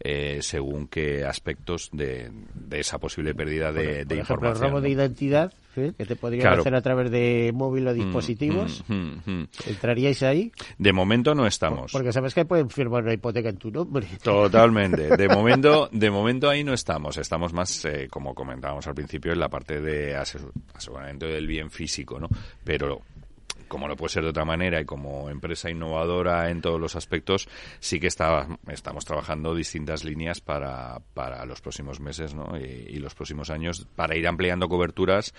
eh, 0.00 0.38
según 0.42 0.88
qué 0.88 1.24
aspectos 1.24 1.88
de, 1.92 2.30
de 2.54 2.80
esa 2.80 2.98
posible 2.98 3.34
pérdida 3.34 3.72
de, 3.72 3.82
Por 3.82 3.86
de 3.86 4.00
ejemplo, 4.00 4.14
el 4.14 4.20
información. 4.20 4.62
robo 4.68 4.76
¿no? 4.76 4.80
de 4.82 4.90
identidad, 4.90 5.52
¿eh? 5.76 5.92
que 5.96 6.04
te 6.06 6.16
podrían 6.16 6.42
Claro. 6.42 6.60
hacer 6.60 6.74
a 6.74 6.80
través 6.82 7.10
de 7.10 7.50
móvil 7.54 7.88
o 7.88 7.92
Mm, 7.92 7.96
dispositivos. 7.96 8.84
mm, 8.88 8.94
mm, 8.94 9.22
mm. 9.26 9.48
¿Entraríais 9.68 10.22
ahí? 10.22 10.52
De 10.78 10.92
momento 10.92 11.34
no 11.34 11.46
estamos. 11.46 11.92
Porque 11.92 12.12
sabes 12.12 12.34
que 12.34 12.44
pueden 12.44 12.68
firmar 12.70 13.02
una 13.04 13.14
hipoteca 13.14 13.48
en 13.48 13.56
tu 13.56 13.70
nombre. 13.70 14.06
Totalmente. 14.22 15.16
De 15.16 15.28
momento, 15.34 15.88
de 15.92 16.10
momento 16.10 16.48
ahí 16.50 16.62
no 16.62 16.74
estamos. 16.74 17.16
Estamos 17.16 17.52
más, 17.52 17.84
eh, 17.86 18.08
como 18.10 18.34
comentábamos 18.34 18.86
al 18.86 18.94
principio, 18.94 19.32
en 19.32 19.40
la 19.40 19.48
parte 19.48 19.80
de 19.80 20.14
aseguramiento 20.16 21.26
del 21.26 21.46
bien 21.46 21.70
físico, 21.70 22.18
¿no? 22.20 22.28
Pero 22.64 23.00
como 23.68 23.88
no 23.88 23.96
puede 23.96 24.10
ser 24.10 24.22
de 24.22 24.30
otra 24.30 24.44
manera 24.44 24.80
y 24.80 24.84
como 24.84 25.28
empresa 25.30 25.70
innovadora 25.70 26.50
en 26.50 26.60
todos 26.60 26.80
los 26.80 26.94
aspectos, 26.96 27.48
sí 27.80 27.98
que 27.98 28.06
está, 28.06 28.46
estamos 28.68 29.04
trabajando 29.04 29.54
distintas 29.54 30.04
líneas 30.04 30.40
para, 30.40 31.00
para 31.14 31.44
los 31.46 31.60
próximos 31.60 31.98
meses 32.00 32.34
¿no? 32.34 32.56
y, 32.58 32.62
y 32.62 32.96
los 32.98 33.14
próximos 33.14 33.50
años 33.50 33.86
para 33.96 34.16
ir 34.16 34.26
ampliando 34.28 34.68
coberturas 34.68 35.34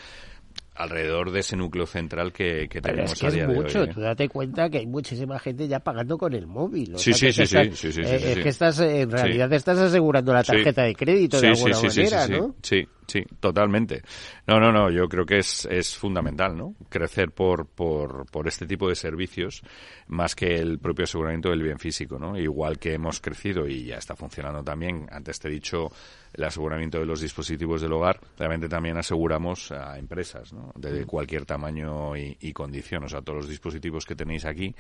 alrededor 0.76 1.32
de 1.32 1.40
ese 1.40 1.56
núcleo 1.56 1.88
central 1.88 2.32
que, 2.32 2.68
que 2.70 2.82
Pero 2.82 2.96
tenemos 2.96 3.14
es 3.14 3.20
que 3.20 3.26
a 3.26 3.30
es 3.30 3.34
día 3.36 3.48
de 3.48 3.54
mucho, 3.56 3.82
hoy. 3.82 3.88
¿eh? 3.90 3.92
tú 3.94 4.00
date 4.02 4.30
cuenta 4.30 4.70
que 4.70 4.78
hay 4.78 4.86
muchísima 4.86 5.40
gente 5.40 5.68
ya 5.68 5.80
pagando 5.80 6.18
con 6.20 6.34
el 6.34 6.46
móvil. 6.46 6.94
o 6.96 6.98
Sí, 7.00 7.14
sea, 7.14 7.32
sí, 7.32 7.34
sí, 7.34 7.48
sí, 7.48 7.58
estás- 7.58 7.78
sí, 7.80 7.92
sí, 7.94 8.02
eh, 8.02 8.20
sí, 8.20 8.28
es 8.30 8.38
que 8.40 8.50
estás, 8.50 8.80
eh, 8.82 9.02
en 9.02 9.12
realidad 9.12 9.52
estás 9.54 9.80
asegurando 9.80 10.34
la 10.34 10.44
tarjeta 10.44 10.84
de 10.84 10.94
crédito 10.96 11.42
de 11.42 11.48
alguna 11.48 11.82
manera, 11.82 12.28
¿no? 12.28 12.56
Sí, 12.62 12.88
sí, 13.08 13.24
totalmente. 13.40 14.04
No, 14.46 14.60
no, 14.60 14.72
no, 14.72 14.90
yo 14.90 15.08
creo 15.08 15.26
que 15.26 15.40
es, 15.40 15.66
es 15.70 15.98
fundamental, 15.98 16.56
¿no? 16.56 16.76
Crecer 16.90 17.32
por, 17.32 17.66
por, 17.68 18.30
por 18.30 18.48
este 18.48 18.66
tipo 18.66 18.88
de 18.90 18.96
servicios 18.96 19.62
más 20.08 20.36
que 20.36 20.56
el 20.56 20.80
propio 20.80 21.04
aseguramiento 21.04 21.50
del 21.50 21.64
bien 21.64 21.80
físico, 21.80 22.20
¿no? 22.20 22.38
Igual 22.38 22.80
que 22.80 22.94
hemos 22.94 23.20
crecido 23.20 23.68
y 23.68 23.86
ya 23.86 23.98
está 23.98 24.16
funcionando 24.16 24.64
también, 24.64 25.08
antes 25.12 25.40
te 25.40 25.48
he 25.48 25.52
dicho 25.52 25.92
el 26.34 26.44
aseguramiento 26.44 27.00
de 27.00 27.06
los 27.06 27.22
dispositivos 27.22 27.82
del 27.82 27.94
hogar, 27.94 28.20
realmente 28.38 28.70
también 28.70 28.98
aseguramos 28.98 29.72
a 29.72 29.98
empresas, 29.98 30.54
¿no? 30.54 30.72
De 30.76 31.06
cualquier 31.06 31.46
tamaño 31.46 32.16
y, 32.16 32.38
y 32.42 32.54
condición. 32.54 33.04
O 33.04 33.10
sea, 33.10 33.22
todos 33.22 33.38
los 33.38 33.50
dispositivos 33.50 34.06
que 34.06 34.16
tenéis 34.16 34.46
aquí, 34.46 34.76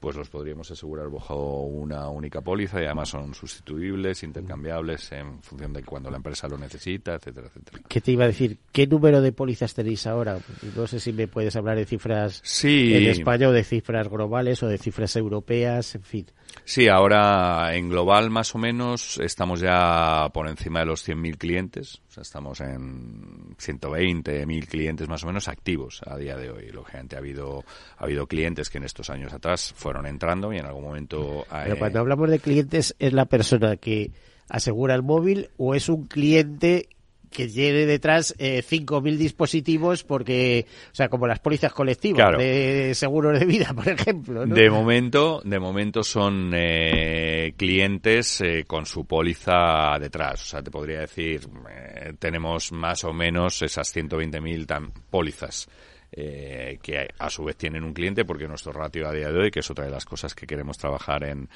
pues 0.00 0.16
los 0.16 0.28
podríamos 0.28 0.70
asegurar 0.70 1.08
bajo 1.08 1.62
una 1.62 2.08
única 2.08 2.40
póliza 2.40 2.80
y 2.82 2.86
además 2.86 3.08
son 3.10 3.34
sustituibles, 3.34 4.22
intercambiables 4.22 5.12
en 5.12 5.42
función 5.42 5.72
de 5.72 5.82
cuando 5.82 6.10
la 6.10 6.16
empresa 6.16 6.48
lo 6.48 6.58
necesita, 6.58 7.14
etcétera, 7.14 7.46
etcétera. 7.46 7.67
¿Qué 7.88 8.00
te 8.00 8.12
iba 8.12 8.24
a 8.24 8.28
decir? 8.28 8.58
¿Qué 8.72 8.86
número 8.86 9.20
de 9.20 9.32
pólizas 9.32 9.74
tenéis 9.74 10.06
ahora? 10.06 10.38
No 10.76 10.86
sé 10.86 11.00
si 11.00 11.12
me 11.12 11.26
puedes 11.28 11.56
hablar 11.56 11.76
de 11.76 11.84
cifras 11.86 12.40
Sí. 12.44 12.94
en 12.94 13.06
España 13.06 13.48
o 13.48 13.52
de 13.52 13.64
cifras 13.64 14.08
globales 14.08 14.62
o 14.62 14.68
de 14.68 14.78
cifras 14.78 15.16
europeas, 15.16 15.94
en 15.94 16.02
fin. 16.02 16.26
Sí, 16.64 16.88
ahora 16.88 17.74
en 17.74 17.88
global 17.88 18.30
más 18.30 18.54
o 18.54 18.58
menos 18.58 19.18
estamos 19.18 19.60
ya 19.60 20.28
por 20.32 20.48
encima 20.48 20.80
de 20.80 20.86
los 20.86 21.06
100.000 21.06 21.36
clientes, 21.36 22.00
o 22.08 22.12
sea, 22.12 22.22
estamos 22.22 22.60
en 22.60 23.54
120.000 23.56 24.66
clientes 24.66 25.08
más 25.08 25.24
o 25.24 25.26
menos 25.26 25.48
activos 25.48 26.00
a 26.06 26.16
día 26.16 26.36
de 26.36 26.50
hoy. 26.50 26.70
Lógicamente 26.70 27.16
ha 27.16 27.18
habido 27.18 27.64
ha 27.96 28.04
habido 28.04 28.26
clientes 28.26 28.70
que 28.70 28.78
en 28.78 28.84
estos 28.84 29.10
años 29.10 29.32
atrás 29.32 29.72
fueron 29.76 30.06
entrando 30.06 30.52
y 30.52 30.58
en 30.58 30.66
algún 30.66 30.84
momento 30.84 31.46
Pero 31.50 31.74
eh, 31.74 31.78
cuando 31.78 32.00
hablamos 32.00 32.30
de 32.30 32.38
clientes, 32.38 32.94
¿es 32.98 33.12
la 33.12 33.26
persona 33.26 33.76
que 33.76 34.12
asegura 34.48 34.94
el 34.94 35.02
móvil 35.02 35.50
o 35.58 35.74
es 35.74 35.88
un 35.88 36.06
cliente 36.06 36.88
que 37.30 37.46
tiene 37.48 37.86
detrás 37.86 38.34
eh, 38.38 38.62
5.000 38.68 39.16
dispositivos 39.16 40.04
porque, 40.04 40.66
o 40.92 40.94
sea, 40.94 41.08
como 41.08 41.26
las 41.26 41.38
pólizas 41.40 41.72
colectivas 41.72 42.16
Claro. 42.16 42.38
de 42.38 42.92
seguros 42.94 43.38
de 43.38 43.44
vida, 43.46 43.72
por 43.74 43.88
ejemplo, 43.88 44.46
¿no? 44.46 44.54
De 44.54 44.70
momento, 44.70 45.40
de 45.44 45.58
momento 45.58 46.02
son 46.02 46.52
eh, 46.54 47.54
clientes 47.56 48.40
eh, 48.40 48.64
con 48.66 48.86
su 48.86 49.04
póliza 49.04 49.98
detrás. 50.00 50.42
O 50.42 50.46
sea, 50.46 50.62
te 50.62 50.70
podría 50.70 51.00
decir, 51.00 51.40
eh, 51.70 52.12
tenemos 52.18 52.72
más 52.72 53.04
o 53.04 53.12
menos 53.12 53.62
esas 53.62 53.94
120.000 53.94 54.66
tam- 54.66 54.90
pólizas. 55.10 55.68
Eh, 56.12 56.78
que 56.82 57.08
a 57.18 57.30
su 57.30 57.44
vez 57.44 57.56
tienen 57.56 57.84
un 57.84 57.92
cliente 57.92 58.24
porque 58.24 58.48
nuestro 58.48 58.72
ratio 58.72 59.08
a 59.08 59.12
día 59.12 59.30
de 59.30 59.38
hoy, 59.38 59.50
que 59.50 59.60
es 59.60 59.70
otra 59.70 59.84
de 59.84 59.90
las 59.90 60.04
cosas 60.04 60.34
que 60.34 60.46
queremos 60.46 60.78
trabajar 60.78 61.24
en, 61.24 61.48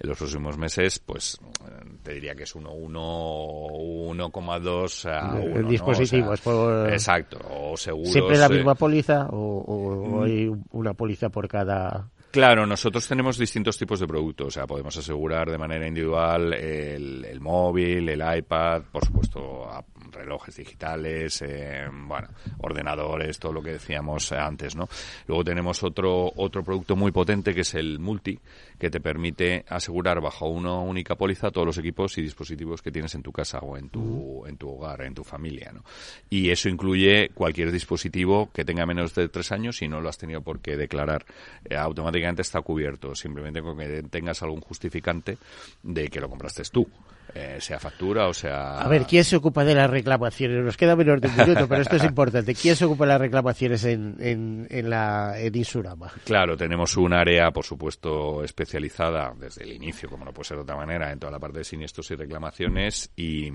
en 0.00 0.08
los 0.08 0.18
próximos 0.18 0.56
meses, 0.56 0.98
pues 0.98 1.38
eh, 1.66 1.70
te 2.02 2.14
diría 2.14 2.34
que 2.34 2.44
es 2.44 2.54
1, 2.54 2.70
1,2 2.70 5.04
a 5.06 5.38
De- 5.38 5.50
1. 5.50 5.62
¿no? 5.62 5.68
dispositivos, 5.68 6.40
O 6.40 6.42
sea, 6.42 6.52
por- 6.52 6.92
Exacto, 6.92 7.38
o 7.50 7.76
seguros. 7.76 8.12
¿Siempre 8.12 8.38
la 8.38 8.46
eh, 8.46 8.50
misma 8.50 8.74
póliza 8.74 9.26
o, 9.30 9.36
o- 9.36 9.92
o 9.92 10.20
Mm. 10.20 10.22
hay 10.24 10.50
una 10.72 10.94
póliza 10.94 11.28
por 11.28 11.46
cada...? 11.48 12.08
Claro, 12.30 12.66
nosotros 12.66 13.08
tenemos 13.08 13.38
distintos 13.38 13.78
tipos 13.78 14.00
de 14.00 14.06
productos. 14.06 14.48
O 14.48 14.50
sea, 14.50 14.66
podemos 14.66 14.94
asegurar 14.96 15.50
de 15.50 15.56
manera 15.56 15.86
individual 15.86 16.52
el, 16.52 17.24
el 17.24 17.40
móvil, 17.40 18.06
el 18.06 18.38
iPad, 18.38 18.82
por 18.92 19.06
supuesto, 19.06 19.66
relojes 20.12 20.56
digitales, 20.56 21.42
eh, 21.42 21.86
bueno, 21.90 22.28
ordenadores, 22.58 23.38
todo 23.38 23.52
lo 23.54 23.62
que 23.62 23.72
decíamos 23.72 24.30
antes, 24.32 24.76
¿no? 24.76 24.88
Luego 25.26 25.44
tenemos 25.44 25.82
otro 25.82 26.30
otro 26.36 26.62
producto 26.62 26.96
muy 26.96 27.12
potente 27.12 27.54
que 27.54 27.62
es 27.62 27.74
el 27.74 27.98
multi, 27.98 28.38
que 28.78 28.90
te 28.90 29.00
permite 29.00 29.64
asegurar 29.68 30.20
bajo 30.20 30.48
una 30.48 30.78
única 30.78 31.14
póliza 31.14 31.50
todos 31.50 31.66
los 31.66 31.78
equipos 31.78 32.18
y 32.18 32.22
dispositivos 32.22 32.82
que 32.82 32.90
tienes 32.90 33.14
en 33.14 33.22
tu 33.22 33.32
casa 33.32 33.58
o 33.60 33.76
en 33.76 33.88
tu 33.88 34.44
en 34.46 34.56
tu 34.58 34.68
hogar, 34.68 35.02
en 35.02 35.14
tu 35.14 35.24
familia, 35.24 35.72
¿no? 35.72 35.82
Y 36.28 36.50
eso 36.50 36.68
incluye 36.68 37.30
cualquier 37.30 37.72
dispositivo 37.72 38.50
que 38.52 38.64
tenga 38.66 38.84
menos 38.84 39.14
de 39.14 39.28
tres 39.28 39.50
años 39.50 39.80
y 39.80 39.88
no 39.88 40.00
lo 40.00 40.10
has 40.10 40.18
tenido 40.18 40.42
por 40.42 40.60
qué 40.60 40.76
declarar, 40.76 41.24
eh, 41.64 41.76
automáticamente 41.76 42.17
está 42.42 42.60
cubierto, 42.60 43.14
simplemente 43.14 43.62
con 43.62 43.78
que 43.78 44.02
tengas 44.04 44.42
algún 44.42 44.60
justificante 44.60 45.38
de 45.82 46.08
que 46.08 46.20
lo 46.20 46.28
compraste 46.28 46.62
tú. 46.70 46.86
Eh, 47.34 47.58
sea 47.60 47.78
factura 47.78 48.28
o 48.28 48.34
sea... 48.34 48.78
A 48.78 48.88
ver, 48.88 49.04
¿quién 49.04 49.24
se 49.24 49.36
ocupa 49.36 49.64
de 49.64 49.74
las 49.74 49.90
reclamaciones? 49.90 50.64
Nos 50.64 50.76
queda 50.76 50.96
menos 50.96 51.20
de 51.20 51.28
un 51.28 51.36
minuto, 51.36 51.68
pero 51.68 51.82
esto 51.82 51.96
es 51.96 52.04
importante. 52.04 52.54
¿Quién 52.54 52.76
se 52.76 52.84
ocupa 52.84 53.04
de 53.04 53.08
las 53.08 53.20
reclamaciones 53.20 53.84
en, 53.84 54.16
en, 54.20 54.66
en 54.70 54.90
la 54.90 55.38
en 55.38 55.54
Insurama? 55.54 56.12
Claro, 56.24 56.56
tenemos 56.56 56.96
un 56.96 57.12
área, 57.12 57.50
por 57.50 57.64
supuesto, 57.64 58.42
especializada 58.42 59.32
desde 59.38 59.64
el 59.64 59.72
inicio, 59.72 60.08
como 60.08 60.24
no 60.24 60.32
puede 60.32 60.48
ser 60.48 60.56
de 60.56 60.62
otra 60.62 60.76
manera, 60.76 61.12
en 61.12 61.18
toda 61.18 61.32
la 61.32 61.38
parte 61.38 61.58
de 61.58 61.64
siniestros 61.64 62.10
y 62.10 62.14
reclamaciones 62.16 63.10
y, 63.16 63.48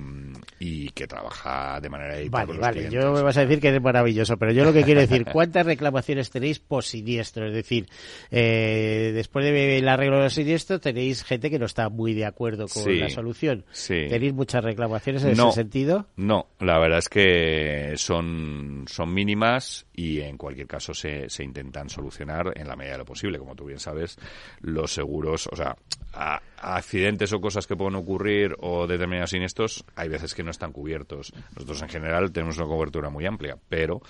y 0.60 0.90
que 0.90 1.08
trabaja 1.08 1.80
de 1.82 1.90
manera 1.90 2.14
Vale, 2.30 2.48
con 2.48 2.58
los 2.58 2.62
vale, 2.62 2.90
yo 2.90 3.12
me 3.12 3.22
vas 3.22 3.38
a 3.38 3.42
decir 3.42 3.60
que 3.60 3.76
es 3.76 3.82
maravilloso, 3.82 4.38
pero 4.38 4.52
yo 4.52 4.64
lo 4.64 4.74
que 4.74 4.84
quiero 4.84 5.02
decir, 5.02 5.26
¿cuántas 5.32 5.66
reclamaciones 5.66 6.30
tenéis 6.30 6.60
por 6.60 6.84
siniestro? 6.84 7.48
Es 7.48 7.54
decir, 7.54 7.88
eh, 8.32 9.12
después 9.14 9.46
de 9.46 9.78
el 9.78 9.88
arreglo 9.88 10.18
de 10.18 10.24
los 10.24 10.34
siniestros, 10.34 10.82
tenéis 10.82 11.24
gente 11.24 11.50
que 11.50 11.60
no 11.60 11.66
está 11.66 11.90
muy 11.90 12.14
de 12.14 12.26
acuerdo 12.26 12.68
con 12.68 13.00
la 13.00 13.10
solución. 13.10 13.63
¿Tenéis 14.10 14.34
muchas 14.34 14.64
reclamaciones 14.64 15.24
en 15.24 15.32
ese 15.32 15.52
sentido? 15.52 16.08
No, 16.16 16.48
la 16.60 16.80
verdad 16.80 17.00
es 17.00 17.10
que 17.10 17.94
son, 17.98 18.86
son 18.88 19.14
mínimas 19.14 19.86
y 19.94 20.22
en 20.22 20.38
cualquier 20.38 20.68
caso 20.68 20.94
se, 20.94 21.30
se 21.30 21.44
intentan 21.44 21.90
solucionar 21.90 22.52
en 22.56 22.68
la 22.68 22.76
medida 22.76 22.94
de 22.94 23.00
lo 23.00 23.06
posible. 23.06 23.40
Como 23.40 23.56
tú 23.56 23.66
bien 23.66 23.80
sabes, 23.80 24.18
los 24.62 24.94
seguros, 24.94 25.48
o 25.52 25.56
sea, 25.56 25.76
a, 26.14 26.42
accidentes 26.58 27.34
o 27.34 27.42
cosas 27.42 27.68
que 27.68 27.76
pueden 27.76 27.96
ocurrir 27.96 28.56
o 28.60 28.88
determinados 28.88 29.32
siniestros, 29.32 29.84
hay 29.96 30.10
veces 30.10 30.34
que 30.34 30.44
no 30.44 30.52
están 30.52 30.72
cubiertos. 30.72 31.34
Nosotros 31.56 31.82
en 31.82 31.90
general 31.90 32.32
tenemos 32.32 32.58
una 32.58 32.68
cobertura 32.68 33.10
muy 33.10 33.26
amplia, 33.26 33.58
pero 33.70 34.02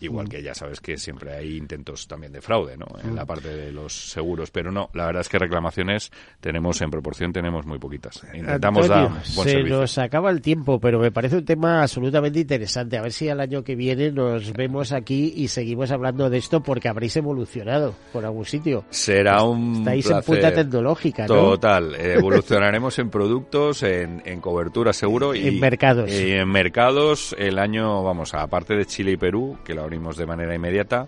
igual 0.00 0.26
mm. 0.26 0.28
que 0.28 0.42
ya 0.42 0.54
sabes 0.54 0.80
que 0.80 0.98
siempre 0.98 1.32
hay 1.34 1.56
intentos 1.56 2.08
también 2.08 2.32
de 2.32 2.40
fraude, 2.40 2.76
¿no? 2.76 2.86
En 3.02 3.14
la 3.14 3.24
mm. 3.24 3.26
parte 3.26 3.48
de 3.48 3.72
los 3.72 4.10
seguros, 4.10 4.50
pero 4.50 4.72
no, 4.72 4.90
la 4.94 5.06
verdad 5.06 5.20
es 5.20 5.28
que 5.28 5.38
reclamaciones 5.38 6.10
tenemos 6.40 6.80
en 6.82 6.90
proporción 6.90 7.32
tenemos 7.32 7.64
muy 7.66 7.78
poquitas. 7.78 8.22
Intentamos 8.34 8.88
dar 8.88 9.10
buen 9.34 9.48
se 9.48 9.62
nos 9.62 9.98
acaba 9.98 10.30
el 10.30 10.40
tiempo, 10.40 10.80
pero 10.80 10.98
me 10.98 11.12
parece 11.12 11.36
un 11.36 11.44
tema 11.44 11.82
absolutamente 11.82 12.40
interesante. 12.40 12.96
A 12.96 13.02
ver 13.02 13.12
si 13.12 13.28
al 13.28 13.40
año 13.40 13.62
que 13.62 13.76
viene 13.76 14.10
nos 14.10 14.52
vemos 14.52 14.92
aquí 14.92 15.29
y 15.34 15.48
seguimos 15.48 15.90
hablando 15.90 16.30
de 16.30 16.38
esto 16.38 16.60
porque 16.60 16.88
habréis 16.88 17.16
evolucionado 17.16 17.94
por 18.12 18.24
algún 18.24 18.44
sitio. 18.44 18.84
Será 18.90 19.42
un 19.42 19.78
Estáis 19.78 20.10
en 20.10 20.22
punta 20.22 20.52
tecnológica, 20.52 21.26
¿no? 21.26 21.34
Total, 21.34 21.94
evolucionaremos 21.98 22.98
en 22.98 23.10
productos, 23.10 23.82
en, 23.82 24.22
en 24.24 24.40
cobertura 24.40 24.92
seguro 24.92 25.34
y 25.34 25.48
en 25.48 25.60
mercados. 25.60 26.10
Y 26.12 26.32
en 26.32 26.48
mercados 26.48 27.34
el 27.38 27.58
año, 27.58 28.02
vamos, 28.02 28.34
aparte 28.34 28.74
de 28.74 28.86
Chile 28.86 29.12
y 29.12 29.16
Perú, 29.16 29.58
que 29.64 29.74
lo 29.74 29.82
abrimos 29.82 30.16
de 30.16 30.26
manera 30.26 30.54
inmediata, 30.54 31.06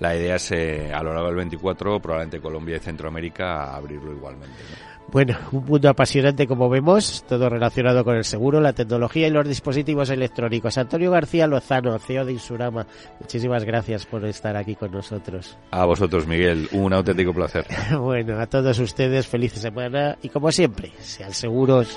la 0.00 0.16
idea 0.16 0.36
es 0.36 0.50
eh, 0.52 0.92
a 0.92 1.02
lo 1.02 1.12
largo 1.12 1.28
del 1.28 1.36
24, 1.36 2.00
probablemente 2.00 2.40
Colombia 2.40 2.76
y 2.76 2.80
Centroamérica, 2.80 3.74
abrirlo 3.74 4.12
igualmente. 4.12 4.54
Bueno, 5.08 5.36
un 5.52 5.64
mundo 5.64 5.88
apasionante 5.88 6.46
como 6.46 6.68
vemos, 6.68 7.24
todo 7.28 7.48
relacionado 7.48 8.04
con 8.04 8.16
el 8.16 8.24
seguro, 8.24 8.60
la 8.60 8.72
tecnología 8.72 9.28
y 9.28 9.30
los 9.30 9.46
dispositivos 9.46 10.10
electrónicos. 10.10 10.78
Antonio 10.78 11.10
García 11.10 11.46
Lozano, 11.46 11.98
CEO 11.98 12.24
de 12.24 12.32
Insurama, 12.32 12.86
muchísimas 13.20 13.64
gracias 13.64 14.06
por 14.06 14.24
estar 14.24 14.56
aquí 14.56 14.74
con 14.74 14.90
nosotros. 14.90 15.56
A 15.70 15.84
vosotros, 15.84 16.26
Miguel, 16.26 16.68
un 16.72 16.92
auténtico 16.92 17.32
placer. 17.32 17.66
bueno, 18.00 18.40
a 18.40 18.46
todos 18.46 18.78
ustedes, 18.78 19.26
feliz 19.26 19.52
semana 19.52 20.16
y 20.22 20.30
como 20.30 20.50
siempre, 20.50 20.90
sean 21.00 21.32
seguros. 21.32 21.96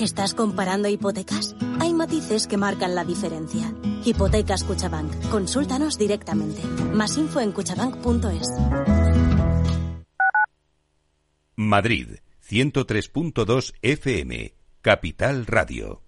¿Estás 0.00 0.32
comparando 0.32 0.88
hipotecas? 0.88 1.56
Hay 1.80 1.92
matices 1.92 2.46
que 2.46 2.56
marcan 2.56 2.94
la 2.94 3.04
diferencia. 3.04 3.74
Hipotecas 4.04 4.62
Cuchabank. 4.62 5.12
Consúltanos 5.28 5.98
directamente. 5.98 6.62
Más 6.92 7.16
info 7.16 7.40
en 7.40 7.50
cuchabank.es. 7.50 8.48
Madrid, 11.56 12.18
103.2 12.48 13.74
FM, 13.82 14.54
Capital 14.82 15.46
Radio. 15.46 16.07